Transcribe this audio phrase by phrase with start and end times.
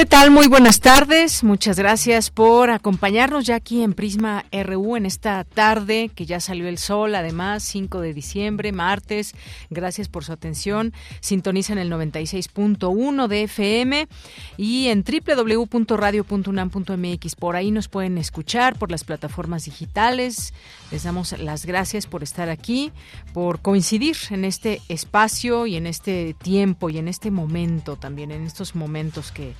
[0.00, 0.30] ¿Qué tal?
[0.30, 1.44] Muy buenas tardes.
[1.44, 6.68] Muchas gracias por acompañarnos ya aquí en Prisma RU en esta tarde que ya salió
[6.68, 9.34] el sol, además 5 de diciembre, martes.
[9.68, 10.94] Gracias por su atención.
[11.20, 14.08] Sintonizan el 96.1 de FM
[14.56, 17.36] y en www.radio.unam.mx.
[17.36, 20.54] Por ahí nos pueden escuchar por las plataformas digitales.
[20.90, 22.90] Les damos las gracias por estar aquí,
[23.34, 28.46] por coincidir en este espacio y en este tiempo y en este momento también, en
[28.46, 29.52] estos momentos que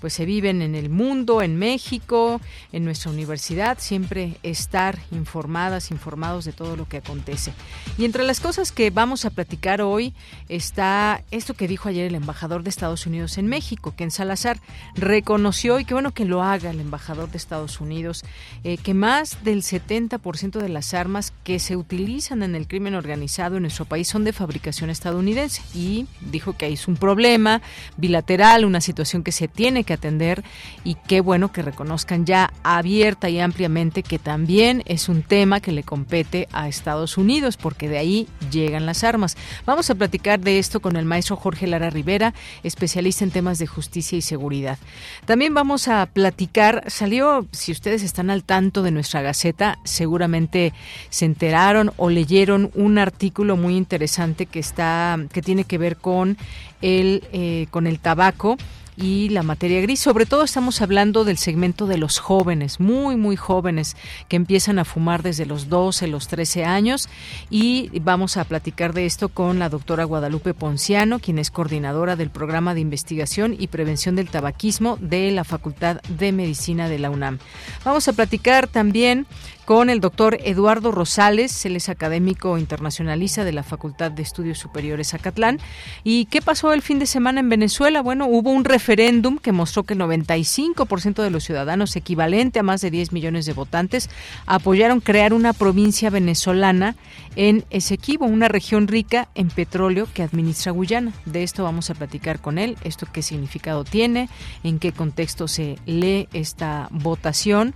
[0.00, 2.40] pues se viven en el mundo, en México,
[2.72, 7.52] en nuestra universidad, siempre estar informadas, informados de todo lo que acontece.
[7.96, 10.14] Y entre las cosas que vamos a platicar hoy
[10.48, 14.58] está esto que dijo ayer el embajador de Estados Unidos en México, que en Salazar
[14.94, 18.24] reconoció, y qué bueno que lo haga el embajador de Estados Unidos,
[18.64, 23.56] eh, que más del 70% de las armas que se utilizan en el crimen organizado
[23.56, 25.62] en nuestro país son de fabricación estadounidense.
[25.74, 27.62] Y dijo que es un problema
[27.96, 30.44] bilateral, una situación que se tiene que atender
[30.84, 35.72] y qué bueno que reconozcan ya abierta y ampliamente que también es un tema que
[35.72, 39.38] le compete a Estados Unidos porque de ahí llegan las armas.
[39.64, 43.66] Vamos a platicar de esto con el maestro Jorge Lara Rivera, especialista en temas de
[43.66, 44.76] justicia y seguridad.
[45.24, 50.74] También vamos a platicar, salió, si ustedes están al tanto de nuestra Gaceta, seguramente
[51.08, 56.36] se enteraron o leyeron un artículo muy interesante que está, que tiene que ver con
[56.82, 58.58] el, eh, con el tabaco
[58.98, 60.00] y la materia gris.
[60.00, 63.96] Sobre todo estamos hablando del segmento de los jóvenes, muy, muy jóvenes,
[64.28, 67.08] que empiezan a fumar desde los 12, los 13 años.
[67.48, 72.30] Y vamos a platicar de esto con la doctora Guadalupe Ponciano, quien es coordinadora del
[72.30, 77.38] programa de investigación y prevención del tabaquismo de la Facultad de Medicina de la UNAM.
[77.84, 79.26] Vamos a platicar también
[79.68, 85.12] con el doctor Eduardo Rosales, él es académico internacionalista de la Facultad de Estudios Superiores
[85.12, 85.60] Acatlán.
[86.04, 88.00] ¿Y qué pasó el fin de semana en Venezuela?
[88.00, 92.80] Bueno, hubo un referéndum que mostró que el 95% de los ciudadanos, equivalente a más
[92.80, 94.08] de 10 millones de votantes,
[94.46, 96.96] apoyaron crear una provincia venezolana
[97.38, 101.12] en Esequibo, una región rica en petróleo que administra Guyana.
[101.24, 104.28] De esto vamos a platicar con él, esto qué significado tiene,
[104.64, 107.74] en qué contexto se lee esta votación.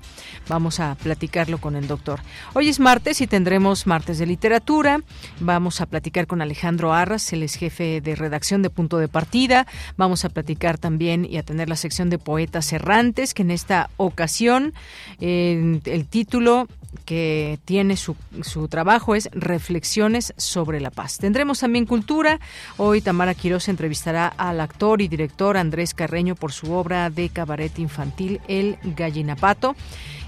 [0.48, 2.18] Vamos a platicarlo con el doctor.
[2.54, 4.98] Hoy es martes y tendremos martes de literatura.
[5.38, 9.68] Vamos a platicar con Alejandro Arras, él es jefe de redacción de Punto de Partida.
[9.96, 13.90] Vamos a platicar también y a tener la sección de poetas errantes, que en esta
[13.96, 14.74] ocasión
[15.20, 16.66] eh, el título
[17.04, 21.18] que tiene su, su, trabajo es Reflexiones sobre la Paz.
[21.18, 22.40] Tendremos también cultura.
[22.78, 27.78] Hoy Tamara Quiroz entrevistará al actor y director Andrés Carreño por su obra de cabaret
[27.78, 29.76] infantil El Gallinapato.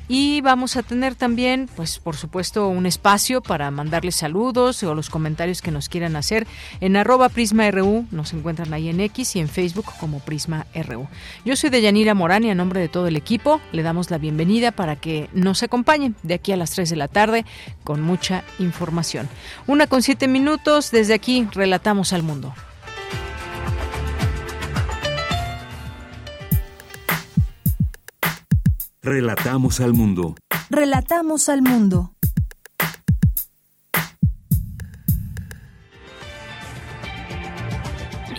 [0.06, 5.08] Y vamos a tener también, pues por supuesto, un espacio para mandarles saludos o los
[5.08, 6.46] comentarios que nos quieran hacer
[6.80, 11.08] en arroba Prisma RU, nos encuentran ahí en X y en Facebook como Prisma RU.
[11.46, 14.72] Yo soy Deyanira Morán y a nombre de todo el equipo le damos la bienvenida
[14.72, 17.46] para que nos acompañen de aquí a las 3 de la tarde
[17.82, 19.28] con mucha información.
[19.66, 22.52] Una con siete minutos, desde aquí relatamos al mundo.
[29.04, 30.34] Relatamos al mundo.
[30.70, 32.14] Relatamos al mundo.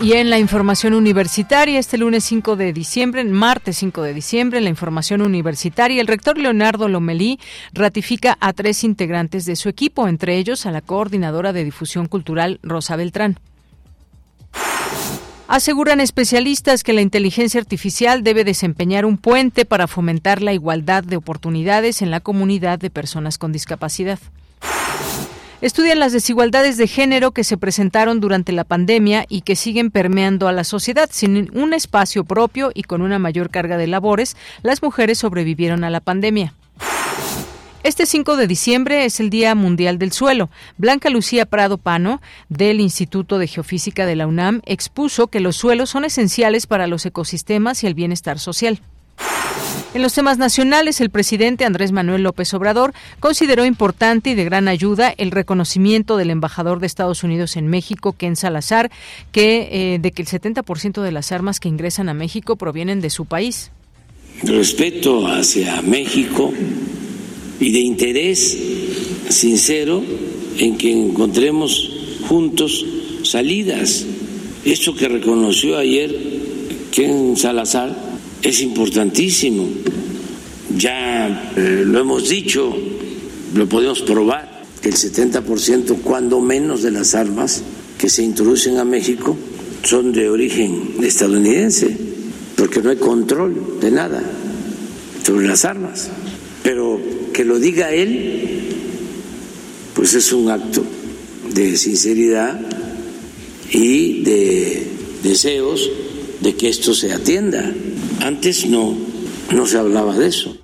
[0.02, 4.64] Y en la información universitaria, este lunes 5 de diciembre, martes 5 de diciembre, en
[4.64, 7.40] la información universitaria, el rector Leonardo Lomelí
[7.72, 12.60] ratifica a tres integrantes de su equipo, entre ellos a la coordinadora de difusión cultural
[12.64, 13.38] Rosa Beltrán.
[15.48, 21.18] Aseguran especialistas que la inteligencia artificial debe desempeñar un puente para fomentar la igualdad de
[21.18, 24.18] oportunidades en la comunidad de personas con discapacidad.
[25.62, 30.48] Estudian las desigualdades de género que se presentaron durante la pandemia y que siguen permeando
[30.48, 31.10] a la sociedad.
[31.12, 35.92] Sin un espacio propio y con una mayor carga de labores, las mujeres sobrevivieron a
[35.92, 36.54] la pandemia.
[37.86, 40.50] Este 5 de diciembre es el Día Mundial del Suelo.
[40.76, 45.92] Blanca Lucía Prado Pano, del Instituto de Geofísica de la UNAM, expuso que los suelos
[45.92, 48.82] son esenciales para los ecosistemas y el bienestar social.
[49.94, 54.68] En los temas nacionales, el presidente Andrés Manuel López Obrador consideró importante y de gran
[54.68, 58.90] ayuda el reconocimiento del embajador de Estados Unidos en México, Ken Salazar,
[59.36, 63.26] eh, de que el 70% de las armas que ingresan a México provienen de su
[63.26, 63.70] país.
[64.42, 66.52] Respeto hacia México
[67.60, 68.58] y de interés
[69.30, 70.04] sincero
[70.58, 71.92] en que encontremos
[72.28, 72.86] juntos
[73.24, 74.06] salidas.
[74.64, 76.16] Eso que reconoció ayer
[76.92, 77.96] Ken Salazar
[78.42, 79.68] es importantísimo.
[80.78, 82.76] Ya eh, lo hemos dicho,
[83.54, 87.64] lo podemos probar, que el 70% cuando menos de las armas
[87.98, 89.38] que se introducen a México
[89.84, 91.96] son de origen estadounidense,
[92.56, 94.22] porque no hay control de nada
[95.24, 96.10] sobre las armas.
[96.66, 97.00] Pero
[97.32, 98.74] que lo diga él,
[99.94, 100.84] pues es un acto
[101.54, 102.60] de sinceridad
[103.70, 104.88] y de
[105.22, 105.88] deseos
[106.42, 107.72] de que esto se atienda.
[108.20, 108.98] Antes no,
[109.54, 110.58] no se hablaba de eso.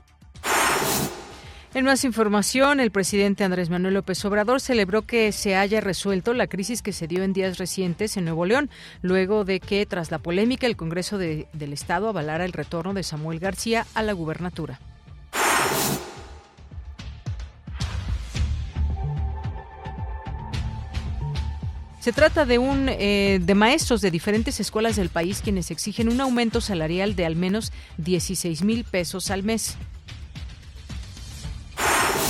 [1.75, 6.47] En más información, el presidente Andrés Manuel López Obrador celebró que se haya resuelto la
[6.47, 8.71] crisis que se dio en días recientes en Nuevo León,
[9.03, 13.39] luego de que, tras la polémica, el Congreso del Estado avalara el retorno de Samuel
[13.39, 14.79] García a la gubernatura.
[22.01, 26.19] Se trata de un eh, de maestros de diferentes escuelas del país quienes exigen un
[26.19, 29.75] aumento salarial de al menos 16 mil pesos al mes.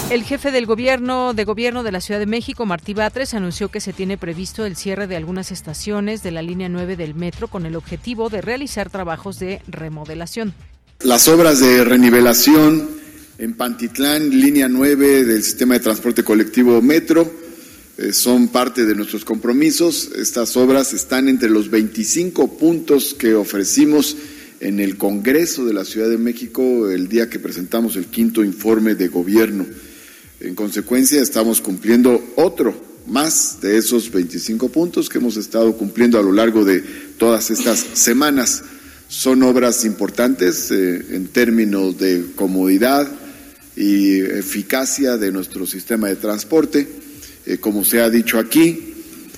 [0.10, 3.80] El jefe del gobierno de gobierno de la Ciudad de México, Martí Batres, anunció que
[3.80, 7.66] se tiene previsto el cierre de algunas estaciones de la línea 9 del metro con
[7.66, 10.54] el objetivo de realizar trabajos de remodelación.
[11.00, 13.00] Las obras de renivelación
[13.42, 17.34] en Pantitlán, línea 9 del sistema de transporte colectivo Metro,
[17.98, 20.12] eh, son parte de nuestros compromisos.
[20.16, 24.16] Estas obras están entre los 25 puntos que ofrecimos
[24.60, 28.94] en el Congreso de la Ciudad de México el día que presentamos el quinto informe
[28.94, 29.66] de gobierno.
[30.40, 36.24] En consecuencia, estamos cumpliendo otro más de esos 25 puntos que hemos estado cumpliendo a
[36.24, 36.82] lo largo de
[37.18, 38.64] todas estas semanas.
[39.08, 43.12] Son obras importantes eh, en términos de comodidad
[43.76, 46.88] y eficacia de nuestro sistema de transporte
[47.46, 48.94] eh, como se ha dicho aquí,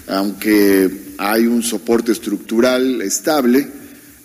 [0.08, 3.68] aunque hay un soporte estructural estable,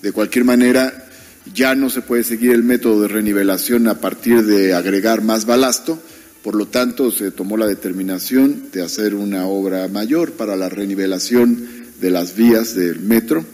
[0.03, 1.07] de cualquier manera
[1.55, 6.03] ya no se puede seguir el método de renivelación a partir de agregar más balasto,
[6.43, 11.69] por lo tanto se tomó la determinación de hacer una obra mayor para la renivelación
[12.01, 13.45] de las vías del metro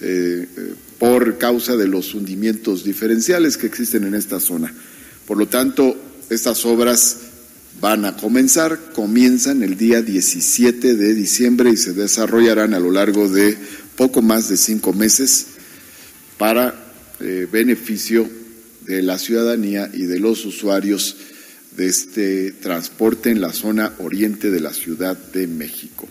[0.00, 4.74] eh, eh, por causa de los hundimientos diferenciales que existen en esta zona.
[5.30, 5.96] Por lo tanto,
[6.28, 7.18] estas obras
[7.80, 13.28] van a comenzar, comienzan el día 17 de diciembre y se desarrollarán a lo largo
[13.28, 13.56] de
[13.94, 15.46] poco más de cinco meses
[16.36, 16.74] para
[17.20, 18.28] eh, beneficio
[18.80, 21.16] de la ciudadanía y de los usuarios
[21.76, 26.08] de este transporte en la zona oriente de la Ciudad de México.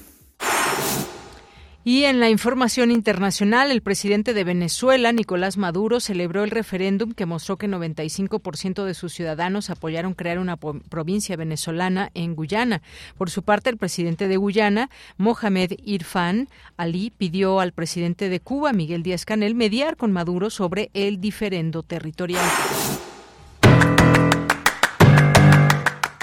[1.90, 7.26] Y en la información internacional, el presidente de Venezuela, Nicolás Maduro, celebró el referéndum que
[7.26, 12.84] mostró que 95% de sus ciudadanos apoyaron crear una provincia venezolana en Guyana.
[13.18, 16.48] Por su parte, el presidente de Guyana, Mohamed Irfan
[16.78, 21.81] Ali, pidió al presidente de Cuba, Miguel Díaz Canel, mediar con Maduro sobre el diferendo
[21.81, 22.46] territorial.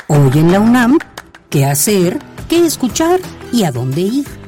[0.06, 0.99] Hoy en la UNAM,
[1.50, 2.20] ¿qué hacer?
[2.49, 3.18] ¿Qué escuchar?
[3.52, 4.45] ¿Y a dónde ir?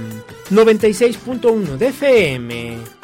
[0.51, 2.98] 96.1 de FM.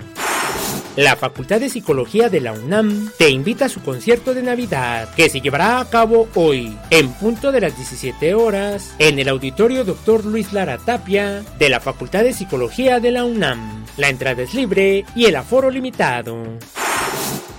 [0.97, 5.29] La Facultad de Psicología de la UNAM te invita a su concierto de Navidad, que
[5.29, 10.25] se llevará a cabo hoy, en punto de las 17 horas, en el auditorio Dr.
[10.25, 13.85] Luis Lara Tapia de la Facultad de Psicología de la UNAM.
[13.97, 16.37] La entrada es libre y el aforo limitado.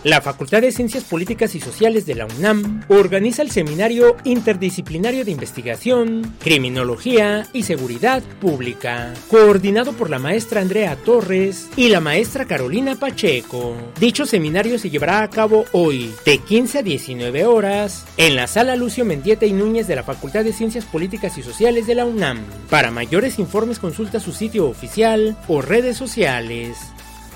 [0.06, 5.32] La Facultad de Ciencias Políticas y Sociales de la UNAM organiza el Seminario Interdisciplinario de
[5.32, 13.00] Investigación, Criminología y Seguridad Pública, coordinado por la maestra Andrea Torres y la maestra Carolina
[13.00, 13.76] Pacheco.
[14.00, 18.76] Dicho seminario se llevará a cabo hoy, de 15 a 19 horas, en la sala
[18.76, 22.46] Lucio Mendieta y Núñez de la Facultad de Ciencias Políticas y Sociales de la UNAM.
[22.70, 26.78] Para mayores informes consulta su sitio oficial o redes sociales.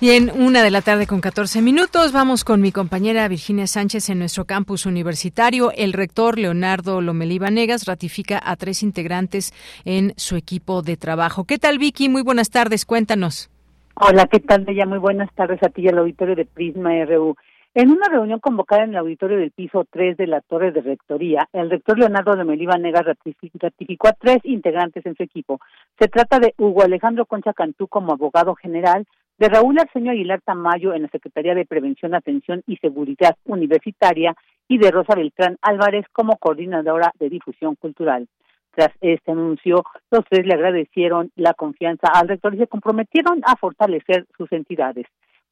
[0.00, 2.12] Bien, una de la tarde con 14 minutos.
[2.12, 5.72] Vamos con mi compañera Virginia Sánchez en nuestro campus universitario.
[5.76, 9.52] El rector Leonardo Lomelí Vanegas ratifica a tres integrantes
[9.84, 11.44] en su equipo de trabajo.
[11.44, 12.08] ¿Qué tal, Vicky?
[12.08, 12.86] Muy buenas tardes.
[12.86, 13.50] Cuéntanos.
[13.94, 14.86] Hola, ¿qué tal, Bella?
[14.86, 17.36] Muy buenas tardes a ti y al auditorio de Prisma RU.
[17.74, 21.46] En una reunión convocada en el auditorio del piso 3 de la Torre de Rectoría,
[21.52, 25.60] el rector Leonardo Lomelí Vanegas ratificó a tres integrantes en su equipo.
[25.98, 29.06] Se trata de Hugo Alejandro Concha Cantú como abogado general,
[29.40, 34.36] de Raúl Arceño Aguilar Tamayo en la Secretaría de Prevención, Atención y Seguridad Universitaria
[34.68, 38.28] y de Rosa Beltrán Álvarez como coordinadora de difusión cultural.
[38.72, 43.56] Tras este anuncio, los tres le agradecieron la confianza al rector y se comprometieron a
[43.56, 45.06] fortalecer sus entidades.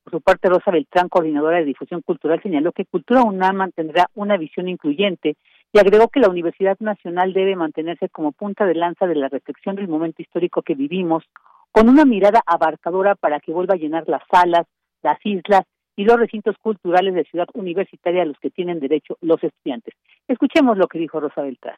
[0.05, 4.37] Por su parte, Rosa Beltrán, coordinadora de difusión cultural, señaló que Cultura UNAM mantendrá una
[4.37, 5.37] visión incluyente
[5.73, 9.77] y agregó que la Universidad Nacional debe mantenerse como punta de lanza de la reflexión
[9.77, 11.25] del momento histórico que vivimos,
[11.73, 14.67] con una mirada abarcadora para que vuelva a llenar las salas,
[15.03, 15.63] las islas
[15.97, 19.95] y los recintos culturales de Ciudad Universitaria a los que tienen derecho los estudiantes.
[20.29, 21.77] Escuchemos lo que dijo Rosa Beltrán.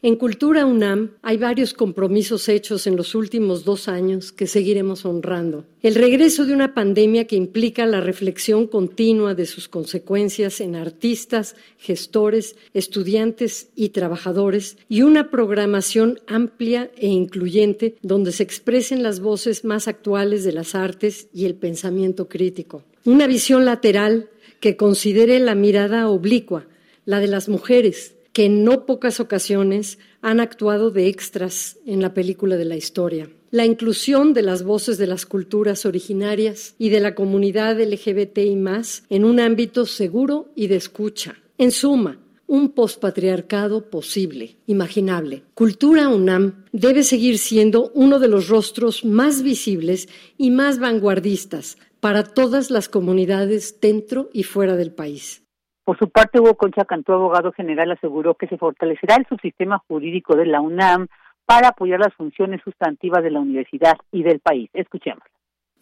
[0.00, 5.64] En Cultura UNAM hay varios compromisos hechos en los últimos dos años que seguiremos honrando.
[5.82, 11.54] El regreso de una pandemia que implica la reflexión continua de sus consecuencias en artistas,
[11.78, 19.64] gestores, estudiantes y trabajadores y una programación amplia e incluyente donde se expresen las voces
[19.64, 22.82] más actuales de las artes y el pensamiento crítico.
[23.04, 24.30] Una visión lateral
[24.60, 26.66] que considere la mirada oblicua,
[27.04, 32.14] la de las mujeres, que en no pocas ocasiones han actuado de extras en la
[32.14, 33.28] película de la historia.
[33.50, 39.04] La inclusión de las voces de las culturas originarias y de la comunidad LGBTI más
[39.10, 41.36] en un ámbito seguro y de escucha.
[41.58, 45.42] En suma, un pospatriarcado posible, imaginable.
[45.54, 50.08] Cultura UNAM debe seguir siendo uno de los rostros más visibles
[50.38, 55.41] y más vanguardistas para todas las comunidades dentro y fuera del país.
[55.84, 60.36] Por su parte, Hugo Concha Cantú, abogado general, aseguró que se fortalecerá el subsistema jurídico
[60.36, 61.08] de la UNAM
[61.44, 64.70] para apoyar las funciones sustantivas de la universidad y del país.
[64.74, 65.24] Escuchemos.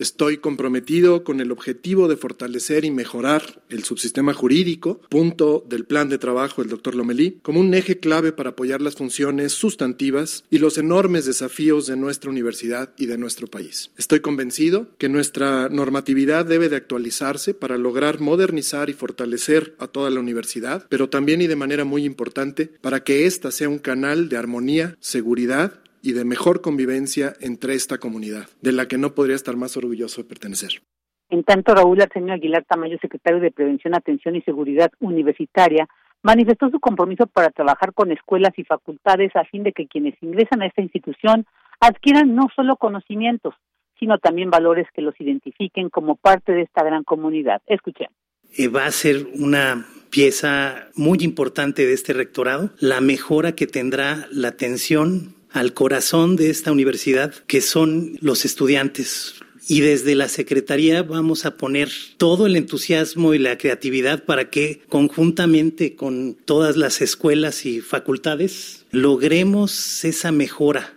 [0.00, 6.08] Estoy comprometido con el objetivo de fortalecer y mejorar el subsistema jurídico, punto del plan
[6.08, 10.56] de trabajo del doctor Lomelí, como un eje clave para apoyar las funciones sustantivas y
[10.56, 13.90] los enormes desafíos de nuestra universidad y de nuestro país.
[13.98, 20.08] Estoy convencido que nuestra normatividad debe de actualizarse para lograr modernizar y fortalecer a toda
[20.08, 24.30] la universidad, pero también y de manera muy importante para que ésta sea un canal
[24.30, 29.36] de armonía, seguridad y de mejor convivencia entre esta comunidad, de la que no podría
[29.36, 30.82] estar más orgulloso de pertenecer.
[31.28, 35.88] En tanto, Raúl Arsenio Aguilar Tamayo, secretario de Prevención, Atención y Seguridad Universitaria,
[36.22, 40.62] manifestó su compromiso para trabajar con escuelas y facultades a fin de que quienes ingresan
[40.62, 41.46] a esta institución
[41.80, 43.54] adquieran no solo conocimientos,
[43.98, 47.62] sino también valores que los identifiquen como parte de esta gran comunidad.
[47.66, 48.08] Escuchen.
[48.56, 54.26] Eh, va a ser una pieza muy importante de este rectorado, la mejora que tendrá
[54.32, 59.40] la atención al corazón de esta universidad, que son los estudiantes.
[59.68, 64.80] Y desde la Secretaría vamos a poner todo el entusiasmo y la creatividad para que
[64.88, 70.94] conjuntamente con todas las escuelas y facultades logremos esa mejora.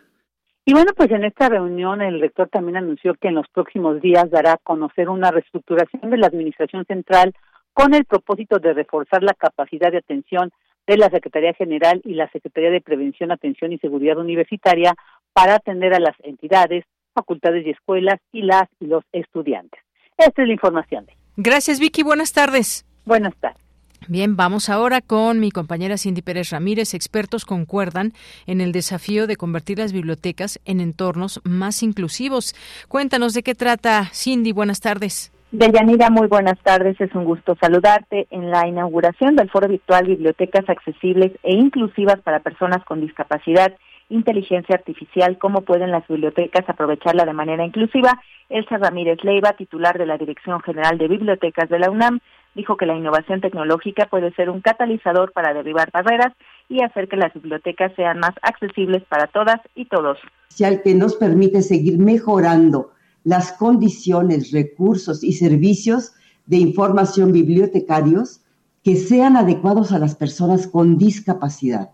[0.66, 4.32] Y bueno, pues en esta reunión el rector también anunció que en los próximos días
[4.32, 7.34] dará a conocer una reestructuración de la Administración Central
[7.74, 10.52] con el propósito de reforzar la capacidad de atención
[10.88, 14.96] de la Secretaría General y la Secretaría de Prevención, Atención y Seguridad Universitaria
[15.34, 19.80] para atender a las entidades, facultades y escuelas y las y los estudiantes.
[20.18, 21.08] Esta es la información.
[21.38, 22.04] Gracias, Vicky.
[22.04, 22.86] Buenas tardes.
[23.06, 23.64] Buenas tardes.
[24.08, 26.94] Bien, vamos ahora con mi compañera Cindy Pérez Ramírez.
[26.94, 28.14] Expertos concuerdan
[28.46, 32.54] en el desafío de convertir las bibliotecas en entornos más inclusivos.
[32.90, 34.52] Cuéntanos de qué trata, Cindy.
[34.52, 35.33] Buenas tardes.
[35.54, 37.00] Deyanira, muy buenas tardes.
[37.00, 42.40] Es un gusto saludarte en la inauguración del foro virtual Bibliotecas Accesibles e Inclusivas para
[42.40, 43.72] Personas con Discapacidad,
[44.10, 48.20] Inteligencia Artificial, cómo pueden las bibliotecas aprovecharla de manera inclusiva.
[48.50, 52.20] Elsa Ramírez Leiva, titular de la Dirección General de Bibliotecas de la UNAM,
[52.56, 56.34] dijo que la innovación tecnológica puede ser un catalizador para derribar barreras
[56.68, 60.18] y hacer que las bibliotecas sean más accesibles para todas y todos.
[60.58, 62.90] Que nos permite seguir mejorando
[63.24, 66.12] las condiciones, recursos y servicios
[66.46, 68.42] de información bibliotecarios
[68.84, 71.92] que sean adecuados a las personas con discapacidad.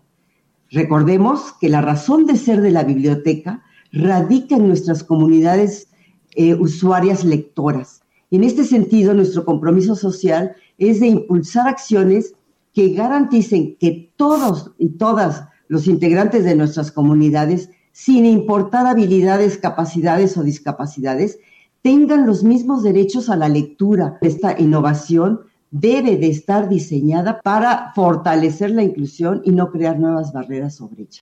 [0.70, 5.88] Recordemos que la razón de ser de la biblioteca radica en nuestras comunidades
[6.34, 12.34] eh, usuarias lectoras en este sentido, nuestro compromiso social es de impulsar acciones
[12.72, 20.36] que garanticen que todos y todas los integrantes de nuestras comunidades, sin importar habilidades, capacidades
[20.36, 21.38] o discapacidades,
[21.82, 24.18] tengan los mismos derechos a la lectura.
[24.20, 30.76] Esta innovación debe de estar diseñada para fortalecer la inclusión y no crear nuevas barreras
[30.76, 31.20] sobre ella.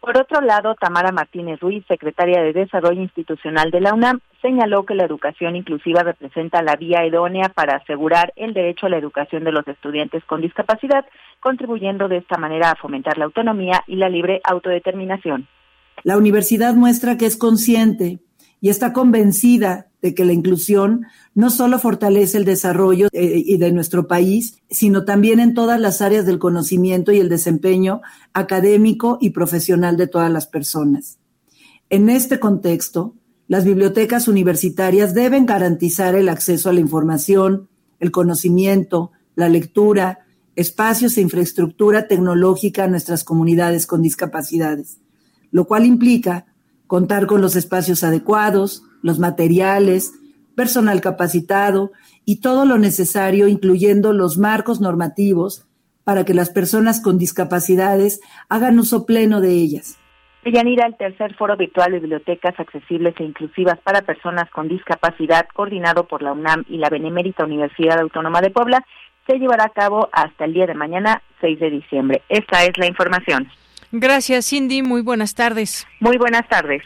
[0.00, 4.94] Por otro lado, Tamara Martínez Ruiz, secretaria de Desarrollo Institucional de la UNAM, señaló que
[4.94, 9.50] la educación inclusiva representa la vía idónea para asegurar el derecho a la educación de
[9.50, 11.04] los estudiantes con discapacidad,
[11.40, 15.48] contribuyendo de esta manera a fomentar la autonomía y la libre autodeterminación.
[16.04, 18.20] La universidad muestra que es consciente
[18.60, 24.06] y está convencida de que la inclusión no solo fortalece el desarrollo eh, de nuestro
[24.06, 29.96] país, sino también en todas las áreas del conocimiento y el desempeño académico y profesional
[29.96, 31.18] de todas las personas.
[31.90, 33.14] En este contexto,
[33.48, 37.68] las bibliotecas universitarias deben garantizar el acceso a la información,
[38.00, 40.20] el conocimiento, la lectura,
[40.56, 44.98] espacios e infraestructura tecnológica a nuestras comunidades con discapacidades,
[45.50, 46.46] lo cual implica
[46.86, 50.12] contar con los espacios adecuados, los materiales,
[50.54, 51.92] personal capacitado
[52.24, 55.66] y todo lo necesario, incluyendo los marcos normativos,
[56.04, 59.98] para que las personas con discapacidades hagan uso pleno de ellas.
[60.44, 66.06] Deyanira, el tercer foro virtual de bibliotecas accesibles e inclusivas para personas con discapacidad, coordinado
[66.06, 68.86] por la UNAM y la Benemérita Universidad Autónoma de Puebla,
[69.26, 72.22] se llevará a cabo hasta el día de mañana, 6 de diciembre.
[72.28, 73.48] Esta es la información.
[73.92, 74.82] Gracias, Cindy.
[74.82, 75.86] Muy buenas tardes.
[76.00, 76.82] Muy buenas tardes.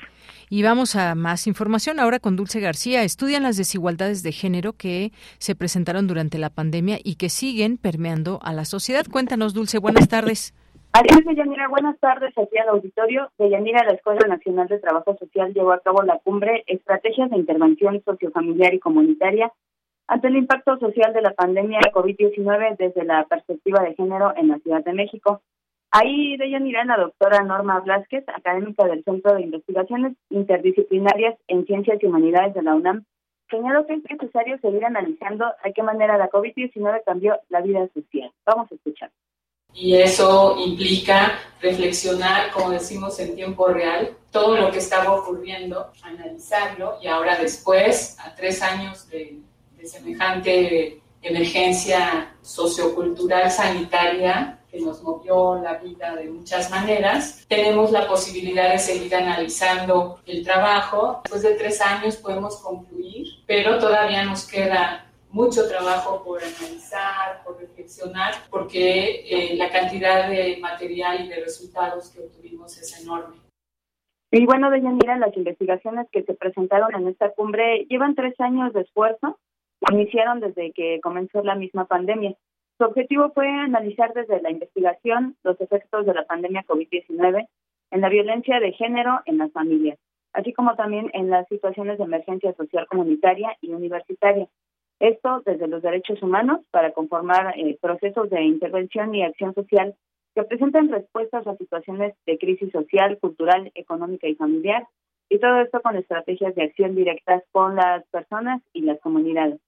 [0.52, 3.04] Y vamos a más información ahora con Dulce García.
[3.04, 8.40] Estudian las desigualdades de género que se presentaron durante la pandemia y que siguen permeando
[8.42, 9.06] a la sociedad.
[9.10, 10.52] Cuéntanos, Dulce, buenas tardes.
[10.92, 11.68] Adiós, Deyanira.
[11.68, 13.30] Buenas tardes aquí al auditorio.
[13.38, 18.02] Deyanira, la Escuela Nacional de Trabajo Social llevó a cabo la cumbre Estrategias de Intervención
[18.04, 19.52] Sociofamiliar y Comunitaria
[20.08, 24.48] ante el impacto social de la pandemia de COVID-19 desde la perspectiva de género en
[24.48, 25.42] la Ciudad de México.
[25.92, 31.98] Ahí de ella la doctora Norma Blázquez, académica del Centro de Investigaciones Interdisciplinarias en Ciencias
[32.00, 33.04] y Humanidades de la UNAM,
[33.50, 38.30] señaló que es necesario seguir analizando a qué manera la COVID-19 cambió la vida social.
[38.46, 39.10] Vamos a escuchar.
[39.74, 46.98] Y eso implica reflexionar, como decimos, en tiempo real, todo lo que estaba ocurriendo, analizarlo
[47.02, 49.38] y ahora después, a tres años de,
[49.76, 57.44] de semejante emergencia sociocultural sanitaria, que nos movió la vida de muchas maneras.
[57.48, 61.20] Tenemos la posibilidad de seguir analizando el trabajo.
[61.24, 67.58] Después de tres años podemos concluir, pero todavía nos queda mucho trabajo por analizar, por
[67.60, 73.36] reflexionar, porque eh, la cantidad de material y de resultados que obtuvimos es enorme.
[74.32, 78.82] Y bueno, Deyanira, las investigaciones que se presentaron en esta cumbre llevan tres años de
[78.82, 79.38] esfuerzo.
[79.90, 82.36] Iniciaron desde que comenzó la misma pandemia.
[82.80, 87.46] Su objetivo fue analizar desde la investigación los efectos de la pandemia COVID-19
[87.90, 89.98] en la violencia de género en las familias,
[90.32, 94.48] así como también en las situaciones de emergencia social comunitaria y universitaria.
[94.98, 99.94] Esto desde los derechos humanos para conformar eh, procesos de intervención y acción social
[100.34, 104.86] que presenten respuestas a situaciones de crisis social, cultural, económica y familiar,
[105.28, 109.60] y todo esto con estrategias de acción directas con las personas y las comunidades.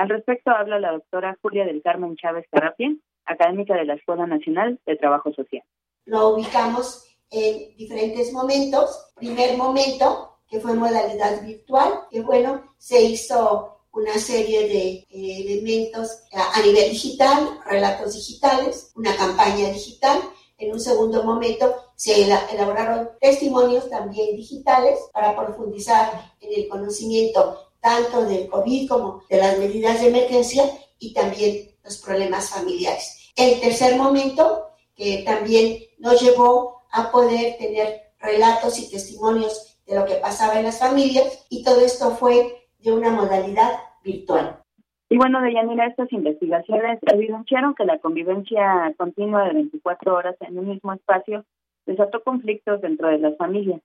[0.00, 2.90] Al respecto habla la doctora Julia del Carmen Chávez Carapia,
[3.26, 5.62] académica de la Escuela Nacional de Trabajo Social.
[6.06, 9.12] Lo ubicamos en diferentes momentos.
[9.14, 16.22] Primer momento, que fue modalidad virtual, que bueno, se hizo una serie de eh, elementos
[16.32, 20.18] a nivel digital, relatos digitales, una campaña digital.
[20.56, 28.24] En un segundo momento se elaboraron testimonios también digitales para profundizar en el conocimiento tanto
[28.24, 30.64] del COVID como de las medidas de emergencia
[30.98, 33.32] y también los problemas familiares.
[33.36, 40.04] El tercer momento, que también nos llevó a poder tener relatos y testimonios de lo
[40.04, 43.72] que pasaba en las familias y todo esto fue de una modalidad
[44.04, 44.60] virtual.
[45.08, 50.68] Y bueno, Deyanira, estas investigaciones evidenciaron que la convivencia continua de 24 horas en un
[50.68, 51.44] mismo espacio
[51.84, 53.80] desató conflictos dentro de las familias.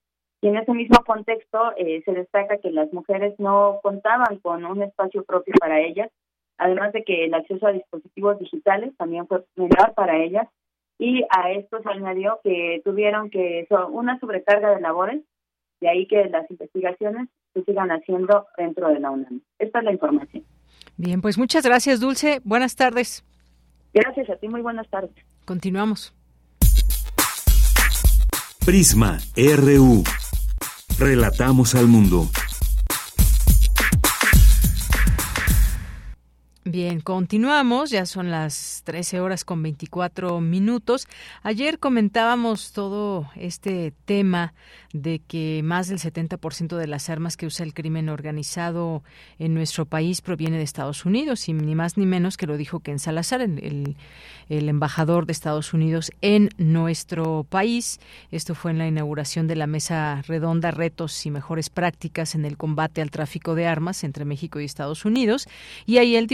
[0.45, 4.83] Y en ese mismo contexto eh, se destaca que las mujeres no contaban con un
[4.83, 6.11] espacio propio para ellas,
[6.59, 10.47] además de que el acceso a dispositivos digitales también fue menor para ellas.
[10.99, 15.23] Y a esto se añadió que tuvieron que una sobrecarga de labores,
[15.81, 19.41] de ahí que las investigaciones se sigan haciendo dentro de la UNAM.
[19.57, 20.43] Esta es la información.
[20.95, 22.39] Bien, pues muchas gracias, Dulce.
[22.43, 23.25] Buenas tardes.
[23.95, 25.15] Gracias a ti, muy buenas tardes.
[25.43, 26.13] Continuamos.
[28.65, 30.03] Prisma RU.
[30.97, 32.29] Relatamos al mundo.
[36.67, 41.07] Bien, continuamos, ya son las 13 horas con 24 minutos.
[41.43, 44.55] Ayer comentábamos todo este tema
[44.91, 49.03] de que más del 70% de las armas que usa el crimen organizado
[49.37, 52.79] en nuestro país proviene de Estados Unidos y ni más ni menos que lo dijo
[52.79, 53.95] Ken Salazar, el,
[54.49, 57.99] el embajador de Estados Unidos en nuestro país.
[58.31, 62.57] Esto fue en la inauguración de la mesa redonda Retos y Mejores Prácticas en el
[62.57, 65.47] combate al tráfico de armas entre México y Estados Unidos
[65.85, 66.25] y ahí el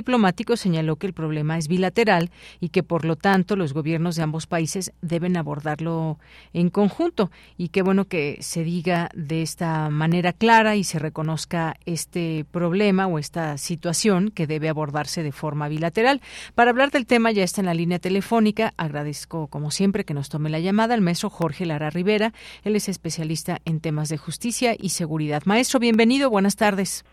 [0.56, 4.48] señaló que el problema es bilateral y que por lo tanto los gobiernos de ambos
[4.48, 6.20] países deben abordarlo
[6.54, 11.76] en conjunto y qué bueno que se diga de esta manera clara y se reconozca
[11.86, 16.22] este problema o esta situación que debe abordarse de forma bilateral.
[16.56, 18.74] Para hablar del tema ya está en la línea telefónica.
[18.78, 22.34] Agradezco como siempre que nos tome la llamada el maestro Jorge Lara Rivera.
[22.64, 25.44] Él es especialista en temas de justicia y seguridad.
[25.46, 26.30] Maestro, bienvenido.
[26.30, 27.04] Buenas tardes.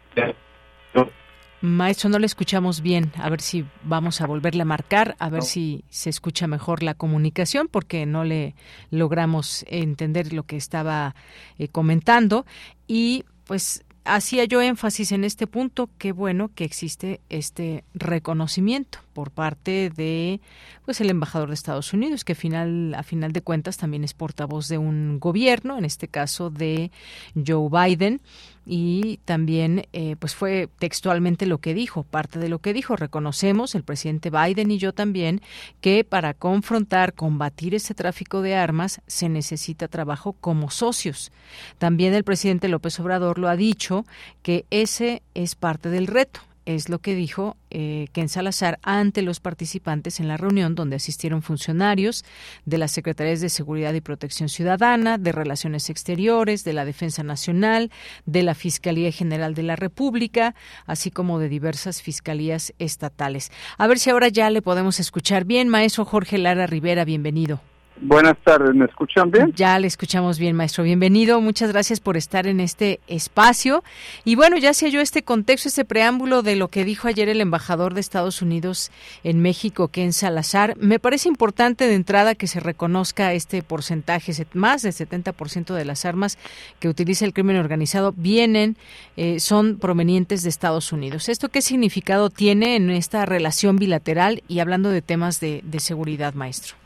[1.60, 3.12] Maestro, no le escuchamos bien.
[3.16, 6.94] A ver si vamos a volverle a marcar, a ver si se escucha mejor la
[6.94, 8.54] comunicación, porque no le
[8.90, 11.16] logramos entender lo que estaba
[11.58, 12.46] eh, comentando.
[12.86, 19.30] Y pues hacía yo énfasis en este punto, qué bueno que existe este reconocimiento por
[19.30, 20.40] parte de
[20.84, 24.68] pues el embajador de Estados Unidos, que final a final de cuentas también es portavoz
[24.68, 26.90] de un gobierno, en este caso de
[27.34, 28.20] Joe Biden,
[28.64, 33.74] y también eh, pues fue textualmente lo que dijo, parte de lo que dijo, reconocemos
[33.74, 35.40] el presidente Biden y yo también
[35.80, 41.32] que para confrontar, combatir ese tráfico de armas se necesita trabajo como socios.
[41.78, 43.97] También el presidente López Obrador lo ha dicho
[44.42, 49.40] que ese es parte del reto es lo que dijo eh, Ken Salazar ante los
[49.40, 52.26] participantes en la reunión donde asistieron funcionarios
[52.66, 57.90] de las Secretarías de Seguridad y Protección Ciudadana, de Relaciones Exteriores, de la Defensa Nacional,
[58.26, 63.50] de la Fiscalía General de la República, así como de diversas fiscalías estatales.
[63.78, 65.70] A ver si ahora ya le podemos escuchar bien.
[65.70, 67.60] Maestro Jorge Lara Rivera, bienvenido.
[68.00, 69.52] Buenas tardes, ¿me escuchan bien?
[69.56, 70.84] Ya le escuchamos bien, maestro.
[70.84, 73.82] Bienvenido, muchas gracias por estar en este espacio.
[74.24, 77.40] Y bueno, ya sé yo este contexto, este preámbulo de lo que dijo ayer el
[77.40, 78.92] embajador de Estados Unidos
[79.24, 80.76] en México, Ken Salazar.
[80.78, 86.04] Me parece importante de entrada que se reconozca este porcentaje, más del 70% de las
[86.04, 86.38] armas
[86.78, 88.76] que utiliza el crimen organizado vienen,
[89.16, 91.28] eh, son provenientes de Estados Unidos.
[91.28, 96.76] ¿Esto qué significado tiene en esta relación bilateral y hablando de temas de seguridad, maestro?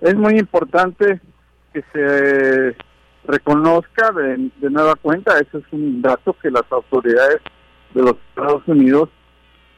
[0.00, 1.20] Es muy importante
[1.72, 2.76] que se
[3.26, 7.40] reconozca de, nueva cuenta, ese es un dato que las autoridades
[7.94, 9.08] de los Estados Unidos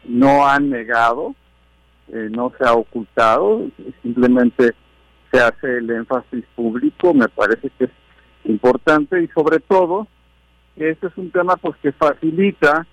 [0.04, 1.34] no han negado,
[2.08, 3.66] eh, no se ha ocultado,
[4.02, 4.74] simplemente
[5.30, 7.90] se hace el énfasis público, me parece que es
[8.44, 10.06] importante y sobre todo
[10.76, 12.86] que este es un tema pues que facilita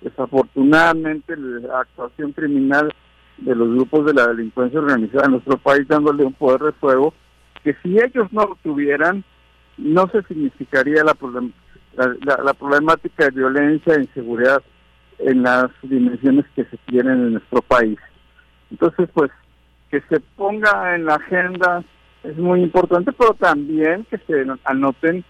[0.00, 2.92] desafortunadamente la actuación criminal
[3.38, 7.14] de los grupos de la delincuencia organizada en nuestro país dándole un poder de fuego
[7.62, 9.24] que si ellos no lo tuvieran
[9.76, 11.16] no se significaría la,
[12.44, 14.62] la, problemática de violencia e inseguridad
[15.18, 17.98] en las dimensiones que se tienen en nuestro país.
[18.70, 19.30] Entonces, pues,
[19.90, 21.82] que se ponga en la agenda
[22.22, 25.24] es muy importante, pero también que se anoten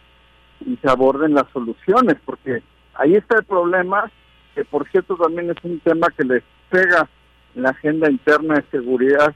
[0.64, 2.62] y se aborden las soluciones, porque
[2.94, 4.10] ahí está el problema,
[4.54, 7.08] que por cierto también es un tema que les pega
[7.54, 9.34] la agenda interna de seguridad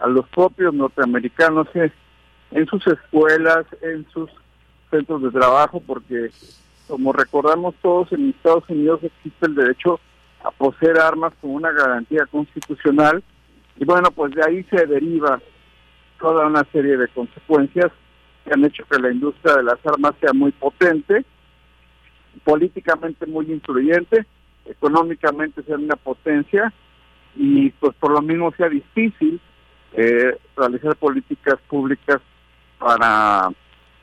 [0.00, 4.30] a los propios norteamericanos en sus escuelas, en sus
[4.90, 6.30] centros de trabajo, porque
[6.88, 10.00] como recordamos todos, en Estados Unidos existe el derecho
[10.42, 13.22] a poseer armas como una garantía constitucional
[13.76, 15.40] y bueno, pues de ahí se deriva
[16.20, 17.90] toda una serie de consecuencias
[18.44, 21.24] que han hecho que la industria de las armas sea muy potente,
[22.44, 24.26] políticamente muy influyente,
[24.66, 26.72] económicamente sea una potencia
[27.36, 29.40] y pues por lo mismo sea difícil
[29.92, 32.20] eh, realizar políticas públicas
[32.78, 33.48] para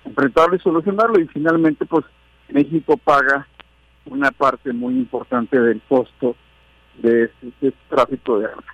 [0.06, 2.06] enfrentarlo y solucionarlo y finalmente pues
[2.50, 3.48] México paga
[4.06, 6.36] una parte muy importante del costo
[6.98, 8.66] de este, tráfico de armas.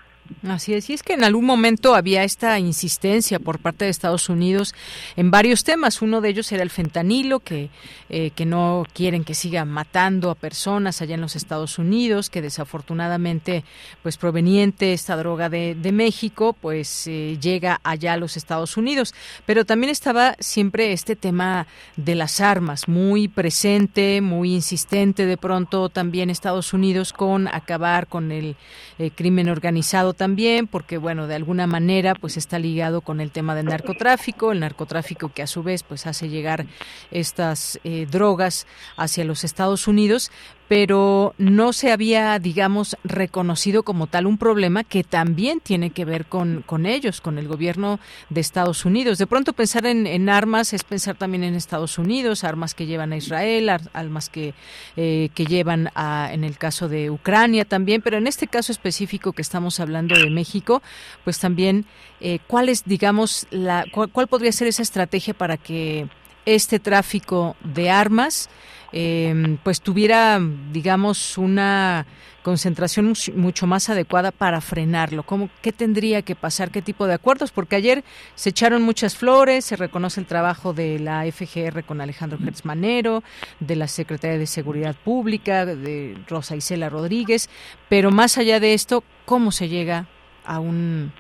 [0.47, 4.29] Así es, y es que en algún momento había esta insistencia por parte de Estados
[4.29, 4.73] Unidos
[5.15, 6.01] en varios temas.
[6.01, 7.69] Uno de ellos era el fentanilo, que,
[8.09, 12.41] eh, que no quieren que siga matando a personas allá en los Estados Unidos, que
[12.41, 13.63] desafortunadamente,
[14.03, 19.13] pues proveniente esta droga de, de México, pues eh, llega allá a los Estados Unidos.
[19.45, 25.89] Pero también estaba siempre este tema de las armas, muy presente, muy insistente de pronto
[25.89, 28.55] también Estados Unidos con acabar con el
[28.99, 33.55] eh, crimen organizado también, porque bueno, de alguna manera pues está ligado con el tema
[33.55, 36.65] del narcotráfico, el narcotráfico que a su vez pues hace llegar
[37.11, 40.31] estas eh, drogas hacia los Estados Unidos,
[40.67, 46.25] pero no se había, digamos, reconocido como tal un problema que también tiene que ver
[46.25, 47.99] con, con ellos, con el gobierno
[48.29, 49.17] de Estados Unidos.
[49.17, 53.17] De pronto pensar en, armas es pensar también en Estados Unidos, armas que llevan a
[53.17, 54.53] Israel, armas que,
[54.97, 59.31] eh, que llevan a, en el caso de Ucrania también, pero en este caso específico
[59.31, 60.81] que estamos hablando de México,
[61.23, 61.85] pues también,
[62.19, 66.09] eh, ¿cuál digamos, la, cuál podría ser esa estrategia para que
[66.45, 68.49] este tráfico de armas
[68.91, 70.39] eh, pues tuviera,
[70.71, 72.05] digamos, una
[72.43, 75.23] concentración mucho más adecuada para frenarlo?
[75.23, 76.71] ¿Cómo, ¿Qué tendría que pasar?
[76.71, 77.51] ¿Qué tipo de acuerdos?
[77.51, 78.03] Porque ayer
[78.35, 83.23] se echaron muchas flores, se reconoce el trabajo de la FGR con Alejandro Gertz Manero,
[83.59, 87.49] de la Secretaría de Seguridad Pública, de Rosa Isela Rodríguez,
[87.89, 90.07] pero más allá de esto, ¿cómo se llega
[90.45, 91.11] a un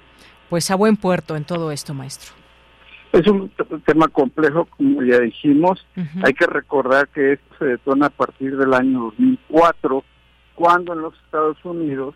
[0.49, 2.31] pues a buen puerto en todo esto, maestro?
[3.17, 3.49] Es un
[3.83, 5.83] tema complejo, como ya dijimos.
[6.23, 10.03] Hay que recordar que esto se detona a partir del año 2004,
[10.53, 12.13] cuando en los Estados Unidos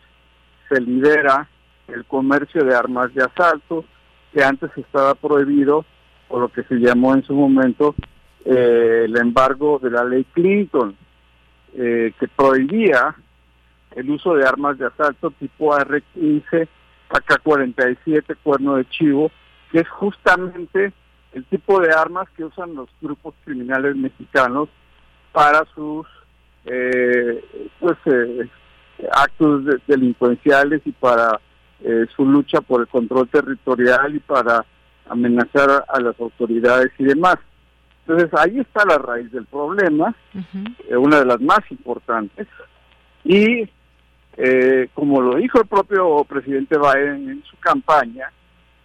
[0.69, 1.49] se libera
[1.87, 3.83] el comercio de armas de asalto,
[4.31, 5.85] que antes estaba prohibido
[6.27, 7.95] por lo que se llamó en su momento
[8.45, 10.95] eh, el embargo de la ley Clinton,
[11.73, 13.15] eh, que prohibía
[13.95, 16.67] el uso de armas de asalto tipo AR-15,
[17.09, 19.31] AK-47, cuerno de chivo,
[19.71, 20.93] que es justamente
[21.33, 24.69] el tipo de armas que usan los grupos criminales mexicanos
[25.31, 26.05] para sus
[26.65, 28.49] eh, pues eh,
[29.11, 31.39] actos delincuenciales y para
[31.83, 34.65] eh, su lucha por el control territorial y para
[35.09, 37.37] amenazar a las autoridades y demás.
[38.05, 40.13] Entonces ahí está la raíz del problema,
[40.89, 42.47] una de las más importantes,
[43.23, 43.69] y
[44.95, 48.31] como lo dijo el propio presidente Biden en su campaña,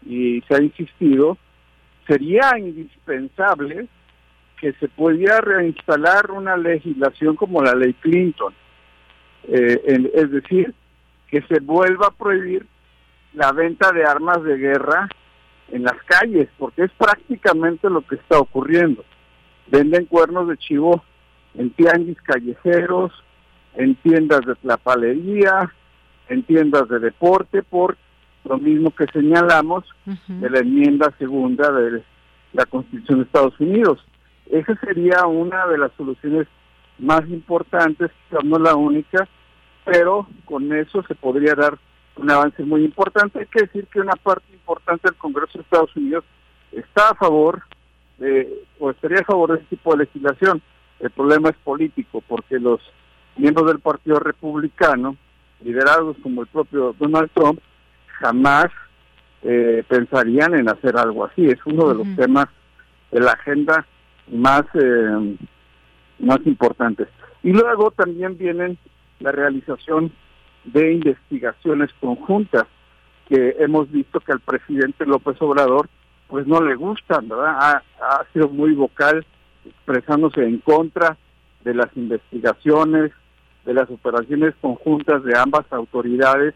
[0.06, 1.36] y se ha insistido,
[2.06, 3.88] sería indispensable
[4.60, 8.54] que se pudiera reinstalar una legislación como la ley Clinton,
[9.48, 10.74] eh, es decir,
[11.28, 12.66] que se vuelva a prohibir
[13.34, 15.08] la venta de armas de guerra
[15.70, 19.04] en las calles, porque es prácticamente lo que está ocurriendo.
[19.66, 21.04] Venden cuernos de chivo
[21.54, 23.12] en tianguis callejeros,
[23.74, 25.72] en tiendas de tlapalería,
[26.28, 27.96] en tiendas de deporte, por
[28.48, 29.84] lo mismo que señalamos
[30.28, 32.02] de la enmienda segunda de
[32.52, 34.04] la Constitución de Estados Unidos.
[34.50, 36.46] Esa sería una de las soluciones
[36.98, 39.28] más importantes, quizás no la única,
[39.84, 41.78] pero con eso se podría dar
[42.16, 43.40] un avance muy importante.
[43.40, 46.24] Hay que decir que una parte importante del Congreso de Estados Unidos
[46.72, 47.62] está a favor
[48.18, 50.62] de, o estaría a favor de este tipo de legislación.
[51.00, 52.80] El problema es político, porque los
[53.36, 55.16] miembros del Partido Republicano,
[55.62, 57.60] liderados como el propio Donald Trump,
[58.18, 58.66] jamás
[59.42, 61.46] eh, pensarían en hacer algo así.
[61.46, 62.46] Es uno de los temas
[63.10, 63.86] de la agenda
[64.32, 65.36] más, eh,
[66.18, 67.08] más importantes.
[67.42, 68.78] Y luego también vienen
[69.20, 70.12] la realización
[70.64, 72.64] de investigaciones conjuntas
[73.28, 75.88] que hemos visto que al presidente López Obrador
[76.28, 77.56] pues no le gustan, ¿verdad?
[77.56, 79.24] Ha, ha sido muy vocal
[79.64, 81.16] expresándose en contra
[81.62, 83.12] de las investigaciones,
[83.64, 86.54] de las operaciones conjuntas de ambas autoridades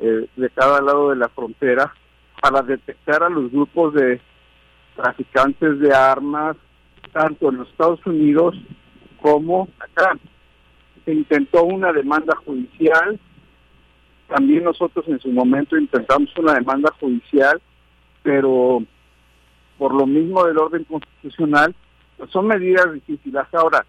[0.00, 1.92] eh, de cada lado de la frontera
[2.40, 4.20] para detectar a los grupos de
[4.96, 6.56] traficantes de armas,
[7.12, 8.54] tanto en los Estados Unidos
[9.20, 10.16] como acá.
[11.04, 13.18] Se intentó una demanda judicial,
[14.28, 17.60] también nosotros en su momento intentamos una demanda judicial,
[18.22, 18.82] pero
[19.78, 21.74] por lo mismo del orden constitucional,
[22.16, 23.42] pues son medidas difíciles.
[23.52, 23.86] Ahora,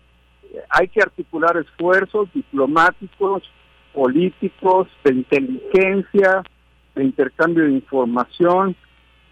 [0.69, 3.43] hay que articular esfuerzos diplomáticos,
[3.93, 6.43] políticos, de inteligencia,
[6.95, 8.75] de intercambio de información,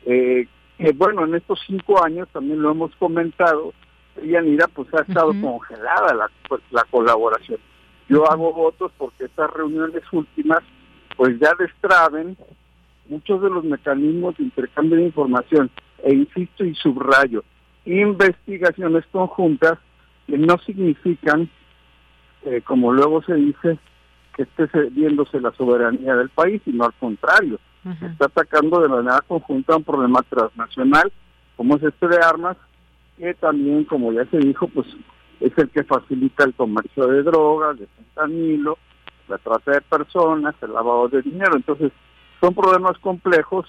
[0.05, 3.73] eh, que bueno, en estos cinco años también lo hemos comentado,
[4.23, 7.59] Yanira, pues ha estado congelada la, pues, la colaboración.
[8.09, 10.59] Yo hago votos porque estas reuniones últimas,
[11.15, 12.37] pues ya destraben
[13.09, 15.69] muchos de los mecanismos de intercambio de información,
[16.03, 17.43] e insisto y subrayo,
[17.85, 19.79] investigaciones conjuntas
[20.27, 21.49] que no significan,
[22.43, 23.79] eh, como luego se dice,
[24.37, 27.59] que esté cediéndose la soberanía del país, sino al contrario,
[28.01, 31.11] está atacando de manera conjunta un problema transnacional,
[31.55, 32.55] como es este de armas,
[33.17, 34.87] que también, como ya se dijo, pues
[35.39, 38.77] es el que facilita el comercio de drogas, de fentanilo,
[39.27, 41.55] la trata de personas, el lavado de dinero.
[41.55, 41.91] Entonces,
[42.39, 43.67] son problemas complejos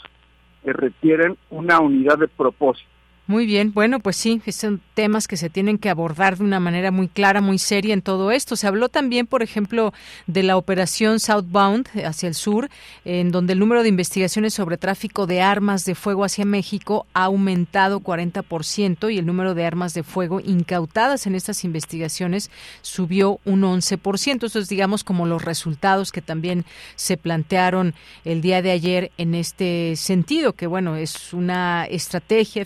[0.65, 2.89] que requieren una unidad de propósito.
[3.29, 6.91] Muy bien, bueno, pues sí, son temas que se tienen que abordar de una manera
[6.91, 8.57] muy clara, muy seria en todo esto.
[8.57, 9.93] Se habló también, por ejemplo,
[10.27, 12.71] de la operación Southbound hacia el sur,
[13.05, 17.25] en donde el número de investigaciones sobre tráfico de armas de fuego hacia México ha
[17.25, 23.61] aumentado 40% y el número de armas de fuego incautadas en estas investigaciones subió un
[23.61, 24.47] 11%.
[24.47, 26.65] Eso es, digamos, como los resultados que también
[26.97, 27.93] se plantearon
[28.25, 32.65] el día de ayer en este sentido, que bueno, es una estrategia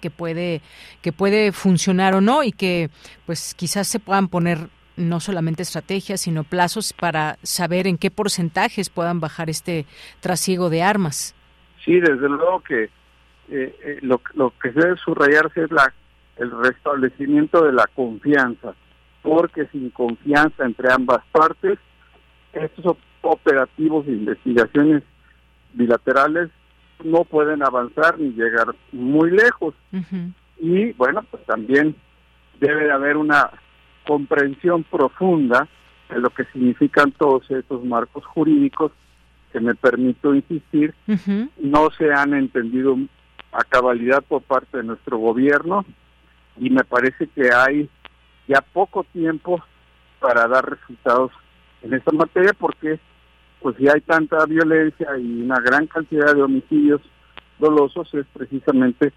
[0.00, 0.60] que puede
[1.02, 2.90] que puede funcionar o no y que
[3.26, 8.90] pues quizás se puedan poner no solamente estrategias, sino plazos para saber en qué porcentajes
[8.90, 9.86] puedan bajar este
[10.20, 11.34] trasiego de armas.
[11.84, 12.90] Sí, desde luego que eh,
[13.50, 15.92] eh, lo, lo que debe subrayarse es la
[16.36, 18.74] el restablecimiento de la confianza,
[19.22, 21.78] porque sin confianza entre ambas partes,
[22.54, 25.02] estos operativos de investigaciones
[25.74, 26.50] bilaterales
[27.04, 29.74] no pueden avanzar ni llegar muy lejos.
[30.58, 31.96] Y bueno, pues también
[32.60, 33.50] debe de haber una
[34.06, 35.68] comprensión profunda
[36.08, 38.92] de lo que significan todos estos marcos jurídicos
[39.52, 40.94] que me permito insistir,
[41.58, 42.96] no se han entendido
[43.52, 45.84] a cabalidad por parte de nuestro gobierno
[46.56, 47.88] y me parece que hay
[48.46, 49.60] ya poco tiempo
[50.20, 51.32] para dar resultados
[51.82, 53.00] en esta materia porque
[53.60, 57.00] pues si hay tanta violencia y una gran cantidad de homicidios
[57.58, 59.12] dolosos es precisamente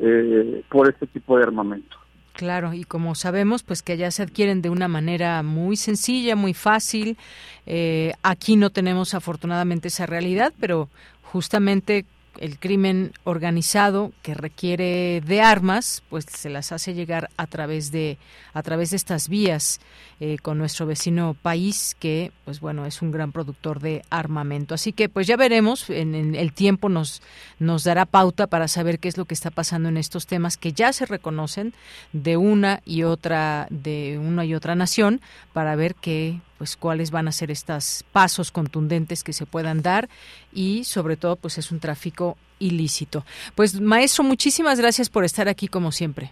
[0.00, 1.96] eh, por este tipo de armamento.
[2.32, 6.54] Claro, y como sabemos, pues que allá se adquieren de una manera muy sencilla, muy
[6.54, 7.18] fácil.
[7.66, 10.88] Eh, aquí no tenemos afortunadamente esa realidad, pero
[11.22, 12.06] justamente
[12.38, 18.18] el crimen organizado que requiere de armas, pues se las hace llegar a través de
[18.54, 19.80] a través de estas vías
[20.20, 24.74] eh, con nuestro vecino país que, pues bueno, es un gran productor de armamento.
[24.74, 25.90] Así que, pues ya veremos.
[25.90, 27.22] En, el tiempo nos
[27.58, 30.72] nos dará pauta para saber qué es lo que está pasando en estos temas que
[30.72, 31.74] ya se reconocen
[32.12, 35.20] de una y otra de una y otra nación
[35.52, 40.08] para ver qué pues cuáles van a ser estos pasos contundentes que se puedan dar
[40.52, 43.24] y sobre todo pues es un tráfico ilícito.
[43.56, 46.30] Pues maestro, muchísimas gracias por estar aquí como siempre.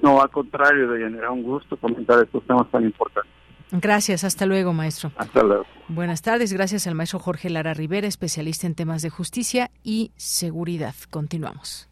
[0.00, 3.30] No, al contrario, Deyanira, un gusto comentar estos temas tan importantes.
[3.70, 5.12] Gracias, hasta luego, maestro.
[5.16, 5.66] Hasta luego.
[5.86, 10.96] Buenas tardes, gracias al maestro Jorge Lara Rivera, especialista en temas de justicia y seguridad.
[11.10, 11.88] Continuamos.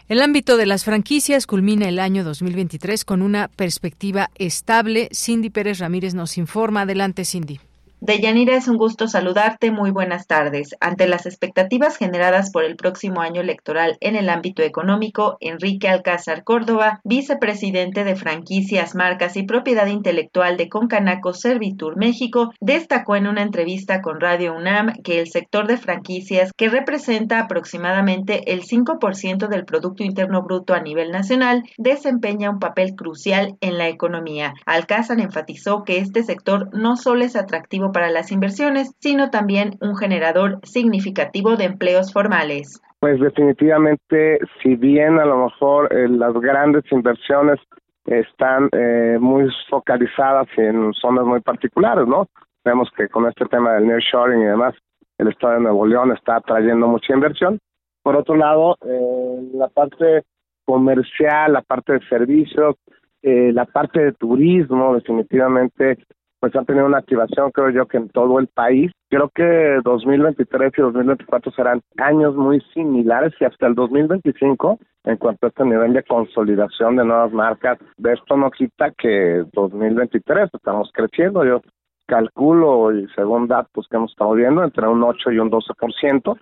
[0.08, 5.08] El ámbito de las franquicias culmina el año 2023 con una perspectiva estable.
[5.12, 6.82] Cindy Pérez Ramírez nos informa.
[6.82, 7.58] Adelante, Cindy.
[8.00, 9.70] Deyanira, es un gusto saludarte.
[9.70, 10.76] Muy buenas tardes.
[10.80, 16.44] Ante las expectativas generadas por el próximo año electoral en el ámbito económico, Enrique Alcázar
[16.44, 23.40] Córdoba, vicepresidente de franquicias, marcas y propiedad intelectual de Concanaco Servitur México, destacó en una
[23.40, 29.64] entrevista con Radio UNAM que el sector de franquicias, que representa aproximadamente el 5% del
[29.64, 34.52] Producto Interno Bruto a nivel nacional, desempeña un papel crucial en la economía.
[34.66, 39.96] Alcázar enfatizó que este sector no solo es atractivo para las inversiones, sino también un
[39.96, 42.80] generador significativo de empleos formales.
[43.00, 47.60] Pues definitivamente, si bien a lo mejor eh, las grandes inversiones
[48.06, 52.26] están eh, muy focalizadas en zonas muy particulares, ¿no?
[52.64, 54.74] Vemos que con este tema del nearshoring y demás,
[55.18, 57.58] el Estado de Nuevo León está trayendo mucha inversión.
[58.02, 60.22] Por otro lado, eh, la parte
[60.64, 62.76] comercial, la parte de servicios,
[63.22, 65.98] la parte de turismo, definitivamente
[66.40, 68.92] pues han tenido una activación, creo yo, que en todo el país.
[69.08, 75.46] Creo que 2023 y 2024 serán años muy similares y hasta el 2025, en cuanto
[75.46, 80.90] a este nivel de consolidación de nuevas marcas, de esto no quita que 2023 estamos
[80.92, 81.44] creciendo.
[81.44, 81.62] Yo
[82.06, 86.38] calculo, y según datos que hemos estado viendo, entre un 8 y un 12%.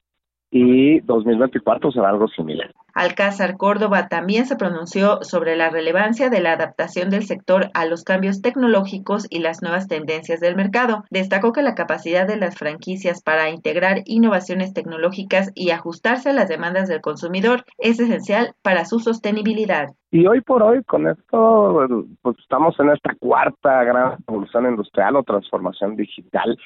[0.57, 2.73] Y 2024 será algo similar.
[2.95, 8.05] Alcázar Córdoba también se pronunció sobre la relevancia de la adaptación del sector a los
[8.05, 11.03] cambios tecnológicos y las nuevas tendencias del mercado.
[11.11, 16.49] Destacó que la capacidad de las franquicias para integrar innovaciones tecnológicas y ajustarse a las
[16.49, 19.89] demandas del consumidor es esencial para su sostenibilidad.
[20.13, 21.85] Y hoy por hoy, con esto,
[22.23, 26.57] pues estamos en esta cuarta gran revolución industrial o transformación digital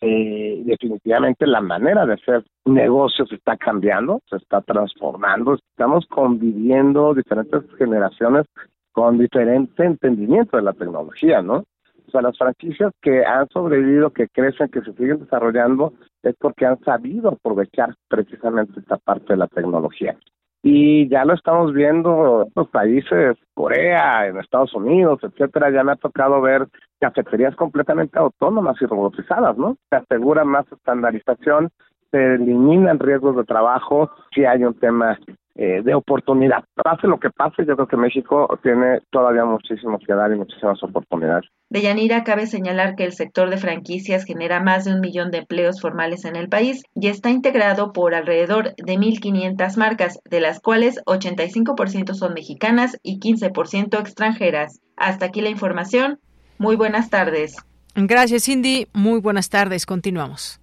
[0.00, 7.62] eh, definitivamente la manera de hacer negocios está cambiando, se está transformando, estamos conviviendo diferentes
[7.78, 8.46] generaciones
[8.92, 11.64] con diferente entendimiento de la tecnología, ¿no?
[12.06, 15.92] O sea, las franquicias que han sobrevivido, que crecen, que se siguen desarrollando,
[16.22, 20.16] es porque han sabido aprovechar precisamente esta parte de la tecnología
[20.62, 25.92] y ya lo estamos viendo en los países, Corea, en Estados Unidos, etcétera, ya me
[25.92, 26.66] ha tocado ver
[26.98, 29.76] cafeterías completamente autónomas y robotizadas, ¿no?
[29.90, 31.70] Se asegura más estandarización,
[32.10, 35.18] se eliminan riesgos de trabajo si hay un tema
[35.58, 36.64] eh, de oportunidad.
[36.74, 40.82] Pase lo que pase, yo creo que México tiene todavía muchísimo que dar y muchísimas
[40.82, 41.48] oportunidades.
[41.70, 45.38] De Yanira cabe señalar que el sector de franquicias genera más de un millón de
[45.38, 50.60] empleos formales en el país y está integrado por alrededor de 1.500 marcas, de las
[50.60, 54.80] cuales 85% son mexicanas y 15% extranjeras.
[54.98, 56.18] Hasta aquí la información.
[56.58, 57.56] Muy buenas tardes.
[57.94, 58.88] Gracias, Cindy.
[58.92, 59.86] Muy buenas tardes.
[59.86, 60.60] Continuamos.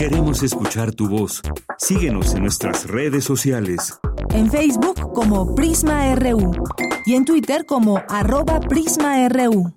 [0.00, 1.42] Queremos escuchar tu voz.
[1.76, 4.00] Síguenos en nuestras redes sociales.
[4.30, 6.52] En Facebook como Prisma RU
[7.04, 9.74] y en Twitter como arroba PrismaRU.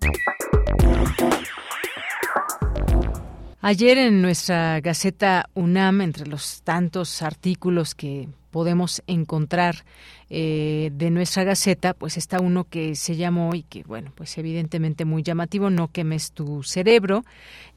[3.59, 9.83] Ayer en nuestra Gaceta UNAM, entre los tantos artículos que podemos encontrar
[10.29, 15.05] eh, de nuestra Gaceta, pues está uno que se llamó y que, bueno, pues evidentemente
[15.05, 17.25] muy llamativo, No quemes tu cerebro,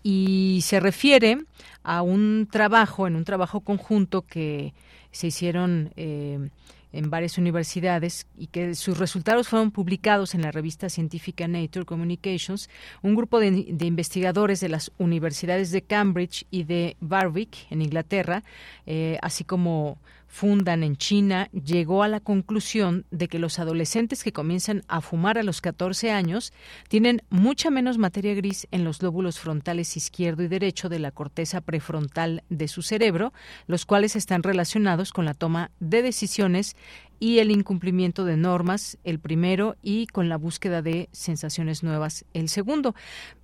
[0.02, 1.38] y se refiere
[1.86, 4.74] a un trabajo, en un trabajo conjunto que
[5.12, 6.50] se hicieron eh,
[6.92, 12.68] en varias universidades y que sus resultados fueron publicados en la revista científica Nature Communications,
[13.02, 18.42] un grupo de, investigadores de las universidades de Cambridge y de Warwick en Inglaterra,
[18.84, 24.32] eh, así como fundan en China, llegó a la conclusión de que los adolescentes que
[24.32, 26.52] comienzan a fumar a los 14 años
[26.88, 31.60] tienen mucha menos materia gris en los lóbulos frontales izquierdo y derecho de la corteza
[31.60, 33.32] prefrontal de su cerebro,
[33.66, 36.76] los cuales están relacionados con la toma de decisiones
[37.18, 42.48] y el incumplimiento de normas, el primero, y con la búsqueda de sensaciones nuevas, el
[42.48, 42.94] segundo.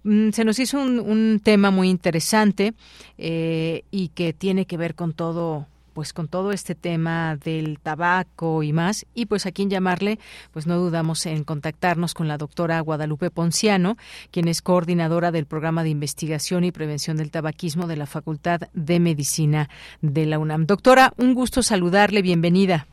[0.03, 2.75] Mm, se nos hizo un, tema muy interesante
[3.17, 8.63] eh, y que tiene que ver con todo pues con todo este tema del tabaco
[8.63, 10.19] y más y pues a quien llamarle
[10.53, 13.97] pues no dudamos en contactarnos con la doctora Guadalupe Ponciano
[14.31, 19.01] quien es coordinadora del programa de investigación y prevención del tabaquismo de la Facultad de
[19.01, 19.69] Medicina
[20.01, 22.87] de la UNAM doctora un gusto saludarle bienvenida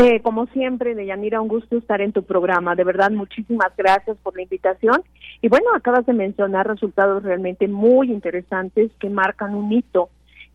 [0.00, 2.74] eh, como siempre, Deyanira, un gusto estar en tu programa.
[2.74, 5.02] De verdad, muchísimas gracias por la invitación.
[5.42, 10.08] Y bueno, acabas de mencionar resultados realmente muy interesantes que marcan un hito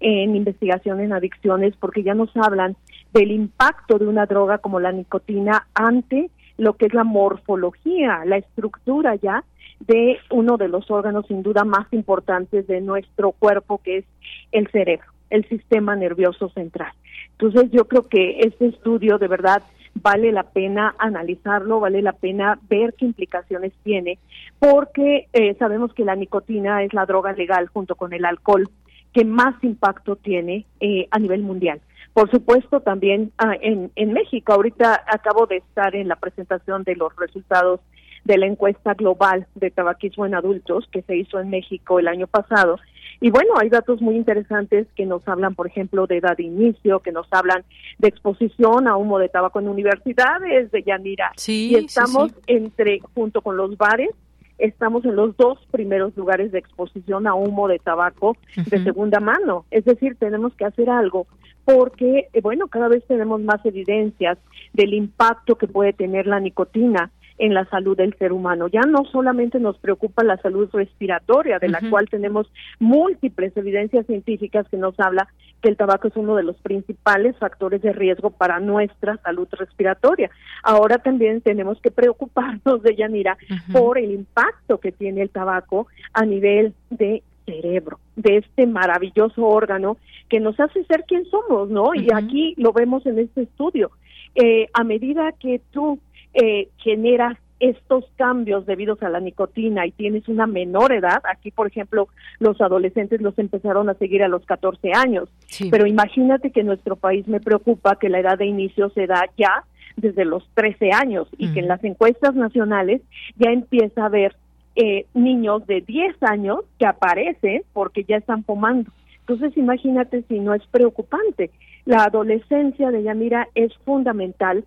[0.04, 2.76] en investigación en adicciones porque ya nos hablan
[3.14, 8.38] del impacto de una droga como la nicotina ante lo que es la morfología, la
[8.38, 9.44] estructura ya
[9.80, 14.06] de uno de los órganos sin duda más importantes de nuestro cuerpo que es
[14.52, 16.92] el cerebro, el sistema nervioso central.
[17.32, 19.64] Entonces yo creo que este estudio de verdad
[19.96, 24.20] vale la pena analizarlo, vale la pena ver qué implicaciones tiene,
[24.60, 28.70] porque eh, sabemos que la nicotina es la droga legal junto con el alcohol
[29.14, 31.82] que más impacto tiene eh, a nivel mundial.
[32.14, 34.54] Por supuesto, también ah, en, en México.
[34.54, 37.80] Ahorita acabo de estar en la presentación de los resultados
[38.24, 42.28] de la encuesta global de tabaquismo en adultos que se hizo en México el año
[42.28, 42.80] pasado.
[43.20, 47.00] Y bueno, hay datos muy interesantes que nos hablan, por ejemplo, de edad de inicio,
[47.00, 47.64] que nos hablan
[48.00, 51.32] de exposición a humo de tabaco en universidades de Yanira.
[51.38, 54.10] Sí, y estamos entre, junto con los bares,
[54.58, 59.66] estamos en los dos primeros lugares de exposición a humo de tabaco de segunda mano.
[59.72, 61.28] Es decir, tenemos que hacer algo
[61.66, 64.38] porque, eh, bueno, cada vez tenemos más evidencias
[64.74, 68.68] del impacto que puede tener la nicotina en la salud del ser humano.
[68.68, 74.68] Ya no solamente nos preocupa la salud respiratoria, de la cual tenemos múltiples evidencias científicas
[74.70, 75.28] que nos habla
[75.64, 80.30] que el tabaco es uno de los principales factores de riesgo para nuestra salud respiratoria.
[80.62, 83.38] Ahora también tenemos que preocuparnos de Yanira
[83.72, 89.98] por el impacto que tiene el tabaco a nivel de cerebro, de este maravilloso órgano
[90.28, 91.96] que nos hace ser quien somos, ¿no?
[91.96, 93.92] Y aquí lo vemos en este estudio.
[94.36, 96.00] Eh, a medida que tú
[96.34, 101.68] eh, generas estos cambios debidos a la nicotina y tienes una menor edad, aquí por
[101.68, 102.10] ejemplo
[102.40, 105.30] los adolescentes los empezaron a seguir a los 14 años,
[105.72, 109.30] pero imagínate que en nuestro país me preocupa que la edad de inicio se da
[109.38, 109.64] ya
[109.96, 113.02] desde los 13 años y que en las encuestas nacionales
[113.38, 114.36] ya empieza a haber
[114.76, 118.92] eh, niños de 10 años que aparecen porque ya están fumando.
[119.22, 121.50] Entonces imagínate si no es preocupante.
[121.86, 124.66] La adolescencia de Yamira es fundamental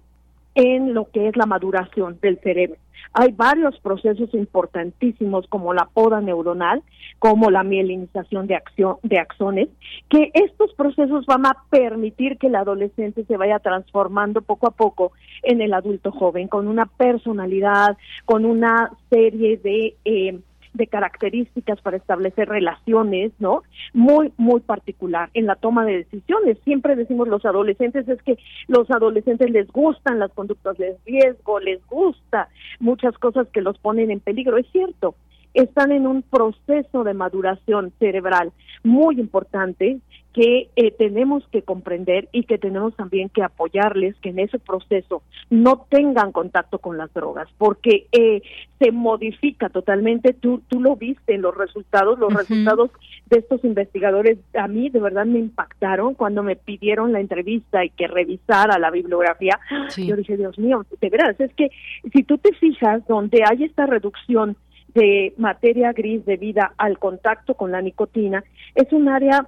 [0.56, 2.78] en lo que es la maduración del cerebro.
[3.12, 6.82] Hay varios procesos importantísimos como la poda neuronal,
[7.18, 9.68] como la mielinización de, acción, de axones,
[10.08, 15.12] que estos procesos van a permitir que el adolescente se vaya transformando poco a poco
[15.42, 19.94] en el adulto joven, con una personalidad, con una serie de...
[20.04, 20.40] Eh,
[20.76, 23.62] de características para establecer relaciones, ¿no?
[23.92, 26.58] Muy, muy particular en la toma de decisiones.
[26.64, 31.84] Siempre decimos los adolescentes es que los adolescentes les gustan las conductas de riesgo, les
[31.86, 32.48] gusta
[32.80, 34.56] muchas cosas que los ponen en peligro.
[34.58, 35.14] Es cierto,
[35.54, 38.52] están en un proceso de maduración cerebral
[38.84, 40.00] muy importante
[40.36, 45.22] que eh, tenemos que comprender y que tenemos también que apoyarles que en ese proceso
[45.48, 48.42] no tengan contacto con las drogas, porque eh,
[48.78, 50.34] se modifica totalmente.
[50.34, 52.90] Tú, tú lo viste en los resultados, los resultados
[53.30, 57.88] de estos investigadores a mí de verdad me impactaron cuando me pidieron la entrevista y
[57.88, 59.58] que revisara la bibliografía.
[59.96, 61.70] Yo dije, Dios mío, de veras, es que
[62.12, 64.54] si tú te fijas donde hay esta reducción
[64.92, 69.46] de materia gris debida al contacto con la nicotina, es un área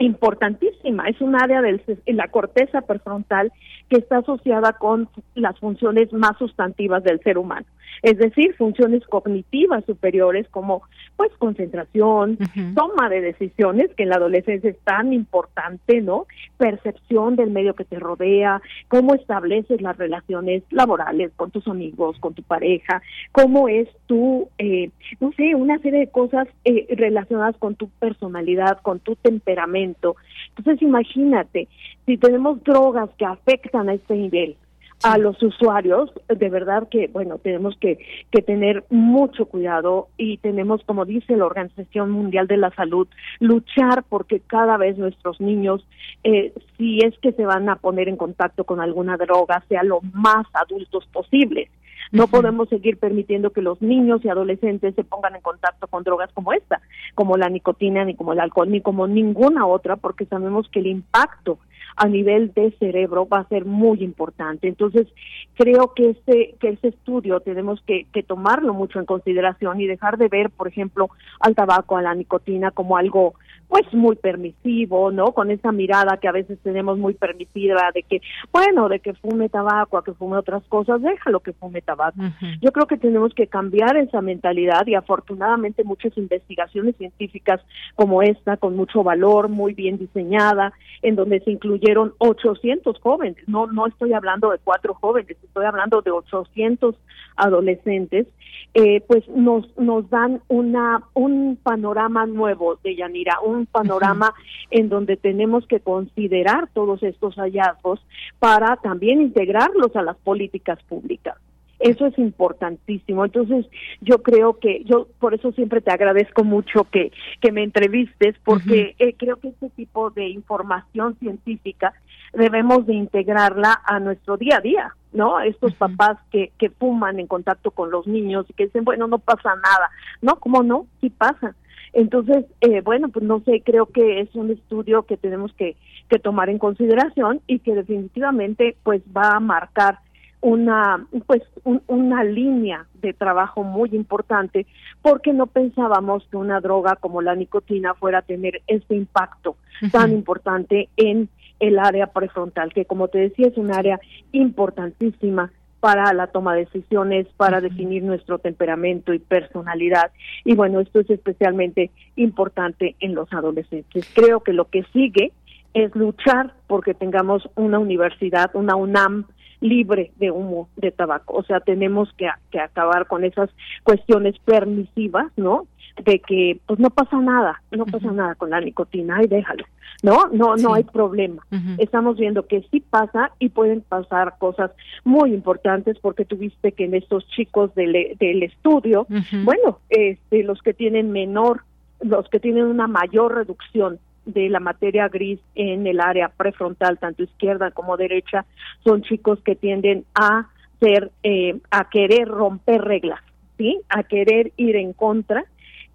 [0.00, 3.52] importantísima, es un área de la corteza prefrontal
[3.88, 7.66] que está asociada con las funciones más sustantivas del ser humano
[8.02, 10.82] es decir, funciones cognitivas superiores como
[11.16, 12.38] pues concentración,
[12.74, 16.26] toma de decisiones, que en la adolescencia es tan importante, ¿no?
[16.56, 22.34] Percepción del medio que te rodea, cómo estableces las relaciones laborales con tus amigos, con
[22.34, 27.74] tu pareja, cómo es tu, eh, no sé, una serie de cosas eh, relacionadas con
[27.74, 30.16] tu personalidad, con tu temperamento.
[30.56, 31.68] Entonces imagínate,
[32.06, 34.56] si tenemos drogas que afectan a este nivel,
[35.02, 37.98] a los usuarios, de verdad que, bueno, tenemos que,
[38.30, 44.04] que tener mucho cuidado y tenemos, como dice la Organización Mundial de la Salud, luchar
[44.08, 45.86] porque cada vez nuestros niños,
[46.22, 50.00] eh, si es que se van a poner en contacto con alguna droga, sean lo
[50.12, 51.70] más adultos posibles.
[52.12, 56.30] No podemos seguir permitiendo que los niños y adolescentes se pongan en contacto con drogas
[56.34, 56.80] como esta,
[57.14, 60.88] como la nicotina, ni como el alcohol, ni como ninguna otra, porque sabemos que el
[60.88, 61.58] impacto
[61.96, 64.68] a nivel de cerebro va a ser muy importante.
[64.68, 65.06] Entonces,
[65.54, 70.18] creo que este, que ese estudio tenemos que, que tomarlo mucho en consideración y dejar
[70.18, 71.10] de ver, por ejemplo,
[71.40, 73.34] al tabaco, a la nicotina como algo
[73.70, 75.26] pues muy permisivo, ¿no?
[75.26, 78.20] Con esa mirada que a veces tenemos muy permisiva de que,
[78.52, 82.18] bueno, de que fume tabaco, a que fume otras cosas, déjalo que fume tabaco.
[82.60, 87.60] Yo creo que tenemos que cambiar esa mentalidad y afortunadamente muchas investigaciones científicas
[87.94, 93.68] como esta, con mucho valor, muy bien diseñada, en donde se incluyeron 800 jóvenes, no,
[93.68, 96.96] no estoy hablando de cuatro jóvenes, estoy hablando de 800
[97.36, 98.26] adolescentes,
[98.74, 104.34] eh, pues nos, nos dan una, un panorama nuevo de Yanira, un panorama
[104.70, 108.00] en donde tenemos que considerar todos estos hallazgos
[108.38, 111.36] para también integrarlos a las políticas públicas.
[111.80, 113.24] Eso es importantísimo.
[113.24, 113.66] Entonces,
[114.02, 118.94] yo creo que, yo por eso siempre te agradezco mucho que, que me entrevistes, porque
[118.98, 121.94] eh, creo que este tipo de información científica
[122.34, 125.40] debemos de integrarla a nuestro día a día, ¿no?
[125.40, 129.18] Estos papás que, que fuman en contacto con los niños y que dicen, bueno, no
[129.18, 129.90] pasa nada.
[130.20, 130.86] No, ¿cómo no?
[131.00, 131.54] Sí pasa.
[131.92, 135.76] Entonces, eh, bueno, pues no sé, creo que es un estudio que tenemos que,
[136.08, 139.98] que tomar en consideración y que definitivamente pues va a marcar
[140.42, 141.42] una pues
[141.86, 144.66] una línea de trabajo muy importante
[145.02, 149.56] porque no pensábamos que una droga como la nicotina fuera a tener este impacto
[149.92, 151.28] tan importante en
[151.58, 154.00] el área prefrontal que como te decía es un área
[154.32, 160.12] importantísima para la toma de decisiones, para definir nuestro temperamento y personalidad.
[160.44, 164.08] Y bueno, esto es especialmente importante en los adolescentes.
[164.14, 165.32] Creo que lo que sigue
[165.74, 169.26] es luchar porque tengamos una universidad, una UNAM
[169.60, 171.34] libre de humo de tabaco.
[171.36, 173.50] O sea, tenemos que, que acabar con esas
[173.84, 175.66] cuestiones permisivas, ¿no?
[176.04, 179.64] De que pues no pasa nada, no pasa nada con la nicotina y déjalo,
[180.02, 180.28] ¿no?
[180.32, 181.46] No, no hay problema.
[181.78, 184.70] Estamos viendo que sí pasa y pueden pasar cosas
[185.04, 189.06] muy importantes porque tuviste que en estos chicos del, del estudio,
[189.44, 191.64] bueno, este, los que tienen menor,
[192.00, 197.22] los que tienen una mayor reducción de la materia gris en el área prefrontal, tanto
[197.22, 198.44] izquierda como derecha,
[198.84, 200.48] son chicos que tienden a
[200.80, 203.20] ser, eh, a querer romper reglas,
[203.58, 203.80] ¿sí?
[203.88, 205.44] A querer ir en contra.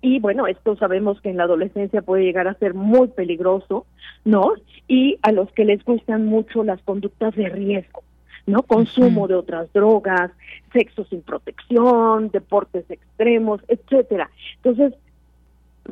[0.01, 3.86] Y bueno, esto sabemos que en la adolescencia puede llegar a ser muy peligroso,
[4.23, 4.53] ¿no?
[4.88, 8.03] Y a los que les gustan mucho las conductas de riesgo,
[8.45, 8.61] ¿no?
[8.61, 10.32] Consumo de otras drogas,
[10.73, 14.30] sexo sin protección, deportes extremos, etcétera.
[14.57, 14.93] Entonces,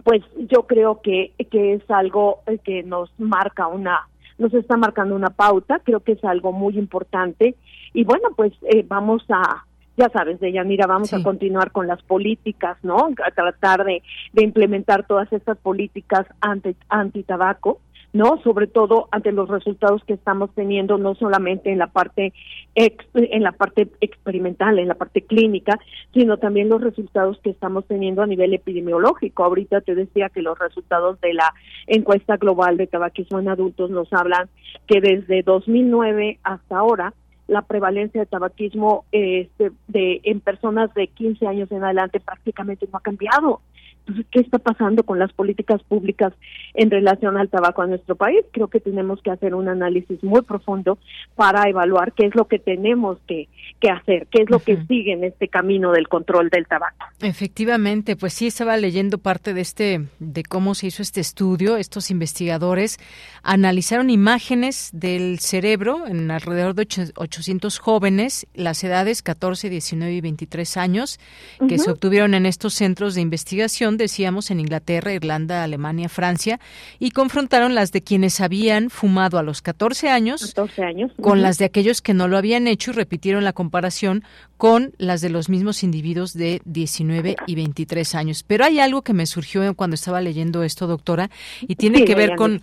[0.03, 5.15] pues yo creo que, que es algo eh, que nos marca una, nos está marcando
[5.15, 7.55] una pauta, creo que es algo muy importante.
[7.93, 9.65] Y bueno, pues eh, vamos a,
[9.95, 13.09] ya sabes, de Yanira, vamos a continuar con las políticas, ¿no?
[13.23, 14.01] A tratar de,
[14.33, 17.79] de implementar todas estas políticas anti, anti tabaco
[18.13, 18.39] ¿no?
[18.43, 22.31] Sobre todo ante los resultados que estamos teniendo, no solamente en la parte
[22.75, 25.79] en la parte experimental, en la parte clínica,
[26.13, 29.43] sino también los resultados que estamos teniendo a nivel epidemiológico.
[29.43, 31.53] Ahorita te decía que los resultados de la
[31.87, 34.49] encuesta global de tabaquismo en adultos nos hablan
[34.87, 37.13] que desde 2009 hasta ahora
[37.47, 42.97] la prevalencia de tabaquismo este, de en personas de 15 años en adelante prácticamente no
[42.97, 43.61] ha cambiado.
[44.05, 46.33] Entonces, ¿qué está pasando con las políticas públicas
[46.73, 48.43] en relación al tabaco en nuestro país?
[48.51, 50.97] Creo que tenemos que hacer un análisis muy profundo
[51.35, 53.47] para evaluar qué es lo que tenemos que,
[53.79, 57.05] que hacer, qué es lo que sigue en este camino del control del tabaco.
[57.21, 61.77] Efectivamente, pues sí estaba leyendo parte de este de cómo se hizo este estudio.
[61.77, 62.99] Estos investigadores
[63.41, 70.77] analizaron imágenes del cerebro en alrededor de 800 jóvenes, las edades 14, 19 y 23
[70.77, 71.19] años,
[71.67, 76.59] que se obtuvieron en estos centros de investigación decíamos, en Inglaterra, Irlanda, Alemania, Francia,
[76.99, 81.11] y confrontaron las de quienes habían fumado a los 14 años, años.
[81.21, 84.23] con las de aquellos que no lo habían hecho y repitieron la comparación
[84.57, 88.43] con las de los mismos individuos de 19 y 23 años.
[88.43, 91.29] Pero hay algo que me surgió cuando estaba leyendo esto, doctora,
[91.61, 92.61] y tiene que ver con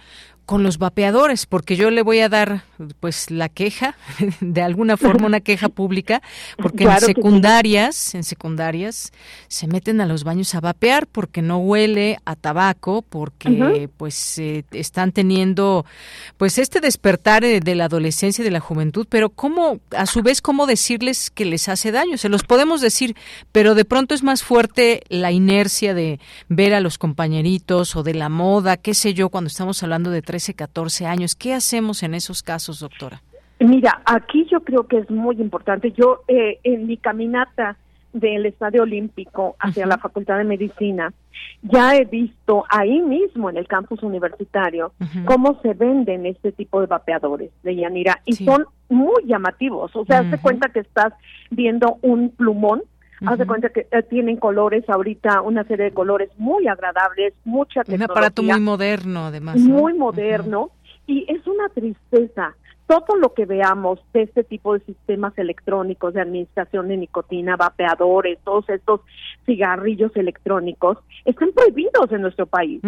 [0.50, 2.64] con los vapeadores, porque yo le voy a dar
[3.00, 3.96] pues la queja,
[4.40, 6.22] de alguna forma una queja pública,
[6.56, 9.12] porque en secundarias, en secundarias
[9.48, 14.64] se meten a los baños a vapear porque no huele a tabaco, porque pues eh,
[14.72, 15.84] están teniendo
[16.36, 20.22] pues este despertar eh, de la adolescencia y de la juventud, pero cómo a su
[20.22, 23.16] vez cómo decirles que les hace daño, se los podemos decir,
[23.52, 28.14] pero de pronto es más fuerte la inercia de ver a los compañeritos o de
[28.14, 31.34] la moda, qué sé yo, cuando estamos hablando de 13, 14 años.
[31.34, 33.20] ¿Qué hacemos en esos casos, doctora?
[33.58, 35.92] Mira, aquí yo creo que es muy importante.
[35.92, 37.76] Yo eh, en mi caminata
[38.12, 41.12] del Estadio Olímpico hacia la Facultad de Medicina,
[41.62, 44.92] ya he visto ahí mismo en el campus universitario
[45.26, 49.94] cómo se venden este tipo de vapeadores de Yanira y son muy llamativos.
[49.94, 51.12] O sea, uh cuenta que estás
[51.50, 52.82] viendo un plumón
[53.26, 57.82] Haz de cuenta que eh, tienen colores ahorita, una serie de colores muy agradables, mucha
[57.84, 58.06] tecnología.
[58.06, 59.56] Un aparato muy moderno, además.
[59.58, 60.70] Muy moderno.
[61.10, 62.54] Y es una tristeza
[62.86, 68.38] todo lo que veamos de este tipo de sistemas electrónicos de administración de nicotina, vapeadores,
[68.44, 69.00] todos estos
[69.44, 72.80] cigarrillos electrónicos, están prohibidos en nuestro país.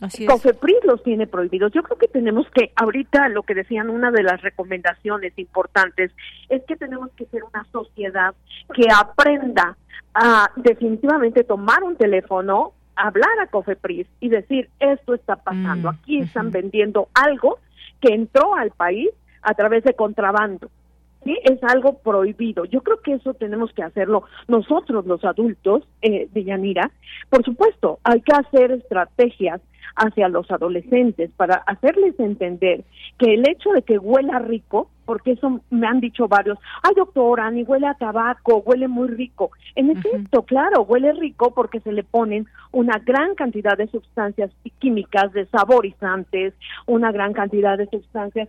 [0.00, 1.72] así Cofepris los tiene prohibidos.
[1.72, 6.12] Yo creo que tenemos que, ahorita lo que decían, una de las recomendaciones importantes
[6.48, 8.34] es que tenemos que ser una sociedad
[8.74, 9.76] que aprenda
[10.14, 16.18] a definitivamente tomar un teléfono, hablar a Cofepris y decir, esto está pasando, mm, aquí
[16.18, 17.58] están vendiendo algo
[18.00, 19.10] que entró al país
[19.42, 20.70] a través de contrabando.
[21.24, 21.36] ¿sí?
[21.44, 22.64] Es algo prohibido.
[22.64, 26.90] Yo creo que eso tenemos que hacerlo nosotros, los adultos eh, de Yanira.
[27.28, 29.60] Por supuesto, hay que hacer estrategias
[29.96, 32.84] hacia los adolescentes para hacerles entender
[33.18, 37.50] que el hecho de que huela rico porque eso me han dicho varios, ay doctora,
[37.50, 39.50] ni huele a tabaco, huele muy rico.
[39.74, 45.32] En efecto, claro, huele rico porque se le ponen una gran cantidad de sustancias químicas,
[45.32, 46.54] de saborizantes,
[46.86, 48.48] una gran cantidad de sustancias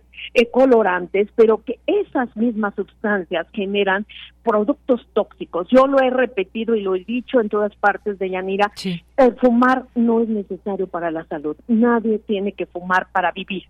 [0.52, 4.06] colorantes, pero que esas mismas sustancias generan
[4.44, 5.66] productos tóxicos.
[5.68, 8.70] Yo lo he repetido y lo he dicho en todas partes de Yanira,
[9.16, 11.56] el fumar no es necesario para la salud.
[11.68, 13.64] Nadie tiene que fumar para vivir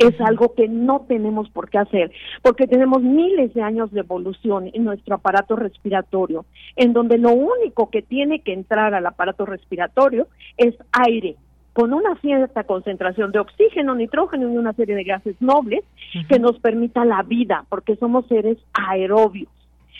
[0.00, 2.10] es algo que no tenemos por qué hacer,
[2.42, 7.90] porque tenemos miles de años de evolución en nuestro aparato respiratorio, en donde lo único
[7.90, 10.26] que tiene que entrar al aparato respiratorio
[10.56, 11.36] es aire,
[11.74, 15.84] con una cierta concentración de oxígeno, nitrógeno y una serie de gases nobles
[16.28, 19.50] que nos permita la vida, porque somos seres aerobios.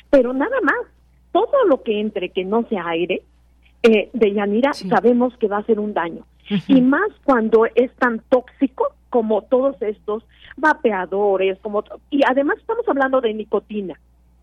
[0.09, 0.81] Pero nada más,
[1.31, 3.23] todo lo que entre que no sea aire,
[3.83, 6.25] eh, de Yanira, sabemos que va a ser un daño.
[6.67, 10.25] Y más cuando es tan tóxico como todos estos
[10.57, 13.99] vapeadores, como y además estamos hablando de nicotina.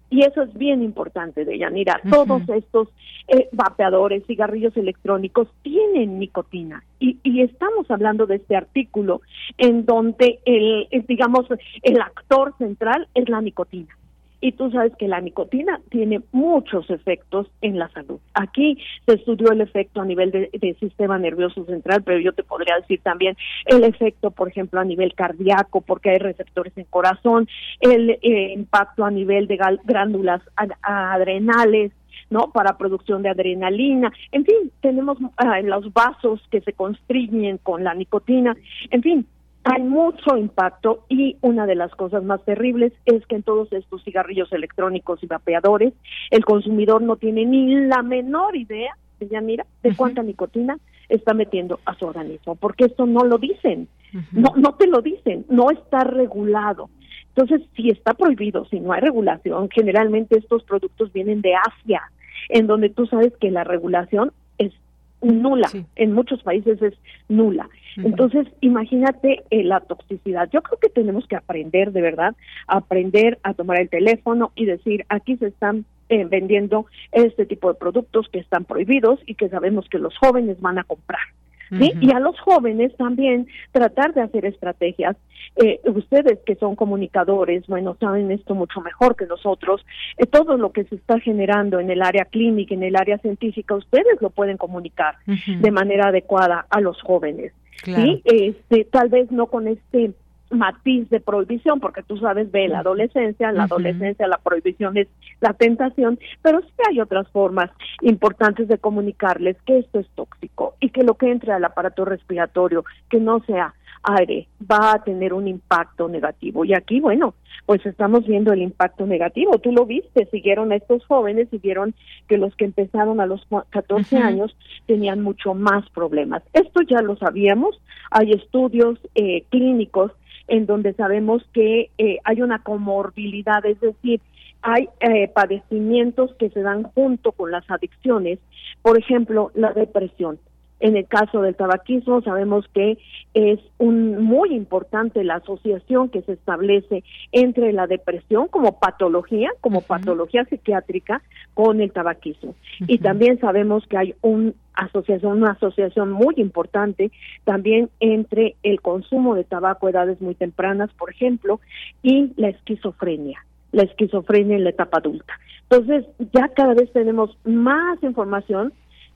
[0.10, 2.00] Y eso es bien importante, de Yanira.
[2.10, 2.88] Todos estos
[3.28, 6.82] eh, vapeadores, cigarrillos electrónicos tienen nicotina.
[6.98, 9.22] Y, y, estamos hablando de este artículo
[9.58, 11.46] en donde el, digamos,
[11.82, 13.98] el actor central es la nicotina.
[14.40, 18.20] Y tú sabes que la nicotina tiene muchos efectos en la salud.
[18.34, 22.76] Aquí se estudió el efecto a nivel de, sistema nervioso central, pero yo te podría
[22.76, 23.36] decir también
[23.66, 27.48] el efecto, por ejemplo, a nivel cardíaco, porque hay receptores en corazón,
[27.80, 30.42] el eh, impacto a nivel de glándulas
[30.82, 31.92] adrenales,
[32.30, 32.52] ¿no?
[32.52, 34.12] Para producción de adrenalina.
[34.32, 38.56] En fin, tenemos ah, los vasos que se constriñen con la nicotina.
[38.92, 39.26] En fin,
[39.74, 44.03] hay mucho impacto y una de las cosas más terribles es que en todos estos
[44.03, 45.93] cigarrillos electrónicos y vapeadores
[46.32, 50.78] el consumidor no tiene ni la menor idea, ya mira, de cuánta nicotina
[51.09, 53.88] está metiendo a su organismo, porque esto no lo dicen,
[54.32, 56.89] no, no te lo dicen, no está regulado.
[57.36, 62.01] Entonces, si está prohibido, si no hay regulación, generalmente estos productos vienen de Asia,
[62.49, 64.74] en donde tú sabes que la regulación es
[65.22, 66.93] nula, en muchos países es
[67.30, 67.70] nula.
[68.04, 70.50] Entonces, imagínate eh, la toxicidad.
[70.52, 72.36] Yo creo que tenemos que aprender, de verdad,
[72.68, 77.80] aprender a tomar el teléfono y decir, aquí se están eh, vendiendo este tipo de
[77.80, 81.22] productos que están prohibidos y que sabemos que los jóvenes van a comprar.
[81.70, 85.18] Y a los jóvenes también tratar de hacer estrategias.
[85.58, 89.86] Eh, ustedes que son comunicadores, bueno, saben esto mucho mejor que nosotros.
[90.32, 94.22] todo lo que se está generando en el área clínica, en el área científica, ustedes
[94.22, 97.52] lo pueden comunicar de manera adecuada a los jóvenes.
[97.84, 98.22] ¿Sí?
[98.26, 100.14] Este, tal vez no con este
[100.50, 105.08] matiz de prohibición, porque tú sabes, ve la adolescencia, la adolescencia, la prohibición es
[105.42, 107.70] la tentación, pero sí hay otras formas
[108.02, 112.86] importantes de comunicarles que esto es tóxico y que lo que entre al aparato respiratorio,
[113.10, 113.74] que no sea
[114.04, 116.66] aire, va a tener un impacto negativo.
[116.66, 117.34] Y aquí, bueno,
[117.66, 119.58] pues estamos viendo el impacto negativo.
[119.60, 121.93] Tú lo viste, siguieron a estos jóvenes y vieron
[122.28, 126.43] que los que empezaron a los 14 años tenían mucho más problemas.
[126.54, 127.80] Esto ya lo sabíamos,
[128.12, 130.12] hay estudios eh, clínicos
[130.48, 134.22] en donde sabemos que eh, hay una comorbilidad, es decir,
[134.62, 138.39] hay eh, padecimientos que se dan junto con las adicciones,
[138.82, 140.39] por ejemplo, la depresión.
[140.80, 142.98] En el caso del tabaquismo sabemos que
[143.34, 149.82] es un, muy importante la asociación que se establece entre la depresión como patología, como
[149.82, 151.22] patología psiquiátrica,
[151.54, 152.56] con el tabaquismo.
[152.82, 157.12] Y también sabemos que hay un asociación, una asociación muy importante
[157.44, 161.60] también entre el consumo de tabaco a edades muy tempranas, por ejemplo,
[162.04, 165.34] y la esquizofrenia, la esquizofrenia en la etapa adulta.
[165.70, 168.72] Entonces, ya cada vez tenemos más información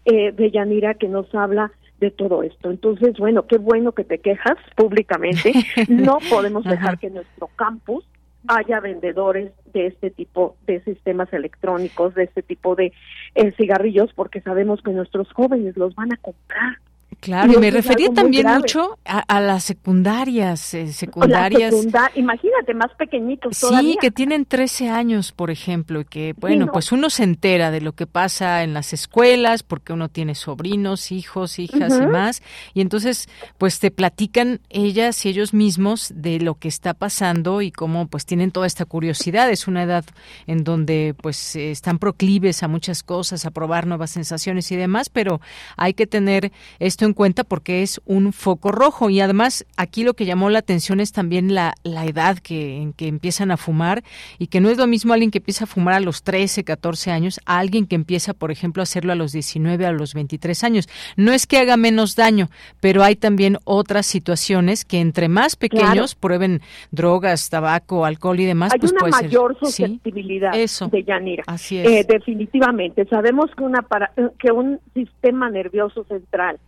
[0.05, 2.71] eh, de Yanira que nos habla de todo esto.
[2.71, 5.53] Entonces, bueno, qué bueno que te quejas públicamente.
[5.87, 8.05] No podemos dejar que nuestro campus
[8.47, 12.91] haya vendedores de este tipo de sistemas electrónicos, de este tipo de
[13.35, 16.79] eh, cigarrillos, porque sabemos que nuestros jóvenes los van a comprar.
[17.21, 21.71] Claro, y me refería también mucho a, las secundarias, eh, secundarias.
[22.15, 27.11] imagínate, más pequeñitos Sí, que tienen 13 años, por ejemplo, y que, bueno, pues uno
[27.11, 31.93] se entera de lo que pasa en las escuelas, porque uno tiene sobrinos, hijos, hijas
[32.01, 32.41] y más,
[32.73, 37.71] y entonces, pues te platican ellas y ellos mismos de lo que está pasando y
[37.71, 39.51] cómo, pues tienen toda esta curiosidad.
[39.51, 40.05] Es una edad
[40.47, 45.39] en donde, pues, están proclives a muchas cosas, a probar nuevas sensaciones y demás, pero
[45.77, 50.13] hay que tener esto en cuenta porque es un foco rojo y además aquí lo
[50.13, 54.03] que llamó la atención es también la, la edad que, en que empiezan a fumar
[54.39, 57.11] y que no es lo mismo alguien que empieza a fumar a los 13, 14
[57.11, 60.63] años a alguien que empieza, por ejemplo, a hacerlo a los 19, a los 23
[60.63, 60.89] años.
[61.15, 62.49] No es que haga menos daño,
[62.79, 68.73] pero hay también otras situaciones que entre más pequeños prueben drogas, tabaco, alcohol y demás,
[68.73, 71.43] hay pues una mayor susceptibilidad de Yanira.
[71.47, 71.87] Así es.
[71.87, 73.05] Eh, definitivamente.
[73.05, 76.59] Sabemos que, una para, que un sistema nervioso central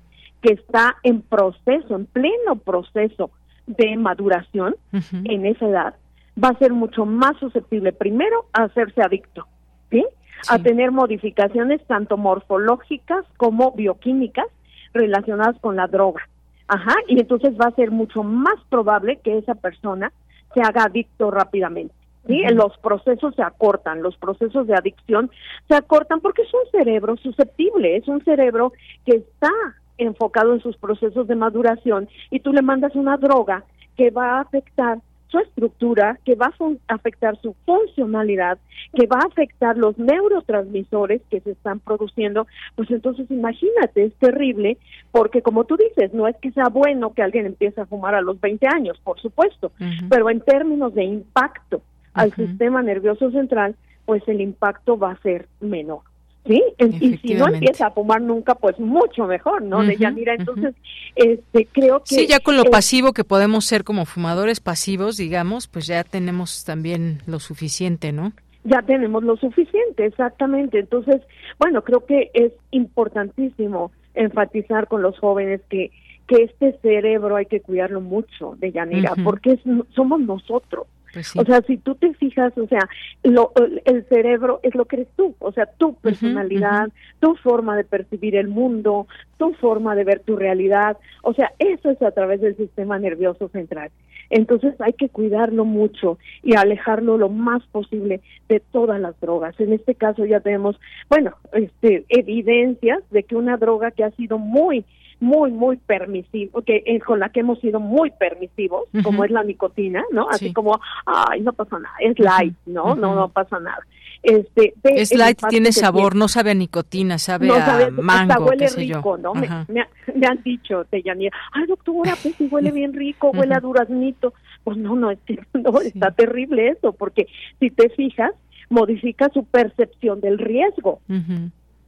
[0.44, 3.32] que está en proceso, en pleno proceso
[3.66, 5.96] de maduración en esa edad,
[6.42, 9.48] va a ser mucho más susceptible primero a hacerse adicto,
[9.90, 10.06] ¿sí?
[10.50, 14.48] A tener modificaciones tanto morfológicas como bioquímicas
[14.94, 16.28] relacionadas con la droga.
[16.68, 20.12] Ajá, y entonces va a ser mucho más probable que esa persona
[20.54, 21.96] se haga adicto rápidamente.
[22.28, 22.42] ¿sí?
[22.54, 25.32] Los procesos se acortan, los procesos de adicción
[25.70, 28.74] se acortan porque es un cerebro susceptible, es un cerebro
[29.06, 29.50] que está
[29.98, 33.64] enfocado en sus procesos de maduración y tú le mandas una droga
[33.96, 35.00] que va a afectar
[35.34, 36.54] su estructura, que va
[36.88, 38.60] a afectar su funcionalidad,
[38.94, 44.78] que va a afectar los neurotransmisores que se están produciendo, pues entonces imagínate, es terrible,
[45.12, 48.22] porque como tú dices, no es que sea bueno que alguien empiece a fumar a
[48.22, 49.72] los 20 años, por supuesto,
[50.08, 51.82] pero en términos de impacto
[52.14, 53.76] al sistema nervioso central,
[54.06, 56.02] pues el impacto va a ser menor.
[56.46, 59.82] Sí, y si no empieza a fumar nunca, pues mucho mejor, ¿no?
[59.84, 60.76] de Yanira, entonces,
[61.16, 62.16] este, creo que...
[62.16, 66.66] Sí, ya con lo pasivo que podemos ser como fumadores pasivos, digamos, pues ya tenemos
[66.66, 68.34] también lo suficiente, ¿no?
[68.66, 70.80] Ya tenemos lo suficiente, exactamente.
[70.80, 71.22] Entonces,
[71.60, 75.92] bueno, creo que es importantísimo enfatizar con los jóvenes que
[76.28, 79.60] que este cerebro hay que cuidarlo mucho, de Yanira, porque
[79.94, 80.88] somos nosotros.
[81.14, 82.90] Pues o sea, si tú te fijas, o sea,
[83.24, 83.54] lo,
[83.86, 86.90] el cerebro es lo que eres tú, o sea, tu personalidad,
[87.20, 89.08] tu forma de percibir el mundo,
[89.38, 93.48] tu forma de ver tu realidad, o sea, eso es a través del sistema nervioso
[93.50, 93.92] central.
[94.32, 99.60] Entonces hay que cuidarlo mucho y alejarlo lo más posible de todas las drogas.
[99.60, 104.40] En este caso ya tenemos, bueno, este, evidencias de que una droga que ha sido
[104.40, 104.86] muy
[105.24, 110.04] muy, muy permisivo, que con la que hemos sido muy permisivos, como es la nicotina,
[110.12, 110.28] ¿no?
[110.30, 112.94] Así como, ay, no pasa nada, es light, ¿no?
[112.96, 113.80] No, no pasa nada.
[114.22, 119.34] Este, es light, tiene sabor, no sabe a nicotina, sabe a mango, huele rico, ¿no?
[119.34, 124.34] Me, me, han dicho, Deyanira, ay, doctora, pues huele bien rico, huele a duraznito.
[124.64, 125.12] Pues no, no,
[125.54, 127.28] no, está terrible eso, porque
[127.60, 128.32] si te fijas,
[128.70, 131.00] modifica su percepción del riesgo.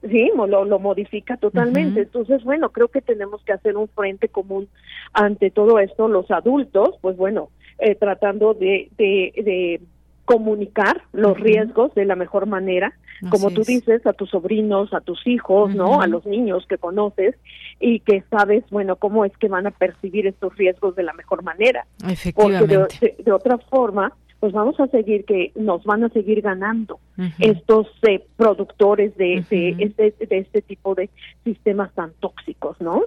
[0.09, 2.01] Sí, lo, lo modifica totalmente.
[2.01, 4.67] Entonces, bueno, creo que tenemos que hacer un frente común
[5.13, 6.07] ante todo esto.
[6.07, 7.49] Los adultos, pues bueno,
[7.79, 9.81] eh, tratando de, de,
[10.25, 12.93] comunicar los riesgos de la mejor manera,
[13.29, 16.01] como tú dices, a tus sobrinos, a tus hijos, ¿no?
[16.01, 17.35] A los niños que conoces
[17.79, 21.43] y que sabes, bueno, cómo es que van a percibir estos riesgos de la mejor
[21.43, 21.85] manera.
[22.07, 22.75] Efectivamente.
[22.75, 26.99] Porque de otra forma, pues vamos a seguir que nos van a seguir ganando
[27.39, 31.09] estos eh, productores de, este, de este tipo de
[31.45, 33.03] sistemas tan tóxicos, ¿no?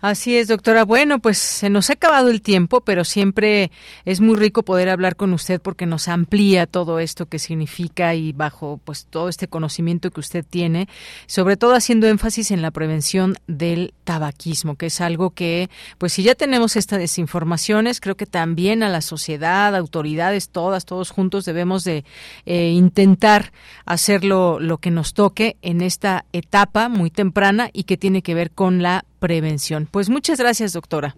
[0.00, 0.84] Así es, doctora.
[0.84, 3.72] Bueno, pues se nos ha acabado el tiempo, pero siempre
[4.04, 8.32] es muy rico poder hablar con usted porque nos amplía todo esto que significa y
[8.32, 10.88] bajo pues todo este conocimiento que usted tiene,
[11.26, 15.68] sobre todo haciendo énfasis en la prevención del tabaquismo, que es algo que
[15.98, 21.10] pues si ya tenemos estas desinformaciones, creo que también a la sociedad, autoridades, todas, todos
[21.12, 22.04] juntos debemos de
[22.44, 23.52] eh, intentar
[23.86, 28.50] hacerlo lo que nos toque en esta etapa muy temprana y que tiene que ver
[28.50, 29.88] con la prevención.
[29.90, 31.14] Pues muchas gracias, doctora.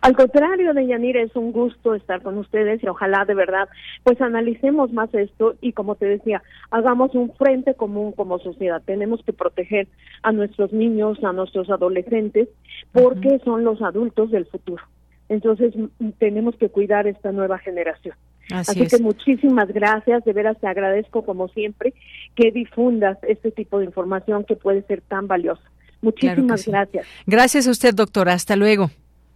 [0.00, 3.68] Al contrario, Deyanira, es un gusto estar con ustedes y ojalá de verdad
[4.04, 6.40] pues analicemos más esto y como te decía,
[6.70, 8.80] hagamos un frente común como sociedad.
[8.86, 9.88] Tenemos que proteger
[10.22, 12.48] a nuestros niños, a nuestros adolescentes,
[12.92, 14.84] porque son los adultos del futuro.
[15.28, 15.74] Entonces
[16.18, 18.14] tenemos que cuidar esta nueva generación.
[18.50, 21.94] Así, que muchísimas gracias, de veras te agradezco como siempre
[22.34, 25.62] que difundas este tipo de información que puede ser tan valiosa.
[26.02, 27.06] Muchísimas gracias.
[27.26, 28.34] Gracias a usted, doctora.
[28.34, 28.90] Hasta luego.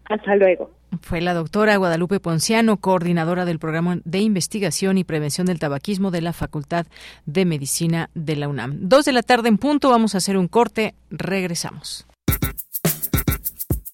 [0.05, 0.71] Hasta luego.
[1.03, 6.23] Fue la doctora Guadalupe Ponciano, coordinadora del programa de investigación y prevención del tabaquismo de
[6.23, 6.87] la Facultad
[7.27, 8.89] de Medicina de la UNAM.
[8.89, 12.07] Dos de la tarde en punto, vamos a hacer un corte, regresamos.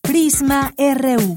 [0.02, 1.36] Prisma RU.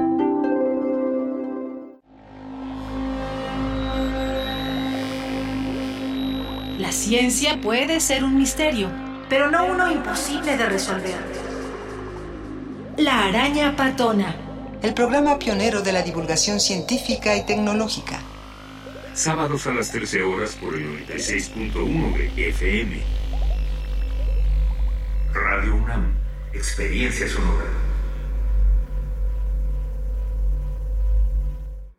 [7.11, 8.89] La ciencia puede ser un misterio,
[9.27, 11.17] pero no uno imposible de resolver.
[12.95, 14.33] La araña patona.
[14.81, 18.21] El programa pionero de la divulgación científica y tecnológica.
[19.13, 23.01] Sábados a las 13 horas por el 96.1 de FM.
[25.33, 26.13] Radio UNAM.
[26.53, 27.90] Experiencia sonora.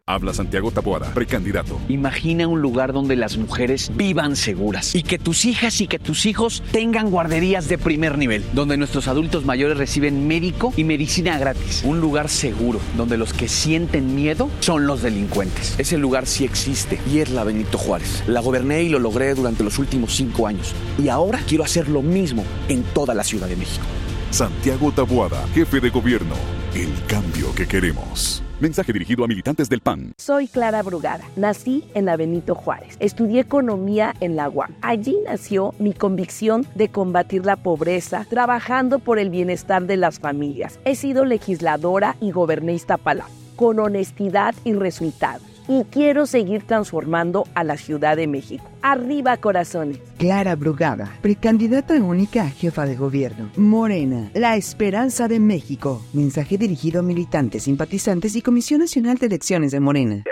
[0.08, 1.80] Habla Santiago Taboada, precandidato.
[1.88, 6.26] Imagina un lugar donde las mujeres vivan seguras y que tus hijas y que tus
[6.26, 11.82] hijos tengan guarderías de primer nivel, donde nuestros adultos mayores reciben médico y medicina gratis.
[11.84, 15.78] Un lugar seguro, donde los que sienten miedo son los delincuentes.
[15.78, 18.24] Ese lugar sí existe y es la Benito Juárez.
[18.26, 22.02] La goberné y lo logré durante los últimos cinco años y ahora quiero hacer lo
[22.02, 23.86] mismo en toda la Ciudad de México.
[24.32, 26.34] Santiago Taboada, jefe de gobierno.
[26.74, 28.42] El cambio que queremos.
[28.62, 30.14] Mensaje dirigido a militantes del PAN.
[30.18, 31.24] Soy Clara Brugada.
[31.34, 32.16] Nací en la
[32.54, 32.96] Juárez.
[33.00, 34.72] Estudié economía en la UAM.
[34.82, 40.78] Allí nació mi convicción de combatir la pobreza, trabajando por el bienestar de las familias.
[40.84, 47.64] He sido legisladora y goberné Iztapalapa con honestidad y resultados y quiero seguir transformando a
[47.64, 48.64] la Ciudad de México.
[48.82, 49.98] Arriba corazones.
[50.18, 53.50] Clara Brugada, precandidata única a jefa de gobierno.
[53.56, 56.02] Morena, la esperanza de México.
[56.12, 60.24] Mensaje dirigido a militantes, simpatizantes y Comisión Nacional de Elecciones de Morena.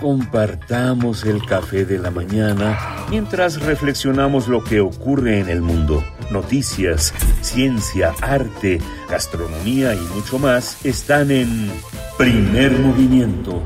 [0.00, 2.78] Compartamos el café de la mañana
[3.10, 6.04] mientras reflexionamos lo que ocurre en el mundo.
[6.30, 11.70] Noticias, ciencia, arte, gastronomía y mucho más están en
[12.18, 13.62] Primer Movimiento.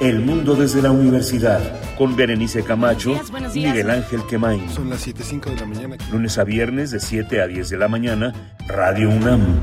[0.00, 1.60] El mundo desde la universidad
[1.96, 3.20] con Berenice Camacho
[3.52, 4.70] y Miguel Ángel Quemain.
[4.70, 5.96] Son las 7.05 de la mañana.
[6.12, 9.58] Lunes a viernes de 7 a 10 de la mañana, Radio UNAM.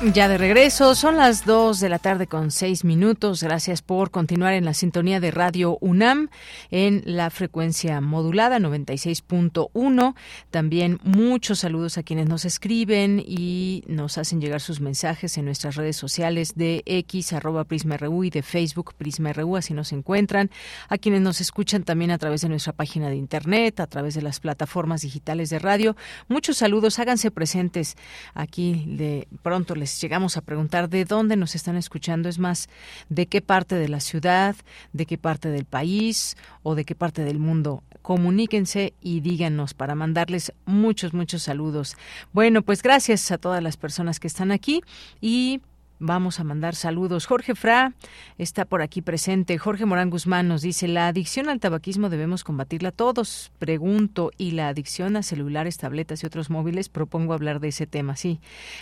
[0.00, 3.42] Ya de regreso, son las 2 de la tarde con 6 minutos.
[3.42, 6.28] Gracias por continuar en la sintonía de Radio UNAM
[6.70, 10.14] en la frecuencia modulada 96.1.
[10.52, 15.74] También muchos saludos a quienes nos escriben y nos hacen llegar sus mensajes en nuestras
[15.74, 20.48] redes sociales de X, arroba PrismaRU y de Facebook PrismaRU, así nos encuentran.
[20.88, 24.22] A quienes nos escuchan también a través de nuestra página de internet, a través de
[24.22, 25.96] las plataformas digitales de radio.
[26.28, 27.96] Muchos saludos, háganse presentes
[28.34, 32.68] aquí de pronto les llegamos a preguntar de dónde nos están escuchando, es más,
[33.08, 34.56] de qué parte de la ciudad,
[34.92, 37.82] de qué parte del país o de qué parte del mundo.
[38.02, 41.96] Comuníquense y díganos para mandarles muchos, muchos saludos.
[42.32, 44.82] Bueno, pues gracias a todas las personas que están aquí
[45.20, 45.60] y
[46.00, 47.26] Vamos a mandar saludos.
[47.26, 47.92] Jorge Fra
[48.38, 49.58] está por aquí presente.
[49.58, 53.50] Jorge Morán Guzmán nos dice, la adicción al tabaquismo debemos combatirla todos.
[53.58, 56.88] Pregunto, ¿y la adicción a celulares, tabletas y otros móviles?
[56.88, 58.14] Propongo hablar de ese tema.
[58.14, 58.40] Sí,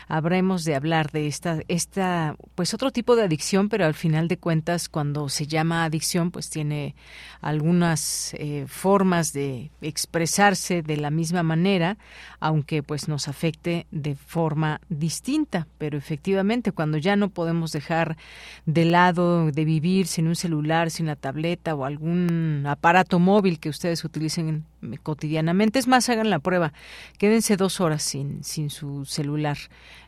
[0.09, 4.37] habremos de hablar de esta, esta, pues otro tipo de adicción, pero al final de
[4.37, 6.95] cuentas, cuando se llama adicción, pues tiene
[7.41, 11.97] algunas eh, formas de expresarse de la misma manera,
[12.41, 15.67] aunque pues nos afecte de forma distinta.
[15.79, 18.17] Pero efectivamente, cuando ya no podemos dejar
[18.65, 23.69] de lado de vivir sin un celular, sin una tableta o algún aparato móvil que
[23.69, 24.65] ustedes utilicen
[25.03, 25.79] cotidianamente.
[25.79, 26.73] Es más, hagan la prueba.
[27.19, 29.59] Quédense dos horas sin, sin su celular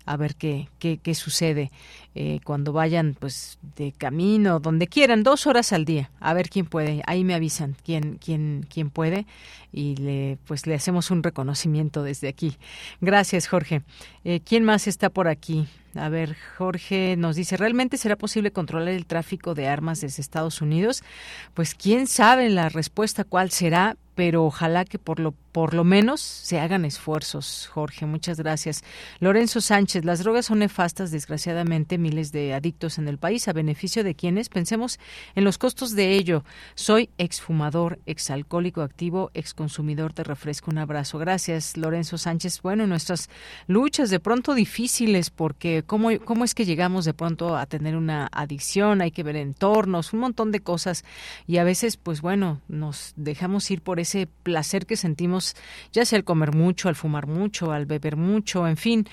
[0.08, 1.70] a ver qué, qué, qué sucede
[2.14, 6.64] eh, cuando vayan pues de camino, donde quieran, dos horas al día, a ver quién
[6.64, 7.02] puede.
[7.06, 9.26] Ahí me avisan quién, quién, quién puede
[9.70, 12.56] y le, pues le hacemos un reconocimiento desde aquí.
[13.02, 13.82] Gracias, Jorge.
[14.24, 15.68] Eh, ¿Quién más está por aquí?
[15.94, 20.60] A ver, Jorge nos dice, ¿realmente será posible controlar el tráfico de armas desde Estados
[20.60, 21.02] Unidos?
[21.54, 26.20] Pues quién sabe la respuesta cuál será, pero ojalá que por lo por lo menos
[26.20, 28.06] se hagan esfuerzos, Jorge.
[28.06, 28.84] Muchas gracias.
[29.18, 33.48] Lorenzo Sánchez, las drogas son nefastas, desgraciadamente, miles de adictos en el país.
[33.48, 34.50] ¿A beneficio de quienes?
[34.50, 35.00] Pensemos
[35.34, 36.44] en los costos de ello.
[36.76, 40.70] Soy exfumador, exalcohólico activo, exconsumidor de refresco.
[40.70, 41.18] Un abrazo.
[41.18, 42.62] Gracias, Lorenzo Sánchez.
[42.62, 43.28] Bueno, nuestras
[43.66, 48.28] luchas de pronto difíciles, porque ¿cómo, cómo es que llegamos de pronto a tener una
[48.30, 49.00] adicción?
[49.00, 51.04] Hay que ver entornos, un montón de cosas.
[51.48, 55.54] Y a veces, pues bueno, nos dejamos ir por ese placer que sentimos
[55.92, 59.06] ya sea al comer mucho, al fumar mucho, al beber mucho, en fin,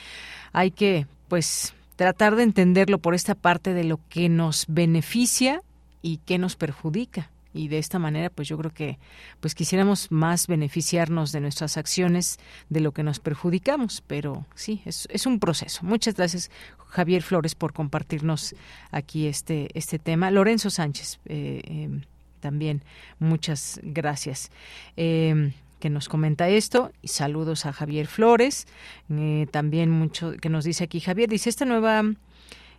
[0.53, 5.61] hay que pues tratar de entenderlo por esta parte de lo que nos beneficia
[6.01, 7.29] y que nos perjudica.
[7.53, 8.99] Y de esta manera pues yo creo que
[9.39, 12.37] pues quisiéramos más beneficiarnos de nuestras acciones
[12.69, 14.03] de lo que nos perjudicamos.
[14.05, 15.79] Pero sí es, es un proceso.
[15.83, 16.51] Muchas gracias
[16.89, 18.55] Javier Flores por compartirnos
[18.91, 20.31] aquí este este tema.
[20.31, 22.01] Lorenzo Sánchez eh, em,
[22.45, 22.83] también
[23.17, 24.51] muchas gracias
[24.97, 26.91] eh, que nos comenta esto.
[27.01, 28.67] Y saludos a Javier Flores,
[29.09, 32.03] eh, también mucho que nos dice aquí Javier, dice esta nueva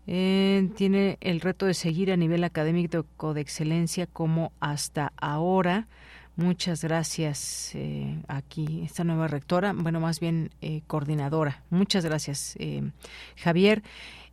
[0.06, 5.88] eh, tiene el reto de seguir a nivel académico de excelencia como hasta ahora.
[6.36, 10.50] Muchas gracias eh, aquí, esta nueva rectora, bueno, más bien
[10.86, 11.64] coordinadora.
[11.70, 12.56] Muchas gracias,
[13.36, 13.82] Javier.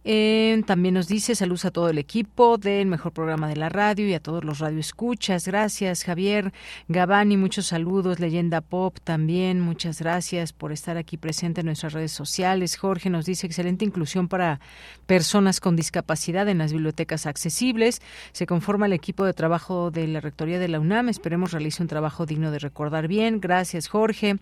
[0.06, 4.06] Eh, también nos dice saludos a todo el equipo del mejor programa de la radio
[4.08, 5.48] y a todos los radioescuchas.
[5.48, 6.52] Gracias, Javier
[6.90, 7.38] Gabani.
[7.38, 8.20] Muchos saludos.
[8.20, 9.62] Leyenda Pop también.
[9.62, 12.76] Muchas gracias por estar aquí presente en nuestras redes sociales.
[12.76, 14.60] Jorge nos dice excelente inclusión para
[15.06, 18.02] personas con discapacidad en las bibliotecas accesibles.
[18.34, 21.10] Se conforma el equipo de trabajo de la Rectoría de la UNAM.
[21.10, 23.40] Esperemos realice un trabajo digno de recordar bien.
[23.40, 24.38] Gracias, Jorge.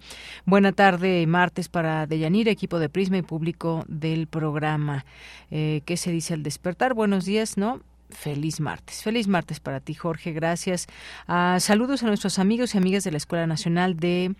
[0.45, 5.05] Buena tarde, martes para Deyanira, equipo de Prisma y público del programa.
[5.51, 6.93] Eh, ¿Qué se dice al despertar?
[6.93, 7.81] Buenos días, ¿no?
[8.09, 9.03] Feliz martes.
[9.03, 10.31] Feliz martes para ti, Jorge.
[10.31, 10.87] Gracias.
[11.27, 14.35] Ah, saludos a nuestros amigos y amigas de la Escuela Nacional de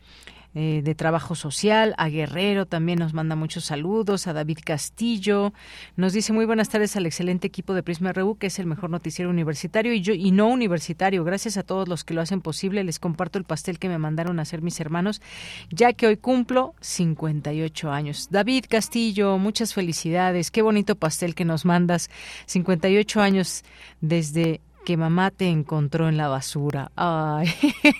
[0.54, 5.54] eh, de Trabajo Social, a Guerrero también nos manda muchos saludos, a David Castillo,
[5.96, 8.90] nos dice muy buenas tardes al excelente equipo de Prisma RU, que es el mejor
[8.90, 11.24] noticiero universitario y, yo, y no universitario.
[11.24, 12.84] Gracias a todos los que lo hacen posible.
[12.84, 15.22] Les comparto el pastel que me mandaron a hacer mis hermanos,
[15.70, 18.28] ya que hoy cumplo 58 años.
[18.30, 20.52] David Castillo, muchas felicidades.
[20.52, 22.10] Qué bonito pastel que nos mandas.
[22.48, 23.64] 58 años
[24.02, 26.92] desde que mamá te encontró en la basura.
[26.96, 27.54] Ay.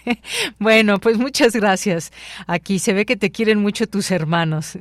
[0.60, 2.12] bueno, pues muchas gracias.
[2.48, 4.78] Aquí se ve que te quieren mucho tus hermanos.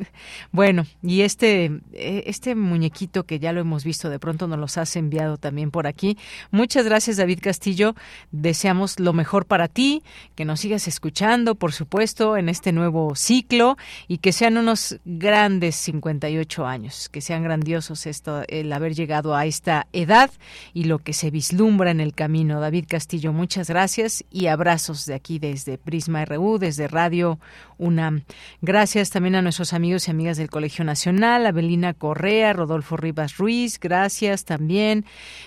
[0.53, 4.79] Bueno, y este, eh, este muñequito que ya lo hemos visto, de pronto nos los
[4.79, 6.17] has enviado también por aquí.
[6.51, 7.95] Muchas gracias, David Castillo.
[8.31, 10.03] Deseamos lo mejor para ti,
[10.35, 13.77] que nos sigas escuchando, por supuesto, en este nuevo ciclo
[14.09, 19.47] y que sean unos grandes 58 años, que sean grandiosos esto, el haber llegado a
[19.47, 20.31] esta edad
[20.73, 22.61] y lo que se vislumbra en el camino.
[22.61, 27.39] David Castillo, muchas gracias y abrazos de aquí desde Prisma RU, desde Radio
[27.79, 28.23] UNAM.
[28.61, 33.79] Gracias también a nuestros amigos y amigas del Colegio Nacional, Abelina Correa, Rodolfo Rivas Ruiz,
[33.81, 35.05] gracias también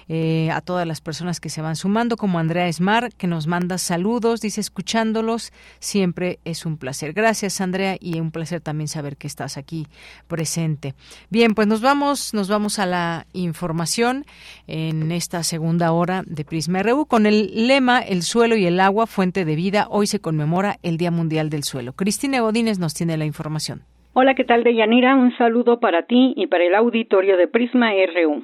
[0.08, 3.78] eh, a todas las personas que se van sumando, como Andrea Esmar, que nos manda
[3.78, 7.14] saludos, dice escuchándolos, siempre es un placer.
[7.14, 9.88] Gracias, Andrea, y un placer también saber que estás aquí
[10.28, 10.96] presente.
[11.30, 14.26] Bien, pues nos vamos, nos vamos a la información
[14.68, 19.08] en esta segunda hora de Prisma RU con el lema El suelo y el agua,
[19.08, 19.88] fuente de vida.
[19.90, 21.94] Hoy se conmemora el Día Mundial del Suelo.
[21.94, 23.82] Cristina Godínez nos tiene la información.
[24.14, 25.16] Hola, ¿qué tal, Deyanira?
[25.16, 28.44] Un saludo para ti y para el auditorio de Prisma RU.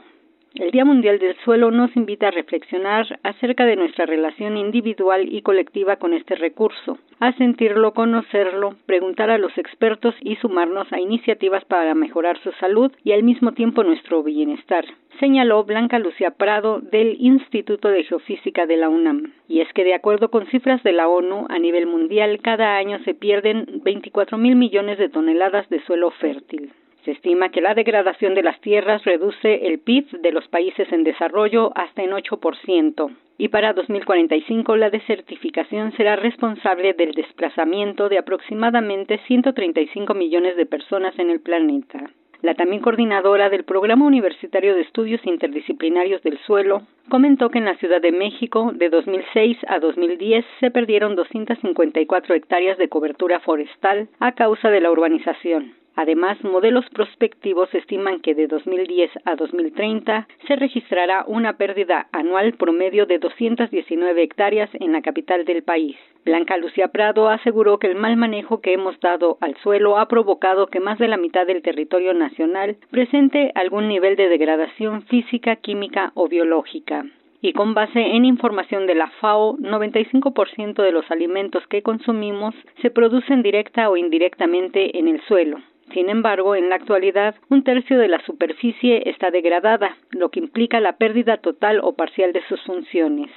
[0.59, 5.41] El Día Mundial del Suelo nos invita a reflexionar acerca de nuestra relación individual y
[5.41, 11.63] colectiva con este recurso, a sentirlo, conocerlo, preguntar a los expertos y sumarnos a iniciativas
[11.63, 14.83] para mejorar su salud y al mismo tiempo nuestro bienestar,
[15.21, 19.31] señaló Blanca Lucía Prado del Instituto de Geofísica de la UNAM.
[19.47, 22.99] Y es que de acuerdo con cifras de la ONU, a nivel mundial cada año
[23.05, 26.73] se pierden 24 mil millones de toneladas de suelo fértil.
[27.05, 31.03] Se estima que la degradación de las tierras reduce el PIB de los países en
[31.03, 33.15] desarrollo hasta en 8%.
[33.37, 41.17] Y para 2045 la desertificación será responsable del desplazamiento de aproximadamente 135 millones de personas
[41.17, 42.09] en el planeta.
[42.41, 47.75] La también coordinadora del Programa Universitario de Estudios Interdisciplinarios del Suelo comentó que en la
[47.77, 54.33] Ciudad de México de 2006 a 2010 se perdieron 254 hectáreas de cobertura forestal a
[54.33, 55.78] causa de la urbanización.
[56.01, 63.05] Además, modelos prospectivos estiman que de 2010 a 2030 se registrará una pérdida anual promedio
[63.05, 65.97] de 219 hectáreas en la capital del país.
[66.23, 70.67] Blanca Lucía Prado aseguró que el mal manejo que hemos dado al suelo ha provocado
[70.67, 76.13] que más de la mitad del territorio nacional presente algún nivel de degradación física, química
[76.13, 77.03] o biológica
[77.41, 82.89] y con base en información de la FAO, 95% de los alimentos que consumimos se
[82.89, 85.59] producen directa o indirectamente en el suelo.
[85.93, 90.79] Sin embargo, en la actualidad, un tercio de la superficie está degradada, lo que implica
[90.79, 93.29] la pérdida total o parcial de sus funciones.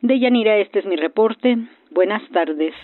[0.00, 1.58] De Yanira, este es mi reporte.
[1.90, 2.74] Buenas tardes.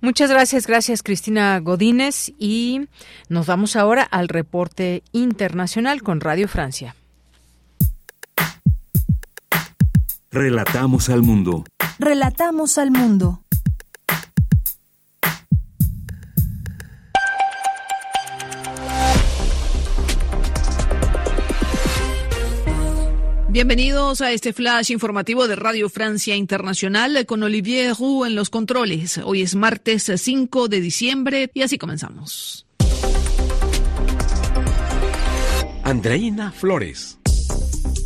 [0.00, 2.82] Muchas gracias, gracias Cristina Godínez y
[3.30, 6.94] nos vamos ahora al reporte internacional con Radio Francia.
[10.30, 11.64] Relatamos al mundo.
[11.98, 13.45] Relatamos al mundo.
[23.56, 29.16] Bienvenidos a este flash informativo de Radio Francia Internacional con Olivier Roux en los controles.
[29.24, 32.66] Hoy es martes 5 de diciembre y así comenzamos.
[35.84, 37.18] Andreina Flores.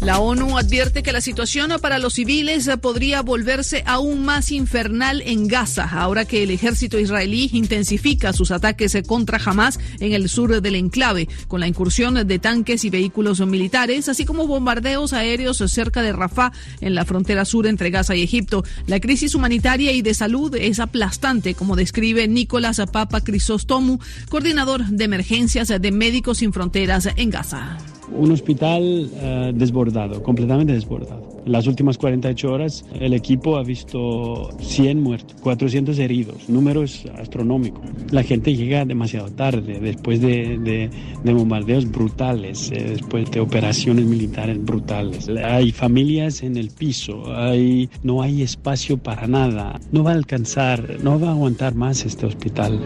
[0.00, 5.46] La ONU advierte que la situación para los civiles podría volverse aún más infernal en
[5.46, 10.74] Gaza, ahora que el ejército israelí intensifica sus ataques contra Hamas en el sur del
[10.74, 16.14] enclave, con la incursión de tanques y vehículos militares, así como bombardeos aéreos cerca de
[16.14, 18.64] Rafah, en la frontera sur entre Gaza y Egipto.
[18.86, 23.98] La crisis humanitaria y de salud es aplastante, como describe Nicolás Papa Crisostomu,
[24.30, 27.76] coordinador de emergencias de Médicos Sin Fronteras en Gaza
[28.16, 31.28] un hospital uh, desbordado, completamente desbordado.
[31.44, 37.84] En las últimas 48 horas el equipo ha visto 100 muertos, 400 heridos, números astronómicos.
[38.10, 40.90] La gente llega demasiado tarde, después de, de,
[41.24, 45.28] de bombardeos brutales, eh, después de operaciones militares brutales.
[45.28, 47.24] Hay familias en el piso,
[48.02, 49.80] no hay espacio para nada.
[49.92, 52.80] No va a alcanzar, no va a aguantar más este hospital.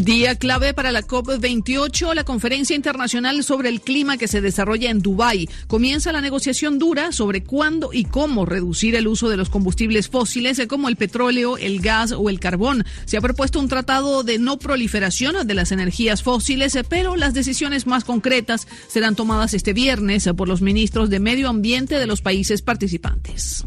[0.00, 5.02] Día clave para la COP28, la conferencia internacional sobre el clima que se desarrolla en
[5.02, 5.46] Dubái.
[5.66, 10.62] Comienza la negociación dura sobre cuándo y cómo reducir el uso de los combustibles fósiles
[10.68, 12.86] como el petróleo, el gas o el carbón.
[13.04, 17.86] Se ha propuesto un tratado de no proliferación de las energías fósiles, pero las decisiones
[17.86, 22.62] más concretas serán tomadas este viernes por los ministros de Medio Ambiente de los países
[22.62, 23.66] participantes.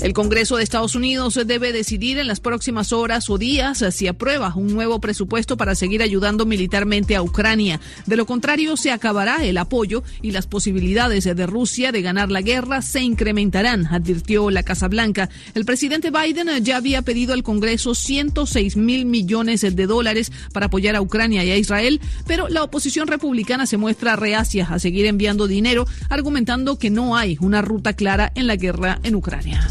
[0.00, 4.54] El Congreso de Estados Unidos debe decidir en las próximas horas o días si aprueba
[4.54, 7.80] un nuevo presupuesto para seguir ayudando militarmente a Ucrania.
[8.06, 12.42] De lo contrario, se acabará el apoyo y las posibilidades de Rusia de ganar la
[12.42, 15.30] guerra se incrementarán, advirtió la Casa Blanca.
[15.54, 20.94] El presidente Biden ya había pedido al Congreso 106 mil millones de dólares para apoyar
[20.94, 25.48] a Ucrania y a Israel, pero la oposición republicana se muestra reacia a seguir enviando
[25.48, 29.68] dinero, argumentando que no hay una ruta clara en la guerra en Ucrania.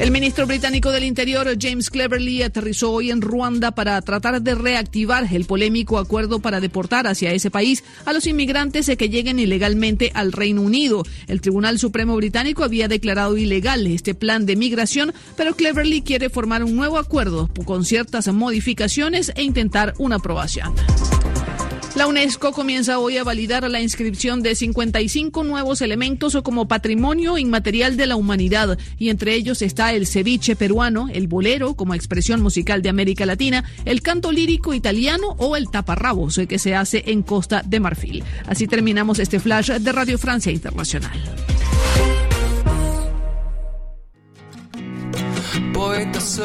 [0.00, 5.28] El ministro británico del Interior, James Cleverly, aterrizó hoy en Ruanda para tratar de reactivar
[5.32, 10.32] el polémico acuerdo para deportar hacia ese país a los inmigrantes que lleguen ilegalmente al
[10.32, 11.04] Reino Unido.
[11.28, 16.64] El Tribunal Supremo británico había declarado ilegal este plan de migración, pero Cleverly quiere formar
[16.64, 20.74] un nuevo acuerdo con ciertas modificaciones e intentar una aprobación.
[21.94, 27.96] La UNESCO comienza hoy a validar la inscripción de 55 nuevos elementos como patrimonio inmaterial
[27.96, 32.82] de la humanidad y entre ellos está el ceviche peruano, el bolero como expresión musical
[32.82, 37.62] de América Latina, el canto lírico italiano o el taparrabos que se hace en Costa
[37.64, 38.24] de Marfil.
[38.48, 41.12] Así terminamos este flash de Radio Francia Internacional.
[45.72, 46.44] Poeta soy,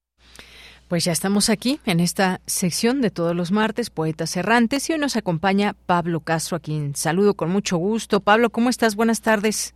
[0.91, 4.99] Pues ya estamos aquí en esta sección de todos los martes, Poetas Errantes, y hoy
[4.99, 8.19] nos acompaña Pablo Castro, a quien saludo con mucho gusto.
[8.19, 8.97] Pablo, ¿cómo estás?
[8.97, 9.73] Buenas tardes.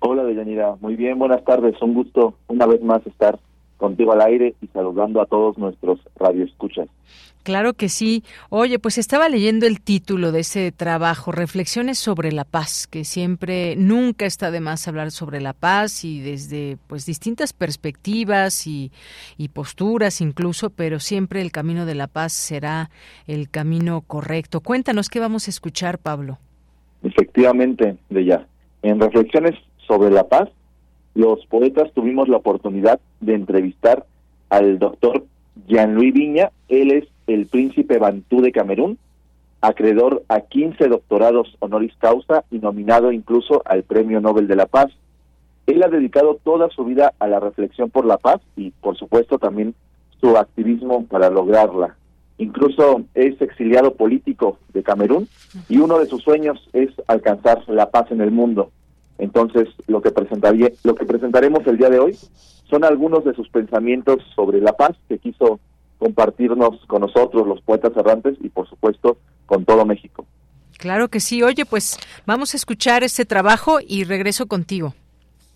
[0.00, 0.74] Hola, Deyanira.
[0.80, 1.80] Muy bien, buenas tardes.
[1.80, 3.38] Un gusto una vez más estar
[3.76, 6.88] contigo al aire y saludando a todos nuestros radioescuchas.
[7.48, 8.24] Claro que sí.
[8.50, 13.74] Oye, pues estaba leyendo el título de ese trabajo, Reflexiones sobre la paz, que siempre,
[13.74, 18.92] nunca está de más hablar sobre la paz y desde pues distintas perspectivas y,
[19.54, 22.90] posturas incluso, pero siempre el camino de la paz será
[23.26, 24.60] el camino correcto.
[24.60, 26.36] Cuéntanos qué vamos a escuchar, Pablo.
[27.02, 28.46] Efectivamente, de ya.
[28.82, 29.54] En Reflexiones
[29.86, 30.50] sobre la paz,
[31.14, 34.04] los poetas tuvimos la oportunidad de entrevistar
[34.50, 35.24] al doctor
[35.66, 36.50] Jean-Louis Viña.
[36.68, 38.98] Él es el príncipe Bantú de Camerún,
[39.60, 44.90] acreedor a 15 doctorados honoris causa y nominado incluso al Premio Nobel de la Paz.
[45.66, 49.38] Él ha dedicado toda su vida a la reflexión por la paz y, por supuesto,
[49.38, 49.74] también
[50.20, 51.96] su activismo para lograrla.
[52.38, 55.28] Incluso es exiliado político de Camerún
[55.68, 58.70] y uno de sus sueños es alcanzar la paz en el mundo.
[59.18, 60.12] Entonces, lo que
[60.84, 62.16] lo que presentaremos el día de hoy
[62.70, 65.58] son algunos de sus pensamientos sobre la paz que quiso
[65.98, 70.26] compartirnos con nosotros, los poetas errantes, y por supuesto con todo México.
[70.78, 71.42] Claro que sí.
[71.42, 74.94] Oye, pues vamos a escuchar este trabajo y regreso contigo.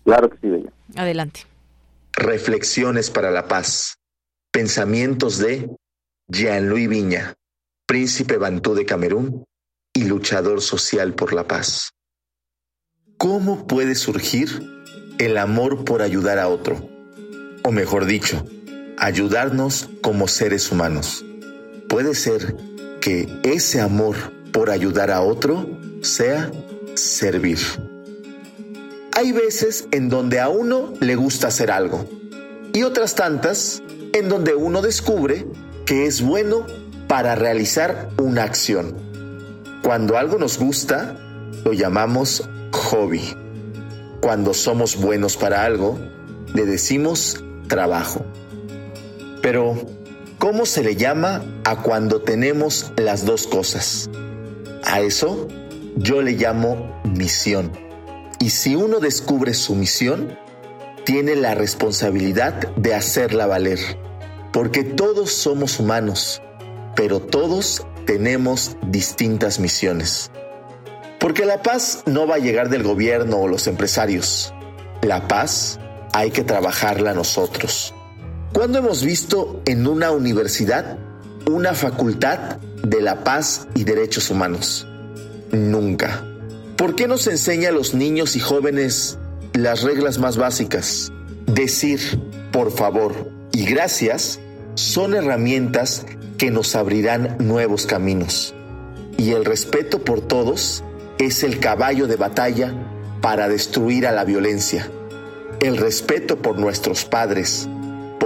[0.03, 0.71] Claro que sí, Bella.
[0.95, 1.41] Adelante.
[2.11, 3.95] Reflexiones para la paz.
[4.51, 5.69] Pensamientos de
[6.27, 7.33] Jean-Louis Viña,
[7.87, 9.45] príncipe bantú de Camerún
[9.93, 11.91] y luchador social por la paz.
[13.17, 14.49] ¿Cómo puede surgir
[15.17, 16.89] el amor por ayudar a otro?
[17.63, 18.45] O mejor dicho,
[18.97, 21.25] ayudarnos como seres humanos.
[21.89, 22.55] Puede ser
[23.01, 24.15] que ese amor
[24.51, 25.67] por ayudar a otro
[26.01, 26.51] sea
[26.95, 27.59] servir.
[29.15, 32.05] Hay veces en donde a uno le gusta hacer algo
[32.73, 33.83] y otras tantas
[34.13, 35.45] en donde uno descubre
[35.85, 36.65] que es bueno
[37.07, 38.95] para realizar una acción.
[39.83, 41.17] Cuando algo nos gusta,
[41.63, 43.35] lo llamamos hobby.
[44.21, 45.99] Cuando somos buenos para algo,
[46.53, 48.25] le decimos trabajo.
[49.43, 49.75] Pero,
[50.39, 54.09] ¿cómo se le llama a cuando tenemos las dos cosas?
[54.85, 55.49] A eso
[55.97, 57.69] yo le llamo misión.
[58.39, 60.39] Y si uno descubre su misión,
[61.03, 63.79] tiene la responsabilidad de hacerla valer.
[64.53, 66.41] Porque todos somos humanos,
[66.95, 70.31] pero todos tenemos distintas misiones.
[71.19, 74.53] Porque la paz no va a llegar del gobierno o los empresarios.
[75.01, 75.81] La paz
[76.13, 77.93] hay que trabajarla nosotros.
[78.53, 80.99] ¿Cuándo hemos visto en una universidad
[81.47, 84.87] una facultad de la paz y derechos humanos?
[85.51, 86.23] Nunca.
[86.77, 89.17] ¿Por qué nos enseña a los niños y jóvenes
[89.53, 91.11] las reglas más básicas?
[91.47, 91.99] Decir,
[92.51, 94.39] por favor y gracias
[94.75, 96.05] son herramientas
[96.37, 98.53] que nos abrirán nuevos caminos.
[99.17, 100.83] Y el respeto por todos
[101.17, 102.71] es el caballo de batalla
[103.19, 104.91] para destruir a la violencia.
[105.59, 107.67] El respeto por nuestros padres,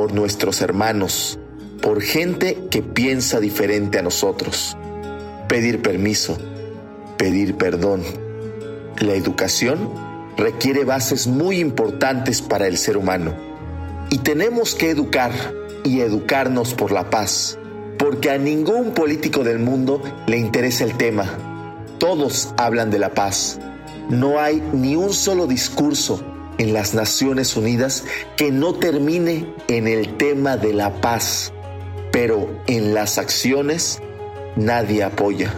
[0.07, 1.38] por nuestros hermanos,
[1.81, 4.77] por gente que piensa diferente a nosotros.
[5.49, 6.38] Pedir permiso,
[7.17, 8.03] pedir perdón.
[8.99, 9.89] La educación
[10.38, 13.34] requiere bases muy importantes para el ser humano.
[14.09, 15.34] Y tenemos que educar
[15.84, 17.59] y educarnos por la paz,
[17.99, 21.38] porque a ningún político del mundo le interesa el tema.
[21.97, 23.59] Todos hablan de la paz.
[24.09, 28.03] No hay ni un solo discurso en las Naciones Unidas
[28.35, 31.53] que no termine en el tema de la paz.
[32.11, 33.99] pero en las acciones
[34.55, 35.53] nadie apoya.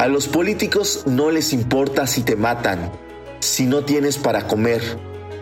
[0.00, 2.90] A los políticos no les importa si te matan,
[3.38, 4.82] si no tienes para comer,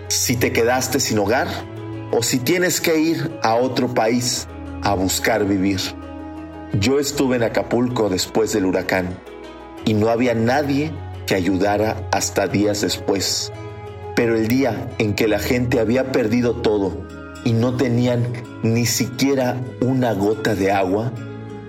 [0.08, 1.48] si te quedaste sin hogar
[2.12, 4.46] o si tienes que ir a otro país
[4.82, 5.80] a buscar vivir.
[6.78, 9.18] Yo estuve en Acapulco después del huracán
[9.86, 10.92] y no había nadie
[11.26, 13.52] que ayudara hasta días después.
[14.20, 16.92] Pero el día en que la gente había perdido todo
[17.42, 18.30] y no tenían
[18.62, 21.10] ni siquiera una gota de agua,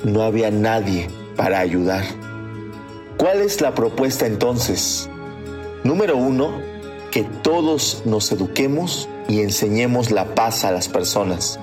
[0.04, 1.08] no había nadie
[1.38, 2.04] para ayudar.
[3.16, 5.10] ¿Cuál es la propuesta entonces?
[5.86, 6.60] Número uno,
[7.10, 11.58] que todos nos eduquemos y enseñemos la paz a las personas.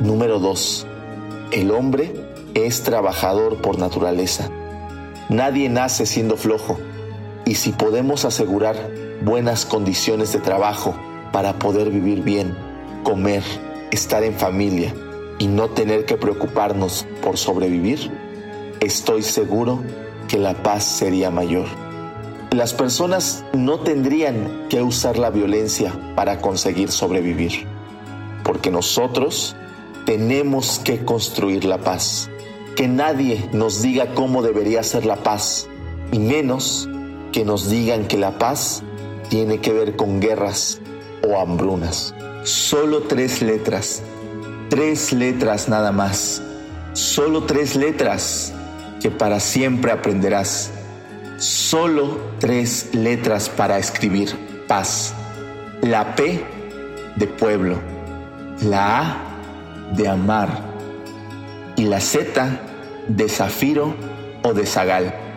[0.00, 0.84] Número dos,
[1.52, 2.12] el hombre
[2.54, 4.50] es trabajador por naturaleza.
[5.28, 6.76] Nadie nace siendo flojo
[7.48, 8.76] y si podemos asegurar
[9.22, 10.94] buenas condiciones de trabajo
[11.32, 12.54] para poder vivir bien,
[13.04, 13.42] comer,
[13.90, 14.94] estar en familia
[15.38, 18.10] y no tener que preocuparnos por sobrevivir,
[18.80, 19.82] estoy seguro
[20.28, 21.64] que la paz sería mayor.
[22.50, 27.66] Las personas no tendrían que usar la violencia para conseguir sobrevivir,
[28.44, 29.56] porque nosotros
[30.04, 32.28] tenemos que construir la paz.
[32.76, 35.66] Que nadie nos diga cómo debería ser la paz,
[36.12, 36.88] y menos
[37.32, 38.82] que nos digan que la paz
[39.28, 40.80] tiene que ver con guerras
[41.26, 42.14] o hambrunas.
[42.44, 44.02] Solo tres letras,
[44.70, 46.42] tres letras nada más,
[46.92, 48.52] solo tres letras
[49.00, 50.70] que para siempre aprenderás.
[51.38, 54.34] Solo tres letras para escribir
[54.66, 55.14] paz.
[55.82, 56.44] La P
[57.14, 57.78] de pueblo,
[58.62, 59.16] la A
[59.94, 60.48] de amar
[61.76, 62.60] y la Z
[63.06, 63.94] de zafiro
[64.42, 65.27] o de zagal.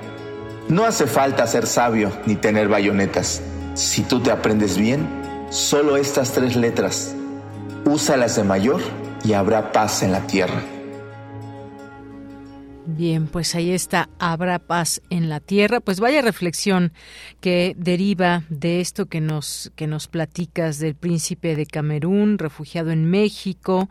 [0.69, 3.41] No hace falta ser sabio ni tener bayonetas.
[3.73, 5.07] Si tú te aprendes bien,
[5.49, 7.15] solo estas tres letras,
[7.85, 8.81] úsalas de mayor
[9.23, 10.61] y habrá paz en la tierra.
[12.85, 15.79] Bien, pues ahí está, habrá paz en la tierra.
[15.79, 16.93] Pues vaya reflexión
[17.39, 23.05] que deriva de esto que nos que nos platicas del príncipe de Camerún, refugiado en
[23.05, 23.89] México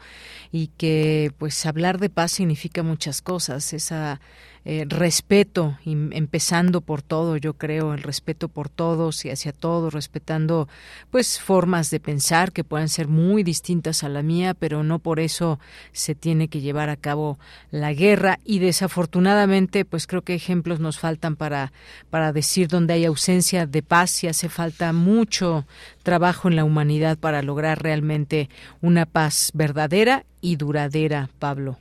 [0.50, 4.20] y que pues hablar de paz significa muchas cosas, esa
[4.64, 10.68] eh, respeto, empezando por todo, yo creo, el respeto por todos y hacia todos, respetando
[11.10, 15.18] pues formas de pensar que puedan ser muy distintas a la mía, pero no por
[15.18, 15.58] eso
[15.92, 17.38] se tiene que llevar a cabo
[17.70, 18.38] la guerra.
[18.44, 21.72] Y desafortunadamente pues creo que ejemplos nos faltan para
[22.10, 25.66] para decir donde hay ausencia de paz y hace falta mucho
[26.02, 28.50] trabajo en la humanidad para lograr realmente
[28.80, 31.78] una paz verdadera y duradera, Pablo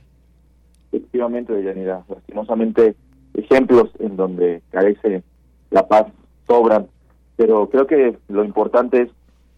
[0.92, 2.04] efectivamente, Deyanira.
[2.08, 2.94] Lastimosamente,
[3.34, 5.22] ejemplos en donde carece
[5.70, 6.06] la paz
[6.46, 6.88] sobran,
[7.36, 9.08] pero creo que lo importante es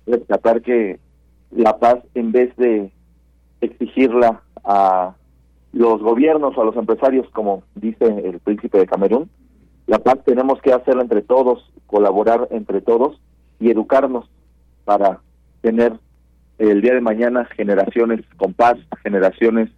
[0.07, 0.99] rescatar que
[1.51, 2.91] la paz, en vez de
[3.61, 5.15] exigirla a
[5.73, 9.31] los gobiernos o a los empresarios, como dice el príncipe de Camerún,
[9.87, 13.21] la paz tenemos que hacerla entre todos, colaborar entre todos
[13.59, 14.29] y educarnos
[14.85, 15.21] para
[15.61, 15.95] tener
[16.59, 19.71] el día de mañana generaciones con paz, generaciones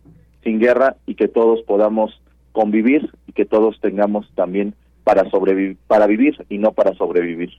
[0.44, 2.20] sin guerra y que todos podamos
[2.52, 7.50] convivir y que todos tengamos también para sobrevivir, para vivir y no para sobrevivir.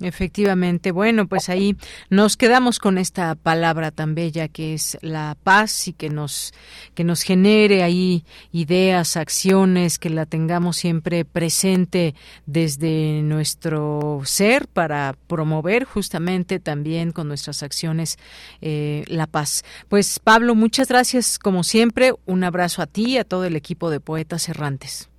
[0.00, 1.76] Efectivamente, bueno, pues ahí
[2.08, 6.54] nos quedamos con esta palabra tan bella que es la paz y que nos
[6.94, 12.14] que nos genere ahí ideas, acciones, que la tengamos siempre presente
[12.46, 18.18] desde nuestro ser para promover justamente también con nuestras acciones
[18.62, 19.64] eh, la paz.
[19.88, 23.90] Pues Pablo, muchas gracias como siempre, un abrazo a ti y a todo el equipo
[23.90, 25.10] de Poetas Errantes.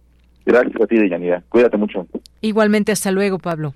[0.43, 1.43] Gracias a ti, Deyanira.
[1.49, 2.07] Cuídate mucho.
[2.41, 3.75] Igualmente, hasta luego, Pablo.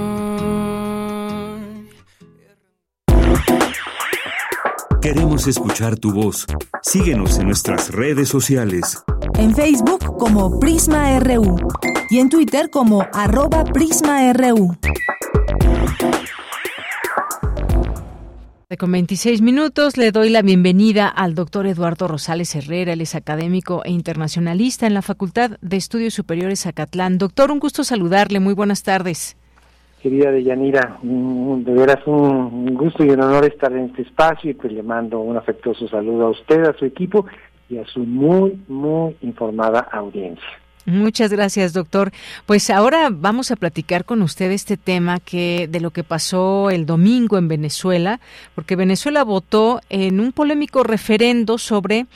[5.13, 6.45] Queremos escuchar tu voz.
[6.83, 9.03] Síguenos en nuestras redes sociales.
[9.37, 11.57] En Facebook como Prisma RU
[12.09, 14.77] y en Twitter como arroba PrismaRU.
[18.79, 23.83] Con 26 minutos le doy la bienvenida al doctor Eduardo Rosales Herrera, él es académico
[23.83, 27.17] e internacionalista en la Facultad de Estudios Superiores Acatlán.
[27.17, 29.35] Doctor, un gusto saludarle, muy buenas tardes
[30.01, 34.73] querida Deyanira, de veras un gusto y un honor estar en este espacio y pues
[34.73, 37.25] le mando un afectuoso saludo a usted, a su equipo
[37.69, 40.60] y a su muy, muy informada audiencia.
[40.85, 42.11] Muchas gracias, doctor.
[42.47, 46.87] Pues ahora vamos a platicar con usted este tema que de lo que pasó el
[46.87, 48.19] domingo en Venezuela,
[48.55, 52.07] porque Venezuela votó en un polémico referendo sobre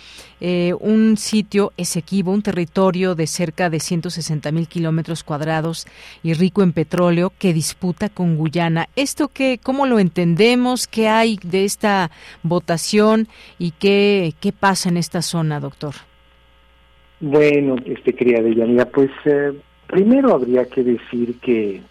[0.41, 5.85] eh, un sitio Esequibo, un territorio de cerca de 160 mil kilómetros cuadrados
[6.23, 8.89] y rico en petróleo que disputa con Guyana.
[8.95, 10.87] ¿Esto qué, cómo lo entendemos?
[10.87, 12.09] ¿Qué hay de esta
[12.41, 13.27] votación
[13.59, 15.93] y qué, qué pasa en esta zona, doctor?
[17.27, 19.51] Bueno, este querida Deyanira, pues eh,
[19.87, 21.81] primero habría que decir que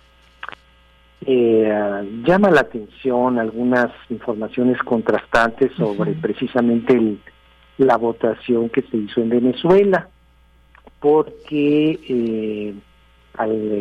[1.26, 7.16] eh, llama la atención algunas informaciones contrastantes sobre precisamente
[7.78, 10.08] la votación que se hizo en Venezuela,
[11.00, 12.74] porque eh,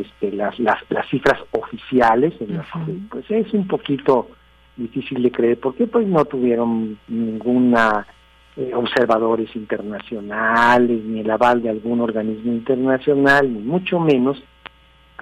[0.02, 2.66] este, las, las, las cifras oficiales, en las
[3.12, 4.28] pues es un poquito
[4.76, 8.08] difícil de creer, porque pues no tuvieron ninguna
[8.56, 14.44] eh, observadores internacionales, ni el aval de algún organismo internacional, ni mucho menos,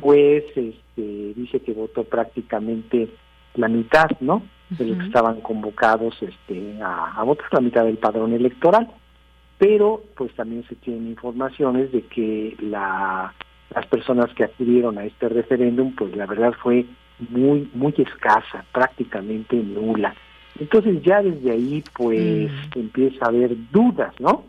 [0.01, 3.09] pues este, dice que votó prácticamente
[3.55, 4.43] la mitad, ¿no?
[4.69, 8.89] De los que estaban convocados este, a, votar la mitad del padrón electoral.
[9.57, 13.33] Pero, pues también se tienen informaciones de que la,
[13.73, 16.85] las personas que acudieron a este referéndum, pues la verdad fue
[17.29, 20.15] muy, muy escasa, prácticamente nula.
[20.61, 22.79] Entonces ya desde ahí pues mm.
[22.79, 24.43] empieza a haber dudas, ¿no?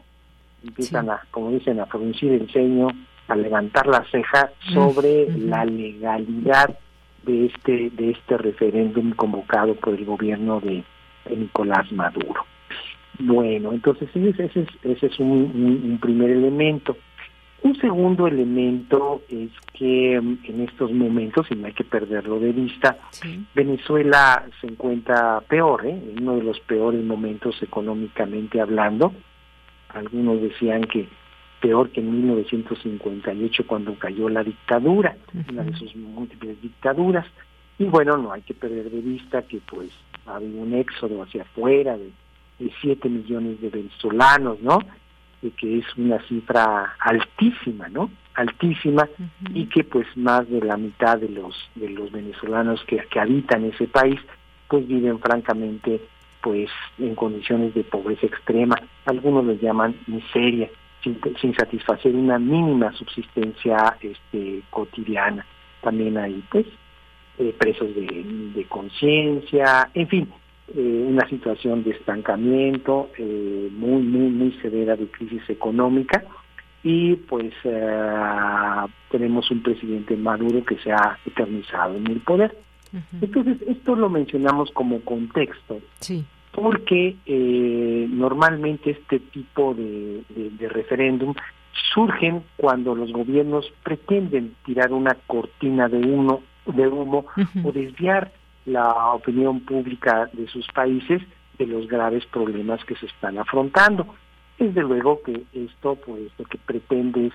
[0.63, 2.89] Empiezan a, como dicen, a producir el ceño,
[3.29, 6.79] a levantar la ceja sobre la legalidad
[7.23, 10.85] de este de este referéndum convocado por el gobierno de,
[11.35, 12.45] Nicolás Maduro.
[13.19, 16.95] Bueno, entonces ese, es, ese es un primer elemento.
[17.65, 22.53] Un segundo elemento es que mm, en estos momentos, y no hay que perderlo de
[22.53, 22.99] vista,
[23.55, 25.91] Venezuela se encuentra peor, ¿eh?
[25.91, 29.13] en uno de los peores momentos económicamente hablando.
[29.91, 31.09] Algunos decían que
[31.61, 35.17] peor que en 1958 cuando cayó la dictadura,
[35.51, 37.27] una de sus múltiples dictaduras.
[37.79, 39.91] Y bueno, no hay que perder de vista que pues
[40.27, 42.11] ha habido un éxodo hacia afuera de,
[42.59, 44.81] de 7 millones de venezolanos, ¿no?
[45.51, 48.11] Que es una cifra altísima, ¿no?
[48.35, 49.09] Altísima
[49.53, 53.65] y que pues más de la mitad de los de los venezolanos que, que habitan
[53.65, 54.21] ese país
[54.69, 56.01] pues viven francamente
[56.43, 60.69] pues en condiciones de pobreza extrema, algunos les llaman miseria,
[61.03, 65.47] sin, sin satisfacer una mínima subsistencia este cotidiana.
[65.83, 66.67] También hay pues
[67.39, 68.25] eh, presos de,
[68.55, 70.29] de conciencia, en fin,
[70.75, 76.25] eh, una situación de estancamiento eh, muy, muy, muy severa de crisis económica
[76.83, 82.57] y pues eh, tenemos un presidente Maduro que se ha eternizado en el poder.
[83.21, 86.25] Entonces, esto lo mencionamos como contexto, sí.
[86.53, 87.17] porque
[88.11, 91.35] normalmente este tipo de, de, referéndum
[91.95, 97.25] surgen cuando los gobiernos pretenden tirar una cortina de, uno, de humo
[97.65, 98.31] o desviar
[98.67, 101.23] la opinión pública de sus países
[101.59, 104.07] de los graves problemas que se están afrontando.
[104.59, 107.33] Desde luego que esto, pues, lo que pretende es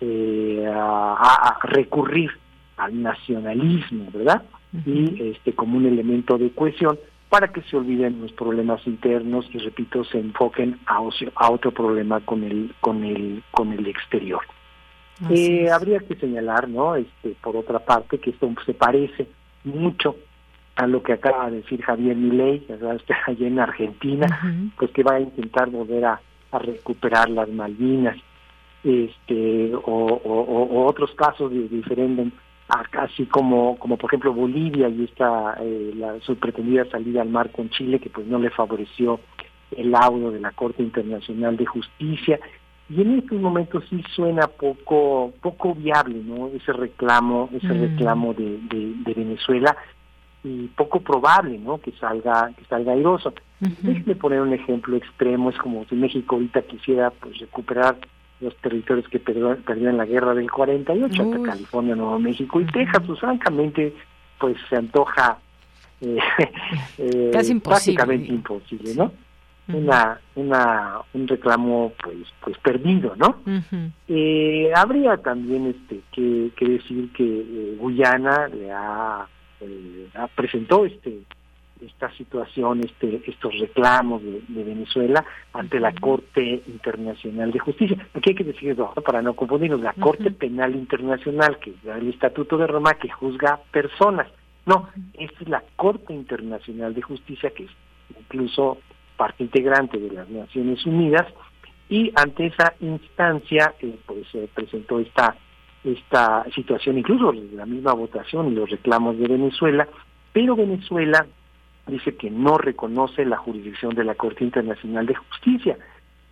[0.00, 2.30] eh, a, recurrir
[2.76, 4.42] al nacionalismo, ¿verdad?
[4.84, 6.98] Y este como un elemento de cohesión
[7.30, 10.98] para que se olviden los problemas internos y repito se enfoquen a,
[11.36, 14.42] a otro problema con el con el con el exterior.
[15.30, 16.94] Eh, habría que señalar, ¿no?
[16.94, 19.26] Este, por otra parte, que esto se parece
[19.64, 20.16] mucho
[20.76, 22.66] a lo que acaba de decir Javier Milei,
[23.26, 24.26] allá en Argentina,
[24.78, 26.20] pues que va a intentar volver a,
[26.52, 28.16] recuperar las Malvinas,
[28.82, 32.30] este, o, otros casos de, diferéndum,
[32.68, 37.50] así como, como por ejemplo Bolivia y esta eh, la, su pretendida salida al mar
[37.50, 39.20] con Chile, que pues no le favoreció
[39.76, 42.40] el laudo de la Corte Internacional de Justicia,
[42.88, 47.80] y en estos momentos sí suena poco poco viable no ese reclamo ese mm.
[47.80, 49.76] reclamo de, de, Venezuela
[50.46, 51.78] y poco probable ¿no?
[51.78, 53.34] que salga que salga airoso.
[53.58, 57.96] Déjeme poner un ejemplo extremo, es como si México ahorita quisiera pues recuperar
[58.40, 63.02] los territorios que perdió, en la guerra del 48, hasta California, Nuevo México y Texas,
[63.06, 63.94] pues francamente
[64.38, 65.38] pues se antoja
[66.02, 66.18] eh,
[66.98, 69.10] eh, básicamente imposible, ¿no?
[69.68, 73.40] una una un reclamo pues pues perdido no
[74.06, 79.26] eh, habría también este que, que decir que eh, Guyana le ha
[79.60, 81.22] eh, presentó este
[81.80, 87.96] esta situación, este, estos reclamos de, Venezuela ante la Corte Internacional de Justicia.
[88.14, 92.56] Aquí hay que decir, para no confundirnos, la Corte Penal Internacional, que es el Estatuto
[92.56, 94.28] de Roma, que juzga personas.
[94.64, 97.70] No, esta es la Corte Internacional de Justicia, que es
[98.18, 98.78] incluso
[99.16, 101.26] parte integrante de las Naciones Unidas,
[101.88, 105.36] Y ante esa instancia, eh, pues se presentó esta
[105.86, 109.88] esta situación, incluso la misma votación y los reclamos de Venezuela,
[110.32, 111.26] pero Venezuela
[111.86, 115.78] dice que no reconoce la jurisdicción de la Corte Internacional de Justicia.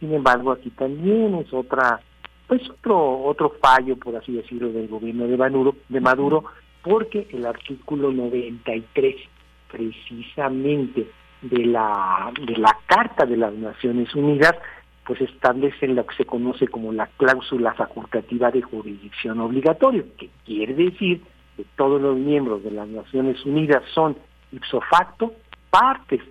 [0.01, 2.01] Sin embargo, aquí también es otra,
[2.49, 6.45] pues otro otro fallo, por así decirlo, del gobierno de Maduro, de Maduro,
[6.83, 9.17] porque el artículo 93
[9.71, 11.09] precisamente
[11.43, 14.55] de la de la Carta de las Naciones Unidas
[15.07, 20.75] pues establece lo que se conoce como la cláusula facultativa de jurisdicción obligatoria, que quiere
[20.75, 21.21] decir
[21.57, 24.17] que todos los miembros de las Naciones Unidas son
[24.53, 25.33] ipso facto
[25.71, 26.23] partes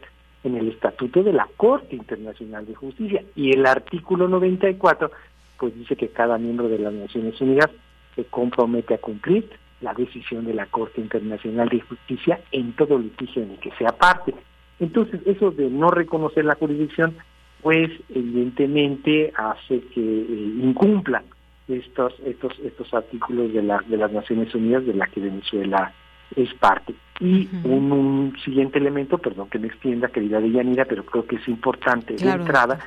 [0.44, 5.12] en el Estatuto de la Corte Internacional de Justicia y el artículo 94
[5.58, 7.70] pues dice que cada miembro de las Naciones Unidas
[8.16, 9.50] se compromete a cumplir
[9.82, 13.90] la decisión de la Corte Internacional de Justicia en todo litigio en el que sea
[13.90, 14.34] parte.
[14.80, 17.16] Entonces, eso de no reconocer la jurisdicción
[17.64, 21.24] pues evidentemente hace que eh, incumpla
[21.68, 25.94] estos estos estos artículos de la de las Naciones Unidas de la que Venezuela
[26.36, 26.94] es parte.
[27.20, 32.16] Y un, siguiente elemento perdón que me extienda querida Deyanira pero creo que es importante
[32.16, 32.80] de entrada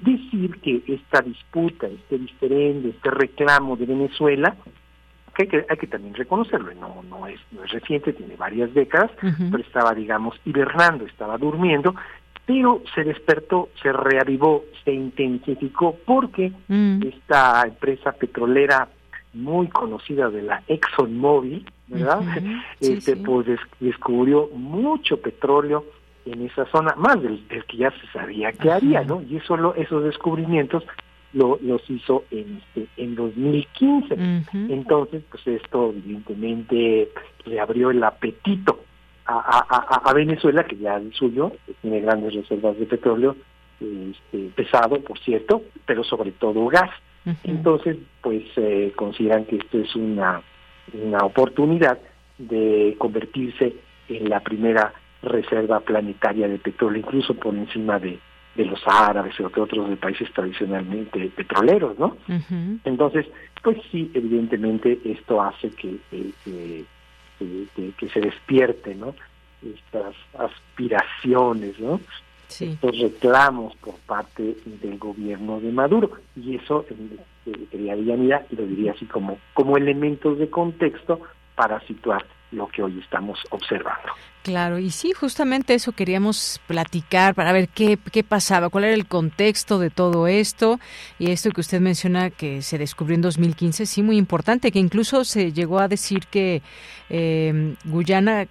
[0.00, 4.54] decir que esta disputa este diferendo este reclamo de Venezuela
[5.34, 8.74] que hay que, hay que también reconocerlo, no, no, es, no es reciente, tiene varias
[8.74, 11.94] décadas, pero estaba, digamos, hibernando, estaba durmiendo,
[12.50, 17.00] pero se despertó, se reavivó, se intensificó porque mm.
[17.06, 18.88] esta empresa petrolera
[19.34, 22.20] muy conocida de la ExxonMobil, ¿verdad?
[22.80, 23.46] este pues
[23.78, 25.84] descubrió mucho petróleo
[26.26, 29.22] en esa zona, más del, que ya se sabía que había, ¿no?
[29.22, 30.82] Y eso lo, esos descubrimientos
[31.32, 34.16] lo, los hizo en, este, en 2015.
[34.70, 37.10] Entonces, pues esto evidentemente
[37.44, 38.80] le abrió el apetito
[39.30, 41.52] a, Venezuela, que ya es suyo,
[41.82, 43.36] tiene grandes reservas de petróleo,
[43.80, 46.90] este, pesado, por cierto, pero sobre todo gas.
[47.44, 50.42] Entonces, pues eh, consideran que esto es una,
[50.92, 51.98] una oportunidad
[52.38, 53.74] de convertirse
[54.08, 54.92] en la primera
[55.22, 58.18] reserva planetaria de petróleo, incluso por encima de,
[58.56, 62.16] de los árabes o de otros de países tradicionalmente petroleros, ¿no?
[62.84, 63.26] Entonces,
[63.62, 66.84] pues sí, evidentemente esto hace que, que
[67.98, 69.14] que, se despierte, ¿no?
[69.62, 72.00] Estas aspiraciones, ¿no?
[72.48, 76.10] Estos reclamos por parte del gobierno de Maduro.
[76.34, 76.84] Y eso,
[77.46, 81.20] eh, quería Villanida, lo diría así como, como elementos de contexto
[81.54, 84.12] para situar lo que hoy estamos observando.
[84.42, 89.06] Claro, y sí, justamente eso queríamos platicar para ver qué, qué pasaba, cuál era el
[89.06, 90.80] contexto de todo esto
[91.18, 95.24] y esto que usted menciona que se descubrió en 2015, sí, muy importante, que incluso
[95.26, 96.62] se llegó a decir que
[97.10, 98.46] eh, Guyana,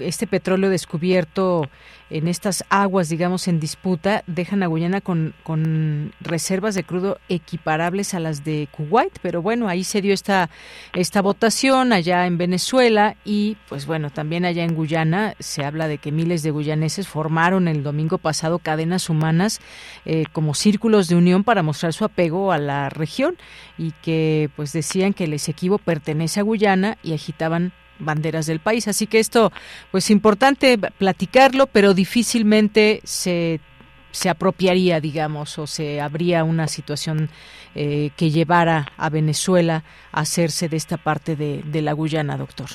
[0.00, 1.68] este petróleo descubierto
[2.10, 8.12] en estas aguas, digamos, en disputa, dejan a Guyana con, con reservas de crudo equiparables
[8.14, 10.50] a las de Kuwait, pero bueno, ahí se dio esta,
[10.94, 15.98] esta votación allá en Venezuela y pues bueno, también allá en Guyana se habla de
[15.98, 19.60] que miles de guyaneses formaron el domingo pasado cadenas humanas
[20.04, 23.36] eh, como círculos de unión para mostrar su apego a la región
[23.78, 28.88] y que pues decían que el Esequibo pertenece a Guyana y agitaban banderas del país.
[28.88, 29.52] Así que esto,
[29.90, 33.60] pues importante platicarlo, pero difícilmente se
[34.12, 37.30] se apropiaría, digamos, o se habría una situación
[37.74, 42.68] eh, que llevara a Venezuela a hacerse de esta parte de, de la Guyana, doctor.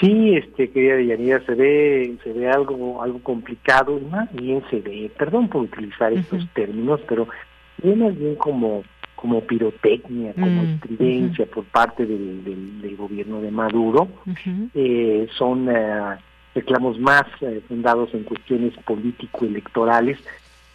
[0.00, 4.80] Sí, este, querida Deyanira, se ve, se ve algo, algo complicado y más bien se
[4.80, 7.28] ve, perdón por utilizar estos términos, pero
[7.82, 8.82] bien más bien como
[9.22, 14.08] como pirotecnia, como mm, estridencia por parte del, del, gobierno de Maduro,
[14.74, 16.16] eh, son eh,
[16.56, 20.18] reclamos más eh, fundados en cuestiones político-electorales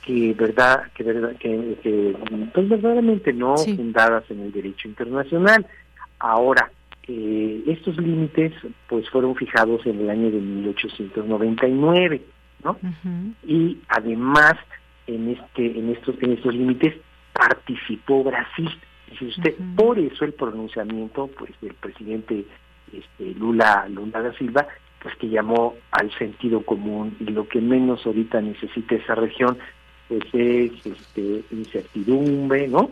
[0.01, 2.15] que verdad que verdad que,
[2.53, 5.67] pues verdaderamente no fundadas en el derecho internacional.
[6.17, 6.71] Ahora
[7.07, 8.53] estos límites
[8.87, 12.21] pues fueron fijados en el año de 1899,
[12.63, 12.77] ¿no?
[13.45, 14.55] Y además
[15.07, 16.95] en este en estos en estos límites
[17.33, 18.69] participó Brasil.
[19.09, 22.45] Dice usted, por eso el pronunciamiento pues del presidente
[22.91, 24.67] este, Lula Lula da Silva
[25.01, 29.57] pues que llamó al sentido común y lo que menos ahorita necesita esa región
[30.07, 32.89] pues es este incertidumbre no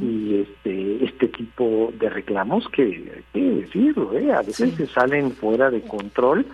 [0.00, 4.32] y este este tipo de reclamos que hay que decirlo ¿eh?
[4.32, 6.46] a veces se salen fuera de control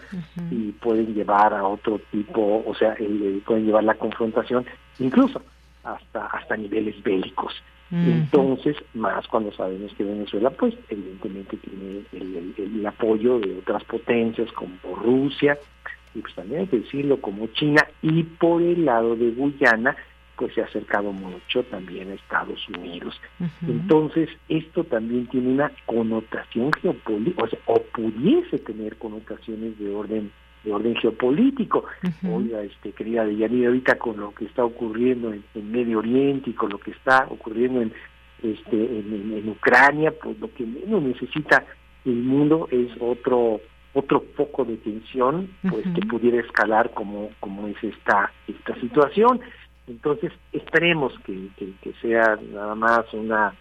[0.50, 2.96] y pueden llevar a otro tipo o sea
[3.44, 4.64] pueden llevar la confrontación
[4.98, 5.42] incluso
[5.84, 7.54] hasta hasta niveles bélicos.
[7.92, 14.48] Entonces más cuando sabemos que Venezuela pues evidentemente tiene el, el apoyo de otras potencias
[14.52, 15.58] como Rusia
[16.12, 19.96] pues también hay que decirlo como China y por el lado de Guyana
[20.40, 23.20] pues se ha acercado mucho también a Estados Unidos.
[23.68, 30.32] Entonces, esto también tiene una connotación geopolítica, o, sea, o pudiese tener connotaciones de orden
[30.64, 31.84] de orden geopolítico.
[32.26, 36.70] Oiga, este, querida Deyanira, ahorita con lo que está ocurriendo en, Medio Oriente y con
[36.70, 37.92] lo que está ocurriendo en,
[38.42, 41.64] este, en, Ucrania, pues lo que menos necesita
[42.04, 43.60] el mundo es otro
[43.94, 49.40] otro foco de tensión pues que pudiera escalar como como es esta esta situación.
[49.86, 53.52] Entonces esperemos que, que, sea nada más una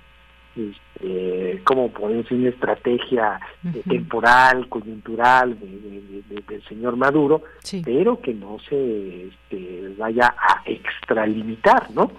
[0.55, 3.39] este, como podemos decir una estrategia
[3.73, 7.43] eh, temporal coyuntural del señor Maduro
[7.83, 12.11] pero que no se este, vaya a extralimitar no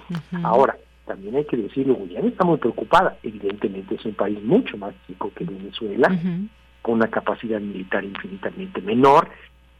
[0.43, 0.77] ahora
[1.07, 3.17] también hay que decirlo Guyana está muy preocupada.
[3.25, 6.09] Evidentemente es un país mucho más chico que Venezuela
[6.91, 9.29] con una capacidad militar infinitamente menor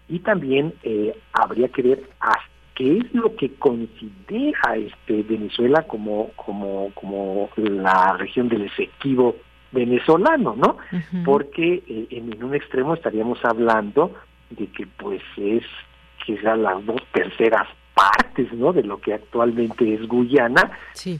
[0.09, 6.31] y también eh, habría que ver hasta qué es lo que considera este Venezuela como
[6.37, 9.37] como como la región del efectivo
[9.73, 10.79] venezolano, ¿no?
[11.25, 14.15] Porque eh, en, un extremo estaríamos hablando
[14.51, 15.65] de que pues es
[16.25, 18.73] sean las dos terceras partes, ¿no?
[18.73, 20.71] De lo que actualmente es Guyana,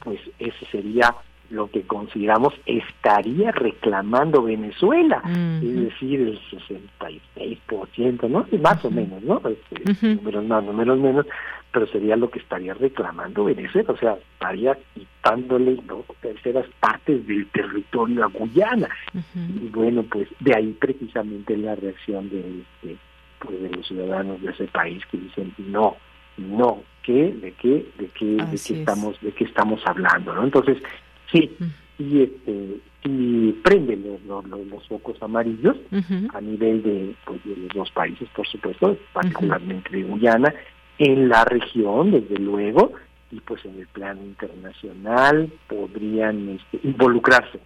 [0.03, 1.13] pues ese sería
[1.51, 8.45] lo que consideramos estaría reclamando Venezuela, es decir, el 66%, ¿no?
[8.61, 9.41] Más o menos, ¿no?
[9.47, 11.25] Este, Números más, números menos,
[11.71, 17.47] pero sería lo que estaría reclamando Venezuela, o sea, estaría quitándole dos terceras partes del
[17.47, 18.89] territorio a Guyana.
[19.35, 22.97] Y bueno, pues de ahí precisamente la reacción de, este,
[23.39, 25.95] pues, de los ciudadanos de ese país que dicen no,
[26.37, 27.33] no, ¿qué?
[27.33, 27.85] ¿De qué?
[27.97, 30.33] ¿De qué, de qué estamos, de qué estamos hablando?
[30.33, 30.43] ¿no?
[30.43, 30.77] Entonces,
[31.31, 31.49] Sí,
[31.97, 35.75] y este y prende los, los, focos amarillos
[36.33, 40.53] a nivel de, pues, de los dos países, por supuesto, particularmente de Guyana,
[40.99, 42.91] en la región, desde luego,
[43.31, 47.59] y pues en el plano internacional podrían este, involucrarse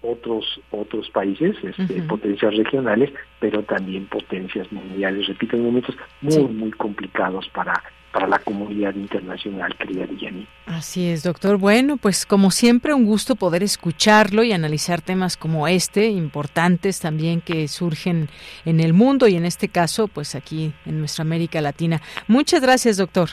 [0.00, 5.26] otros otros países, este, potencias regionales, pero también potencias mundiales.
[5.26, 7.82] Repito, en momentos muy, muy complicados para
[8.12, 10.46] para la comunidad internacional, querida Villani.
[10.66, 11.58] Así es, doctor.
[11.58, 17.40] Bueno, pues como siempre, un gusto poder escucharlo y analizar temas como este, importantes también
[17.40, 18.28] que surgen
[18.64, 22.00] en el mundo y en este caso, pues aquí en nuestra América Latina.
[22.26, 23.30] Muchas gracias, doctor.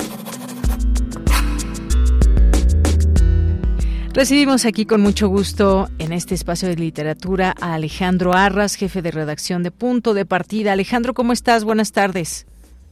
[4.13, 9.11] Recibimos aquí con mucho gusto en este espacio de literatura a Alejandro Arras, jefe de
[9.11, 10.73] redacción de Punto de Partida.
[10.73, 11.63] Alejandro, ¿cómo estás?
[11.63, 12.47] Buenas tardes.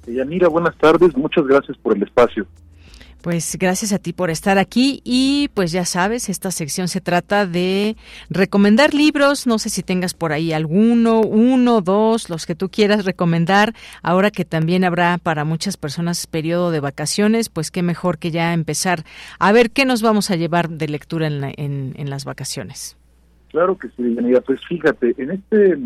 [0.05, 1.15] Yanira, buenas tardes.
[1.17, 2.45] Muchas gracias por el espacio.
[3.23, 4.99] Pues gracias a ti por estar aquí.
[5.05, 7.95] Y pues ya sabes, esta sección se trata de
[8.29, 13.05] recomendar libros, no sé si tengas por ahí alguno, uno, dos, los que tú quieras
[13.05, 18.29] recomendar, ahora que también habrá para muchas personas periodo de vacaciones, pues qué mejor que
[18.29, 19.05] ya empezar.
[19.39, 22.97] A ver qué nos vamos a llevar de lectura en, en, las vacaciones.
[23.51, 24.41] Claro que sí, Yanira.
[24.41, 25.77] Pues fíjate, en este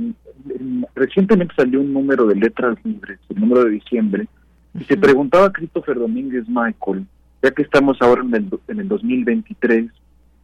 [0.96, 4.28] recientemente salió un número de letras libres, el número de diciembre,
[4.74, 7.06] y se preguntaba a Christopher Domínguez Michael
[7.48, 9.90] ya que estamos ahora en el, en el 2023,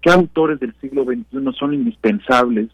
[0.02, 2.70] qué autores del siglo XXI son indispensables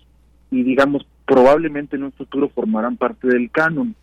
[0.51, 3.95] y digamos probablemente en un futuro formarán parte del canon.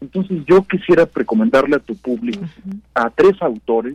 [0.00, 2.44] Entonces yo quisiera recomendarle a tu público
[2.94, 3.94] a tres autores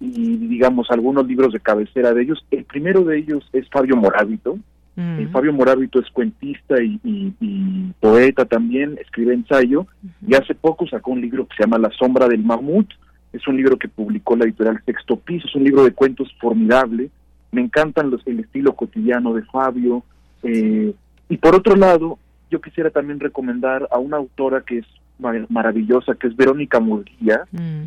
[0.00, 2.44] y digamos algunos libros de cabecera de ellos.
[2.52, 4.58] El primero de ellos es Fabio Morábito.
[4.96, 9.86] Eh, Fabio Morábito es cuentista y, poeta también, escribe ensayo
[10.26, 12.88] y hace poco sacó un libro que se llama La sombra del mamut,
[13.36, 17.10] es un libro que publicó la editorial Sexto Piso, es un libro de cuentos formidable.
[17.52, 20.02] Me encantan los, el estilo cotidiano de Fabio.
[20.42, 20.94] Eh,
[21.28, 22.18] y por otro lado,
[22.50, 24.86] yo quisiera también recomendar a una autora que es
[25.18, 27.44] maravillosa, que es Verónica Murguía.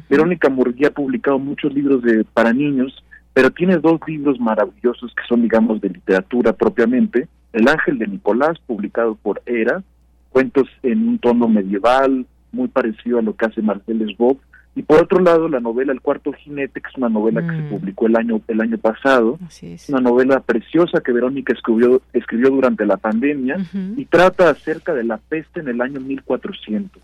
[0.10, 3.04] Verónica Murguía ha publicado muchos libros de, para niños,
[3.34, 7.28] pero tiene dos libros maravillosos que son, digamos, de literatura propiamente.
[7.54, 9.84] El Ángel de Nicolás, publicado por Era,
[10.30, 14.38] cuentos en un tono medieval, muy parecido a lo que hace Marcel Sbob.
[14.80, 17.62] Y por otro lado, la novela El cuarto jinete, que es una novela que se
[17.64, 17.70] Mm.
[17.70, 19.90] publicó el año el año pasado, es.
[19.90, 23.58] una novela preciosa que Verónica escribió escribió durante la pandemia
[23.98, 27.02] y trata acerca de la peste en el año 1400.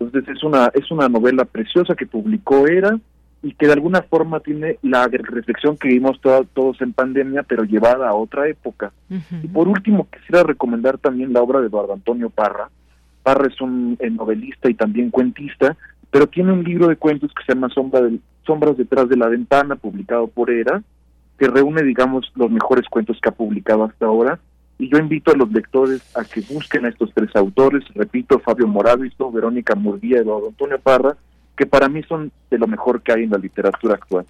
[0.00, 2.98] Entonces es una es una novela preciosa que publicó Era
[3.42, 7.64] y que de alguna forma tiene la reflexión que vimos to- todos en pandemia, pero
[7.64, 8.92] llevada a otra época.
[9.42, 12.70] Y por último, quisiera recomendar también la obra de Eduardo Antonio Parra.
[13.22, 15.76] Parra es un eh, novelista y también cuentista,
[16.14, 18.08] pero tiene un libro de cuentos que se llama Sombra
[18.46, 20.80] Sombras detrás de la ventana, publicado por Era,
[21.36, 24.38] que reúne, digamos, los mejores cuentos que ha publicado hasta ahora.
[24.78, 28.68] Y yo invito a los lectores a que busquen a estos tres autores, repito, Fabio
[28.68, 31.16] Moravisto, Verónica Murguía, Eduardo Antonio Parra,
[31.56, 34.24] que para mí son de lo mejor que hay en la literatura actual.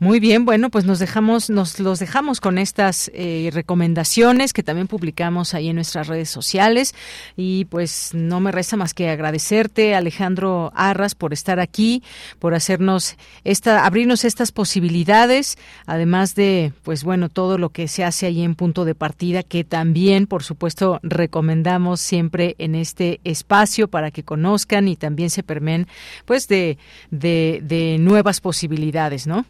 [0.00, 4.88] Muy bien, bueno, pues nos dejamos, nos los dejamos con estas eh, recomendaciones que también
[4.88, 6.96] publicamos ahí en nuestras redes sociales
[7.36, 12.02] y pues no me resta más que agradecerte Alejandro Arras por estar aquí,
[12.40, 18.26] por hacernos esta, abrirnos estas posibilidades, además de pues bueno todo lo que se hace
[18.26, 24.10] ahí en punto de partida que también por supuesto recomendamos siempre en este espacio para
[24.10, 25.86] que conozcan y también se permeen
[26.24, 26.78] pues de,
[27.12, 29.46] de, de nuevas posibilidades, ¿no?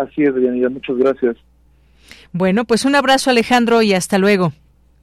[0.00, 1.36] Así es, Deyanira, muchas gracias.
[2.32, 4.52] Bueno, pues un abrazo Alejandro y hasta luego.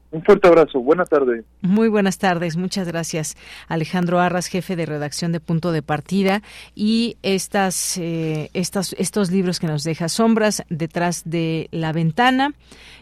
[0.10, 1.44] Un fuerte abrazo, buena tarde.
[1.62, 3.36] Muy buenas tardes, muchas gracias
[3.68, 6.42] Alejandro Arras, jefe de redacción de Punto de Partida
[6.76, 12.54] y estas, eh, estas, estos libros que nos deja Sombras detrás de la ventana,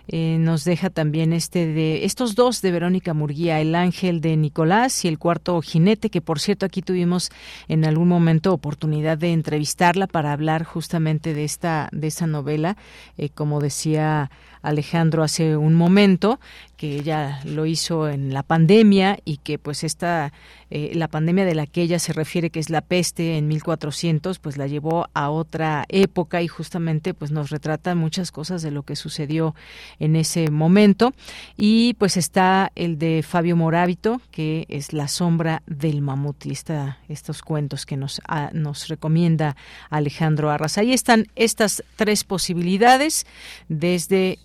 [0.08, 5.06] eh, nos deja también este de estos dos de Verónica Murguía, El Ángel de Nicolás
[5.06, 7.30] y El Cuarto Jinete, que por cierto aquí tuvimos
[7.68, 12.78] en algún momento oportunidad de entrevistarla para hablar justamente de esta, de esta novela,
[13.18, 14.32] eh, como decía
[14.66, 16.40] Alejandro hace un momento,
[16.78, 20.34] que ella lo hizo en la pandemia y que pues esta
[20.70, 24.40] eh, la pandemia de la que ella se refiere que es la peste en 1400
[24.40, 28.84] pues la llevó a otra época y justamente pues nos retrata muchas cosas de lo
[28.84, 29.56] que sucedió
[30.00, 31.14] en ese momento.
[31.56, 37.00] Y pues está el de Fabio Morábito que es la sombra del mamut y esta,
[37.08, 39.56] estos cuentos que nos ah, nos recomienda
[39.90, 40.78] Alejandro Arras.
[40.78, 43.26] Ahí están estas tres posibilidades
[43.70, 44.40] desde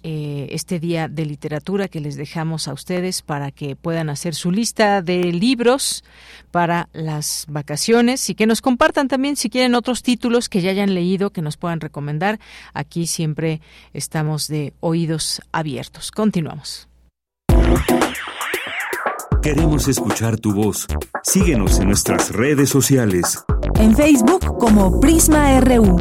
[0.50, 5.02] este día de literatura que les dejamos a ustedes para que puedan hacer su lista
[5.02, 6.04] de libros
[6.50, 10.94] para las vacaciones y que nos compartan también si quieren otros títulos que ya hayan
[10.94, 12.38] leído que nos puedan recomendar.
[12.74, 13.60] Aquí siempre
[13.92, 16.10] estamos de oídos abiertos.
[16.10, 16.88] Continuamos.
[19.42, 20.86] Queremos escuchar tu voz.
[21.22, 23.42] Síguenos en nuestras redes sociales.
[23.76, 25.96] En Facebook como Prisma RU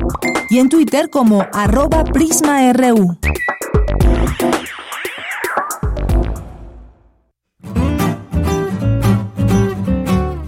[0.50, 3.18] y en Twitter como arroba PrismaRU.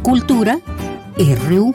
[0.01, 0.59] Cultura
[1.17, 1.73] RU.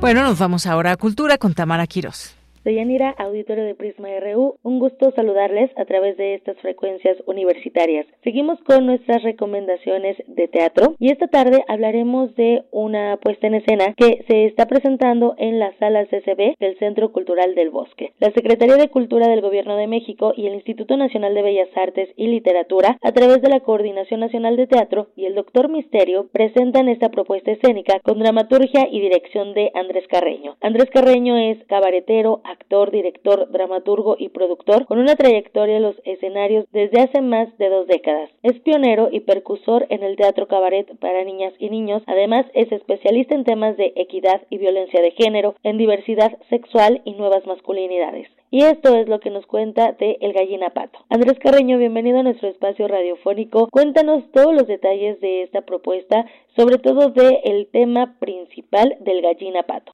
[0.00, 2.41] Bueno, nos vamos ahora a Cultura con Tamara Quirós.
[2.64, 8.06] Deyanira, auditorio de Prisma RU, un gusto saludarles a través de estas frecuencias universitarias.
[8.22, 13.94] Seguimos con nuestras recomendaciones de teatro y esta tarde hablaremos de una puesta en escena
[13.96, 18.12] que se está presentando en la sala CCB del Centro Cultural del Bosque.
[18.20, 22.10] La Secretaría de Cultura del Gobierno de México y el Instituto Nacional de Bellas Artes
[22.16, 26.88] y Literatura, a través de la Coordinación Nacional de Teatro y el Doctor Misterio, presentan
[26.88, 30.56] esta propuesta escénica con dramaturgia y dirección de Andrés Carreño.
[30.60, 36.66] Andrés Carreño es cabaretero, actor, director, dramaturgo y productor con una trayectoria en los escenarios
[36.70, 38.30] desde hace más de dos décadas.
[38.42, 42.02] Es pionero y percursor en el teatro cabaret para niñas y niños.
[42.06, 47.12] Además, es especialista en temas de equidad y violencia de género, en diversidad sexual y
[47.12, 48.28] nuevas masculinidades.
[48.50, 50.98] Y esto es lo que nos cuenta de El Gallina Pato.
[51.08, 53.68] Andrés Carreño, bienvenido a nuestro espacio radiofónico.
[53.70, 59.62] Cuéntanos todos los detalles de esta propuesta, sobre todo del el tema principal del Gallina
[59.62, 59.92] Pato.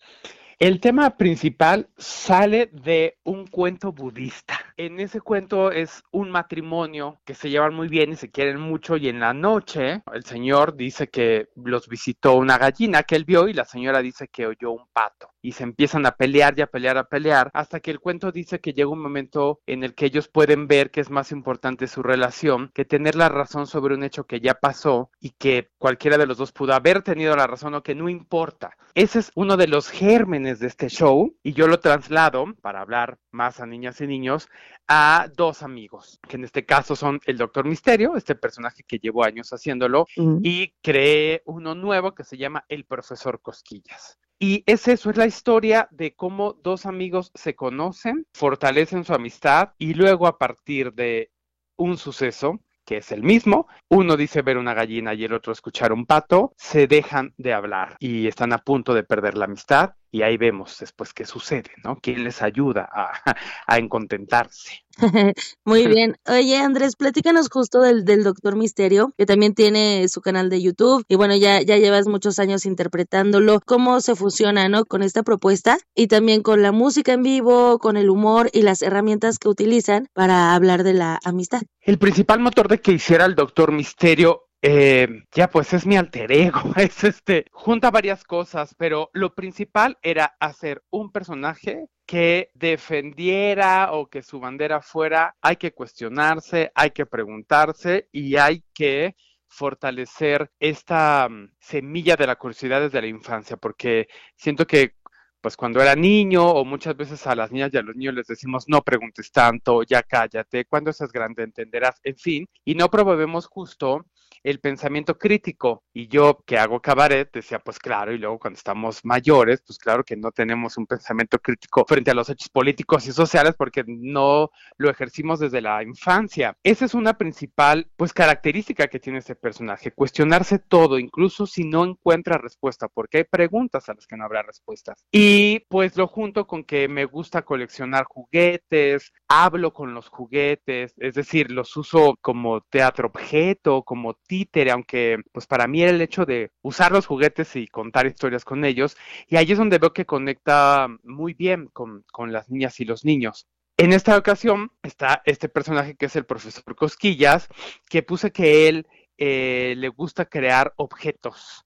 [0.59, 4.59] El tema principal sale de un cuento budista.
[4.77, 8.97] En ese cuento es un matrimonio que se llevan muy bien y se quieren mucho
[8.97, 13.47] y en la noche el señor dice que los visitó una gallina que él vio
[13.47, 16.67] y la señora dice que oyó un pato y se empiezan a pelear y a
[16.67, 20.07] pelear, a pelear, hasta que el cuento dice que llega un momento en el que
[20.07, 24.03] ellos pueden ver que es más importante su relación que tener la razón sobre un
[24.03, 27.75] hecho que ya pasó y que cualquiera de los dos pudo haber tenido la razón
[27.75, 28.77] o que no importa.
[28.95, 33.19] Ese es uno de los gérmenes de este show y yo lo traslado para hablar
[33.31, 34.49] más a niñas y niños
[34.89, 39.23] a dos amigos, que en este caso son el Doctor Misterio, este personaje que llevo
[39.23, 40.39] años haciéndolo, Mm.
[40.43, 44.19] y creé uno nuevo que se llama El Profesor Cosquillas.
[44.41, 49.73] Y es eso, es la historia de cómo dos amigos se conocen, fortalecen su amistad
[49.79, 51.33] y luego a partir de
[51.77, 55.93] un suceso que es el mismo, uno dice ver una gallina y el otro escuchar
[55.93, 60.23] un pato, se dejan de hablar y están a punto de perder la amistad y
[60.23, 61.99] ahí vemos después qué sucede, ¿no?
[62.01, 63.13] ¿Quién les ayuda a,
[63.67, 64.85] a encontentarse?
[65.65, 66.17] Muy bien.
[66.27, 71.05] Oye, Andrés, platícanos justo del, del Doctor Misterio, que también tiene su canal de YouTube
[71.09, 73.61] y bueno, ya, ya llevas muchos años interpretándolo.
[73.65, 74.85] ¿Cómo se fusiona, no?
[74.85, 78.83] Con esta propuesta y también con la música en vivo, con el humor y las
[78.83, 81.63] herramientas que utilizan para hablar de la amistad.
[81.81, 86.33] El principal motor de que hiciera el Doctor Misterio eh, ya pues es mi alter
[86.33, 93.93] ego, es este, junta varias cosas, pero lo principal era hacer un personaje que defendiera
[93.93, 99.15] o que su bandera fuera, hay que cuestionarse, hay que preguntarse y hay que
[99.47, 104.95] fortalecer esta mm, semilla de la curiosidad desde la infancia, porque siento que
[105.41, 108.27] pues cuando era niño o muchas veces a las niñas y a los niños les
[108.27, 113.47] decimos no preguntes tanto, ya cállate, cuando seas grande entenderás, en fin, y no promovemos
[113.47, 114.05] justo
[114.43, 115.83] el pensamiento crítico.
[115.93, 120.05] Y yo que hago cabaret decía, pues claro, y luego cuando estamos mayores, pues claro
[120.05, 124.51] que no tenemos un pensamiento crítico frente a los hechos políticos y sociales porque no
[124.77, 126.57] lo ejercimos desde la infancia.
[126.63, 131.85] Esa es una principal, pues característica que tiene ese personaje, cuestionarse todo, incluso si no
[131.85, 135.05] encuentra respuesta, porque hay preguntas a las que no habrá respuestas.
[135.11, 141.15] Y pues lo junto con que me gusta coleccionar juguetes, hablo con los juguetes, es
[141.15, 146.25] decir, los uso como teatro objeto, como títere, aunque pues para mí era el hecho
[146.25, 148.97] de usar los juguetes y contar historias con ellos,
[149.27, 153.05] y ahí es donde veo que conecta muy bien con, con las niñas y los
[153.05, 153.49] niños.
[153.77, 157.49] En esta ocasión está este personaje que es el profesor Cosquillas,
[157.89, 158.87] que puse que él
[159.17, 161.65] eh, le gusta crear objetos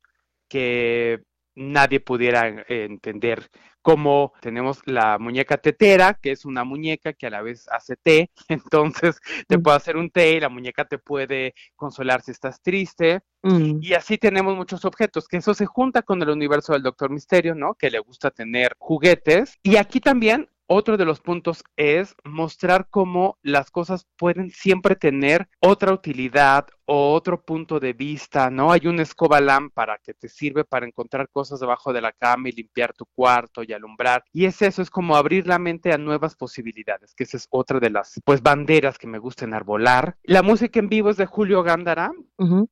[0.48, 1.22] que
[1.54, 3.50] nadie pudiera entender
[3.82, 8.30] como tenemos la muñeca tetera, que es una muñeca que a la vez hace té,
[8.48, 13.20] entonces te puede hacer un té y la muñeca te puede consolar si estás triste.
[13.42, 13.78] Mm.
[13.82, 17.54] Y así tenemos muchos objetos, que eso se junta con el universo del Doctor Misterio,
[17.54, 17.74] ¿no?
[17.74, 19.58] Que le gusta tener juguetes.
[19.62, 25.48] Y aquí también otro de los puntos es mostrar cómo las cosas pueden siempre tener
[25.60, 28.72] otra utilidad o otro punto de vista, ¿no?
[28.72, 32.52] Hay una escoba lámpara que te sirve para encontrar cosas debajo de la cama y
[32.52, 34.24] limpiar tu cuarto y alumbrar.
[34.32, 37.80] Y es eso, es como abrir la mente a nuevas posibilidades, que esa es otra
[37.80, 40.16] de las, pues, banderas que me gusta enarbolar.
[40.22, 42.12] La música en vivo es de Julio Gándara,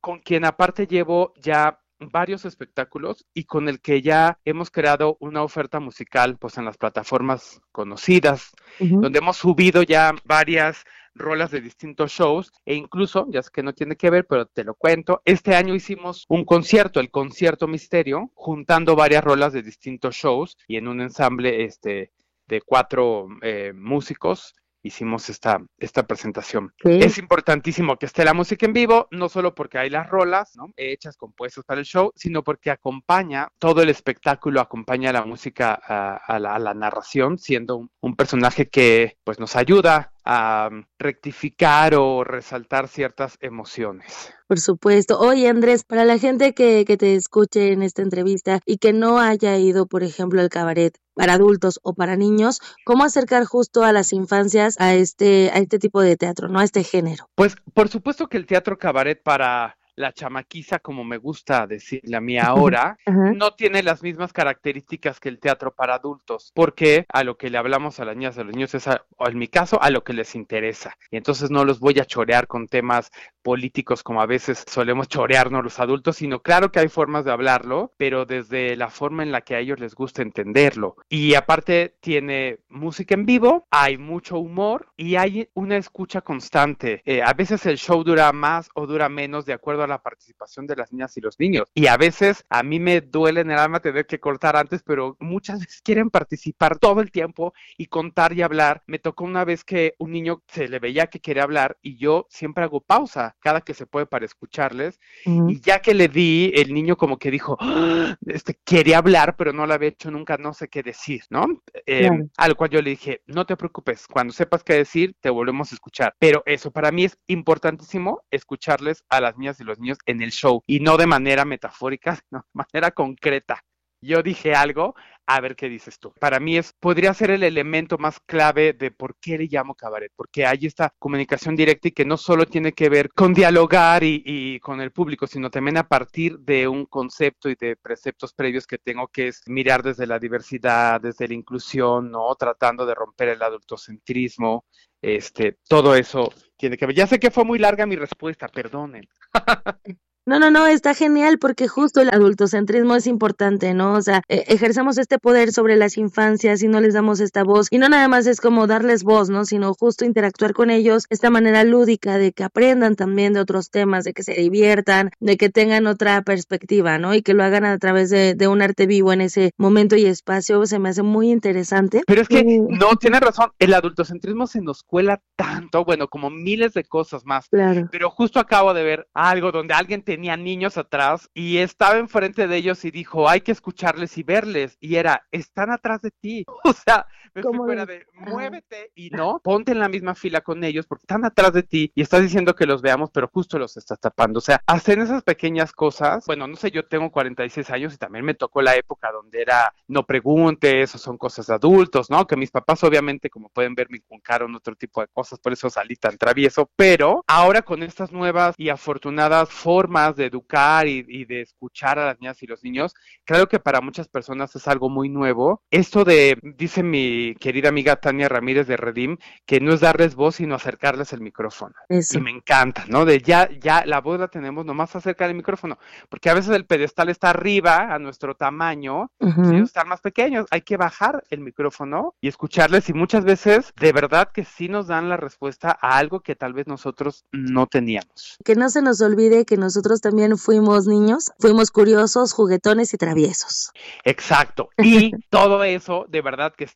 [0.01, 1.79] con quien aparte llevo ya
[2.09, 6.77] varios espectáculos y con el que ya hemos creado una oferta musical pues en las
[6.77, 10.83] plataformas conocidas, donde hemos subido ya varias
[11.13, 14.63] rolas de distintos shows e incluso, ya sé que no tiene que ver, pero te
[14.63, 20.15] lo cuento, este año hicimos un concierto, el concierto misterio, juntando varias rolas de distintos
[20.15, 22.11] shows y en un ensamble este
[22.47, 24.53] de cuatro eh, músicos
[24.83, 26.73] hicimos esta, esta presentación.
[26.83, 30.71] Es importantísimo que esté la música en vivo, no solo porque hay las rolas ¿no?
[30.75, 36.39] hechas, compuestas para el show, sino porque acompaña todo el espectáculo, acompaña la música a,
[36.39, 40.69] la, narración, siendo un, un, personaje que pues nos ayuda a
[40.99, 44.31] rectificar o resaltar ciertas emociones.
[44.47, 45.19] Por supuesto.
[45.19, 49.19] Oye, Andrés, para la gente que, que te escuche en esta entrevista y que no
[49.19, 53.91] haya ido, por ejemplo, al cabaret para adultos o para niños, ¿cómo acercar justo a
[53.91, 57.29] las infancias a este, a este tipo de teatro, no a este género?
[57.35, 62.21] Pues por supuesto que el teatro cabaret para la chamaquiza, como me gusta decirle a
[62.21, 62.97] mí ahora,
[63.35, 67.57] no tiene las mismas características que el teatro para adultos, porque a lo que le
[67.57, 70.13] hablamos a las niñas, a los niños es, o en mi caso, a lo que
[70.13, 70.97] les interesa.
[71.09, 73.11] Y entonces no los voy a chorear con temas
[73.41, 77.91] políticos como a veces solemos chorearnos los adultos, sino claro que hay formas de hablarlo,
[77.97, 80.95] pero desde la forma en la que a ellos les gusta entenderlo.
[81.09, 87.01] Y aparte tiene música en vivo, hay mucho humor y hay una escucha constante.
[87.05, 90.67] Eh, a veces el show dura más o dura menos de acuerdo a la participación
[90.67, 91.65] de las niñas y los niños.
[91.73, 95.17] Y a veces a mí me duele en el alma tener que cortar antes, pero
[95.19, 98.83] muchas veces quieren participar todo el tiempo y contar y hablar.
[98.87, 102.27] Me tocó una vez que un niño se le veía que quería hablar y yo
[102.29, 104.99] siempre hago pausa cada que se puede para escucharles.
[105.25, 108.17] Y ya que le di, el niño como que dijo, ¡Ah!
[108.25, 111.45] este, quería hablar, pero no lo había hecho nunca, no sé qué decir, ¿no?
[111.85, 115.71] Eh, Al cual yo le dije, no te preocupes, cuando sepas qué decir, te volvemos
[115.71, 116.15] a escuchar.
[116.19, 120.31] Pero eso para mí es importantísimo, escucharles a las niñas y los niños en el
[120.31, 123.63] show y no de manera metafórica, sino de manera concreta.
[124.01, 124.95] Yo dije algo,
[125.27, 126.11] a ver qué dices tú.
[126.19, 130.11] Para mí es, podría ser el elemento más clave de por qué le llamo cabaret,
[130.15, 134.59] porque hay esta comunicación directa y que no solo tiene que ver con dialogar y,
[134.59, 138.77] con el público, sino también a partir de un concepto y de preceptos previos que
[138.77, 142.35] tengo, que es mirar desde la diversidad, desde la inclusión, ¿no?
[142.35, 144.65] Tratando de romper el adultocentrismo,
[145.01, 146.95] este, todo eso tiene que ver.
[146.95, 149.07] Ya sé que fue muy larga mi respuesta, perdonen.
[150.25, 153.93] No, no, no, está genial porque justo el adultocentrismo es importante, ¿no?
[153.93, 157.67] O sea, e ejercemos este poder sobre las infancias y no les damos esta voz.
[157.71, 159.45] Y no nada más es como darles voz, ¿no?
[159.45, 164.03] Sino justo interactuar con ellos, esta manera lúdica de que aprendan también de otros temas,
[164.03, 167.15] de que se diviertan, de que tengan otra perspectiva, ¿no?
[167.15, 170.05] Y que lo hagan a través de, de un arte vivo en ese momento y
[170.05, 172.03] espacio, se me hace muy interesante.
[172.05, 176.73] Pero es que, no, tienes razón, el adultocentrismo se nos cuela tanto, bueno, como miles
[176.73, 177.47] de cosas más.
[177.49, 177.87] Claro.
[177.91, 182.45] Pero justo acabo de ver algo donde alguien te tenía niños atrás y estaba enfrente
[182.45, 184.75] de ellos y dijo, hay que escucharles y verles.
[184.81, 186.45] Y era, están atrás de ti.
[186.71, 190.63] O sea, me fui fuera de, muévete y no, ponte en la misma fila con
[190.63, 193.75] ellos porque están atrás de ti y estás diciendo que los veamos, pero justo los
[193.77, 194.37] estás tapando.
[194.37, 196.25] O sea, hacen esas pequeñas cosas.
[196.25, 199.73] Bueno, no sé, yo tengo 46 años y también me tocó la época donde era,
[199.87, 202.25] no preguntes, o son cosas de adultos, ¿no?
[202.27, 205.69] Que mis papás obviamente, como pueden ver, me inculcaron otro tipo de cosas, por eso
[205.69, 206.69] salí tan travieso.
[206.75, 212.19] Pero ahora con estas nuevas y afortunadas formas de educar y, de escuchar a las
[212.19, 212.93] niñas y los niños,
[213.25, 215.61] creo que para muchas personas es algo muy nuevo.
[215.69, 220.35] Esto de, dice mi querida amiga Tania Ramírez de Redim, que no es darles voz,
[220.35, 221.75] sino acercarles el micrófono.
[221.89, 223.05] Y me encanta, ¿no?
[223.05, 225.77] De ya, ya la voz la tenemos nomás acercar el micrófono,
[226.09, 230.61] porque a veces el pedestal está arriba a nuestro tamaño, y están más pequeños, hay
[230.61, 235.09] que bajar el micrófono y escucharles y muchas veces de verdad que sí nos dan
[235.09, 238.37] la respuesta a algo que tal vez nosotros no teníamos.
[238.43, 243.71] Que no se nos olvide que nosotros también fuimos niños, fuimos curiosos, juguetones y traviesos.
[244.05, 244.69] Exacto.
[244.77, 246.69] Y todo eso, de verdad que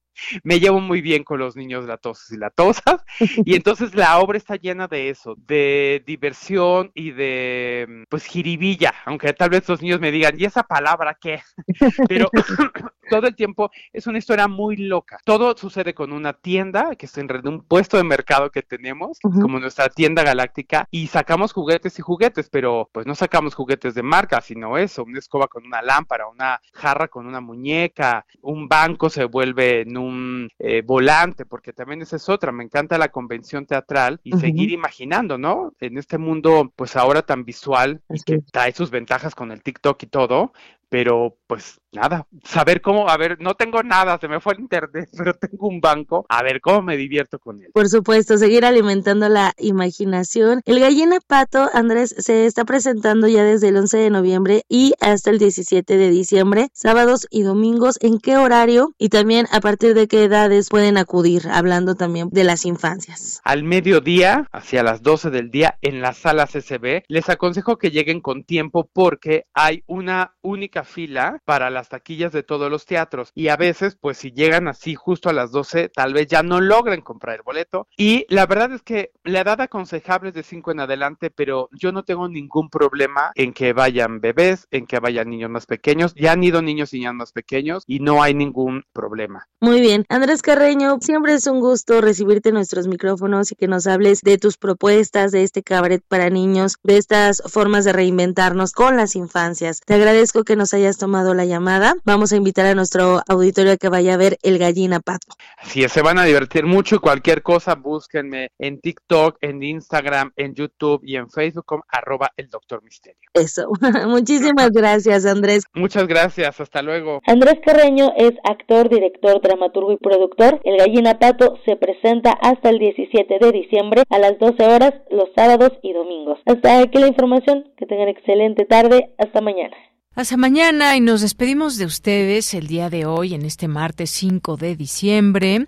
[0.43, 3.03] me llevo muy bien con los niños latosos y latosas.
[3.45, 9.31] Y entonces la obra está llena de eso, de diversión y de, pues, jiribilla, aunque
[9.33, 11.41] tal vez los niños me digan, ¿y esa palabra qué?
[12.09, 12.29] Pero
[13.10, 15.19] todo el tiempo es una historia muy loca.
[15.23, 19.19] Todo sucede con una tienda, que es en realidad un puesto de mercado que tenemos,
[19.22, 24.03] como nuestra tienda galáctica, y sacamos juguetes y juguetes, pero pues no sacamos juguetes de
[24.03, 29.10] marca, sino eso, una escoba con una lámpara, una jarra con una muñeca, un banco
[29.10, 33.65] se vuelve en un eh, volante, porque también esa es otra, me encanta la convención
[33.65, 35.73] teatral y seguir imaginando, ¿no?
[35.80, 40.07] En este mundo, pues ahora tan visual, que trae sus ventajas con el TikTok y
[40.07, 40.53] todo,
[40.90, 45.10] pero pues nada, saber cómo, a ver, no tengo nada, se me fue el internet,
[45.18, 47.70] pero tengo un banco, a ver cómo me divierto con él.
[47.74, 50.62] Por supuesto, seguir alimentando la imaginación.
[50.66, 55.30] El gallina pato, Andrés, se está presentando ya desde el 11 de noviembre y hasta
[55.30, 58.94] el 17 de diciembre, sábados y domingos, ¿en qué horario?
[58.98, 63.41] Y también a partir de qué edades pueden acudir, hablando también de las infancias.
[63.44, 68.22] Al mediodía, hacia las 12 del día, en la sala CCB, les aconsejo que lleguen
[68.22, 73.47] con tiempo porque hay una única fila para las taquillas de todos los teatros y
[73.47, 77.02] a veces pues si llegan así justo a las 12 tal vez ya no logren
[77.02, 80.80] comprar el boleto y la verdad es que la edad aconsejable es de 5 en
[80.80, 85.49] adelante pero yo no tengo ningún problema en que vayan bebés, en que vayan niños
[85.49, 89.47] más pequeños, ya han ido niños y niñas más pequeños y no hay ningún problema.
[89.60, 93.88] Muy bien, Andrés Carreño, siempre es un gusto recibirte en nuestros micrófonos y que nos
[93.88, 98.97] hables de tus propuestas, de este cabaret para niños, de estas formas de reinventarnos con
[98.97, 99.81] las infancias.
[99.85, 101.93] Te agradezco que nos hayas tomado la llamada.
[102.05, 105.27] Vamos a invitar a nuestro auditorio a que vaya a ver El Gallina Pato.
[105.59, 110.31] Así es, se van a divertir mucho y cualquier cosa búsquenme en TikTok, en Instagram,
[110.35, 113.19] en YouTube y en Facebook como arroba el doctor misterio.
[113.35, 113.69] Eso,
[114.07, 115.65] muchísimas gracias Andrés.
[115.75, 117.21] Muchas gracias, hasta luego.
[117.27, 120.61] Andrés Carreño es actor, director, dramaturgo y productor.
[120.63, 125.29] El Gallina Pato se presenta hasta el 17 de diciembre a las 12 horas los
[125.35, 126.39] sábados y domingos.
[126.47, 129.75] Hasta aquí la información, que tengan excelente tarde, hasta mañana.
[130.15, 134.55] Hasta mañana y nos despedimos de ustedes el día de hoy, en este martes 5
[134.55, 135.67] de diciembre.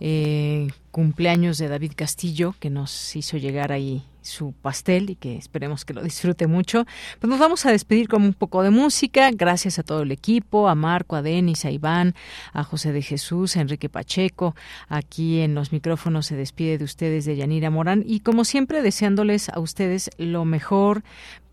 [0.00, 5.84] Eh, cumpleaños de David Castillo, que nos hizo llegar ahí su pastel y que esperemos
[5.84, 6.86] que lo disfrute mucho.
[7.20, 9.30] Pues nos vamos a despedir con un poco de música.
[9.30, 12.14] Gracias a todo el equipo, a Marco, a Denis, a Iván,
[12.54, 14.56] a José de Jesús, a Enrique Pacheco.
[14.88, 19.50] Aquí en los micrófonos se despide de ustedes de Yanira Morán y como siempre deseándoles
[19.50, 21.04] a ustedes lo mejor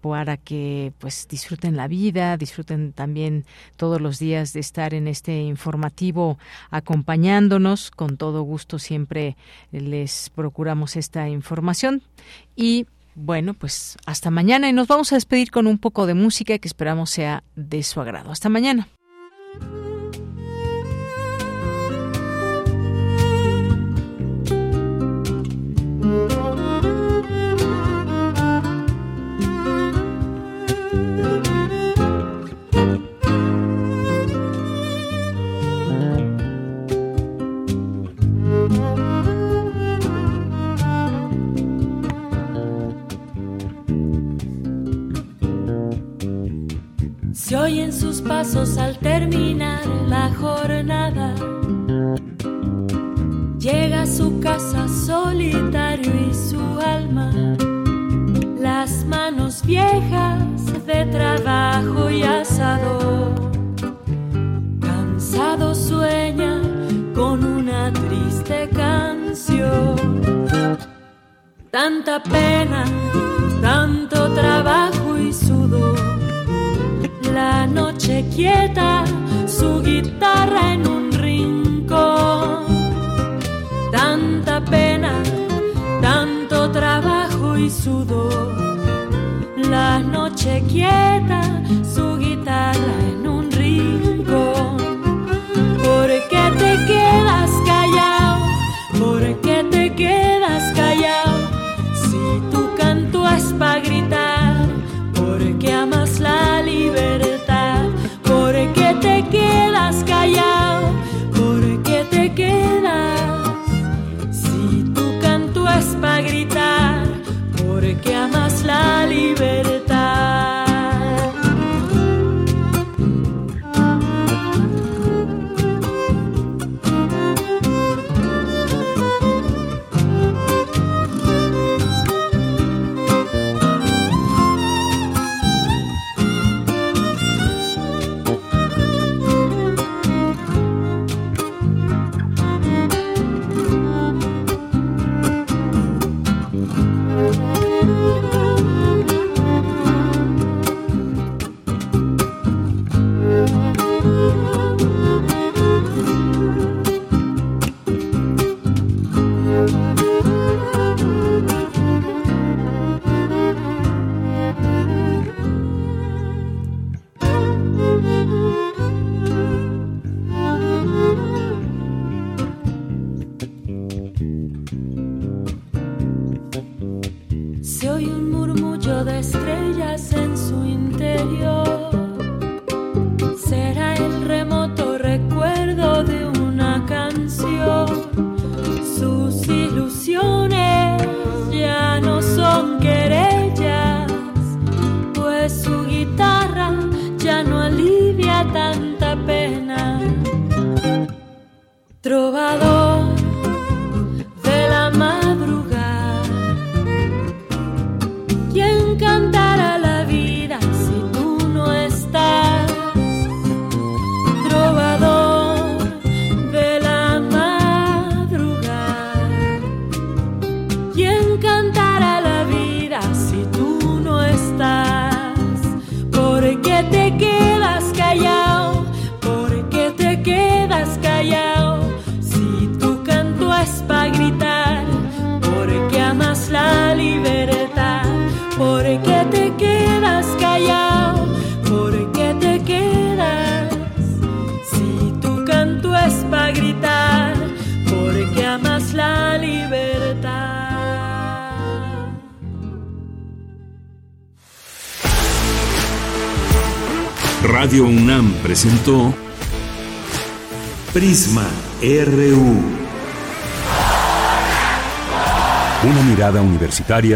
[0.01, 3.45] para que pues disfruten la vida, disfruten también
[3.77, 6.37] todos los días de estar en este informativo
[6.69, 7.91] acompañándonos.
[7.91, 9.37] Con todo gusto siempre
[9.71, 12.01] les procuramos esta información
[12.55, 16.57] y bueno, pues hasta mañana y nos vamos a despedir con un poco de música
[16.57, 18.31] que esperamos sea de su agrado.
[18.31, 18.87] Hasta mañana.
[47.51, 51.35] Se oyen sus pasos al terminar la jornada.
[53.59, 57.29] Llega a su casa solitario y su alma.
[58.57, 63.35] Las manos viejas de trabajo y asador.
[64.79, 66.61] Cansado sueña
[67.13, 69.97] con una triste canción.
[71.69, 72.85] Tanta pena,
[73.61, 76.20] tanto trabajo y sudor
[77.73, 79.03] noche quieta,
[79.47, 82.65] su guitarra en un rincón.
[83.91, 85.13] Tanta pena,
[86.01, 88.51] tanto trabajo y sudor.
[89.69, 91.41] La noche quieta,
[91.93, 94.90] su guitarra en un rincón.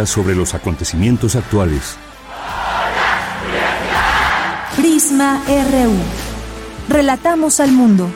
[0.05, 1.97] sobre los acontecimientos actuales.
[4.75, 6.93] Prisma RU.
[6.93, 8.09] Relatamos al mundo.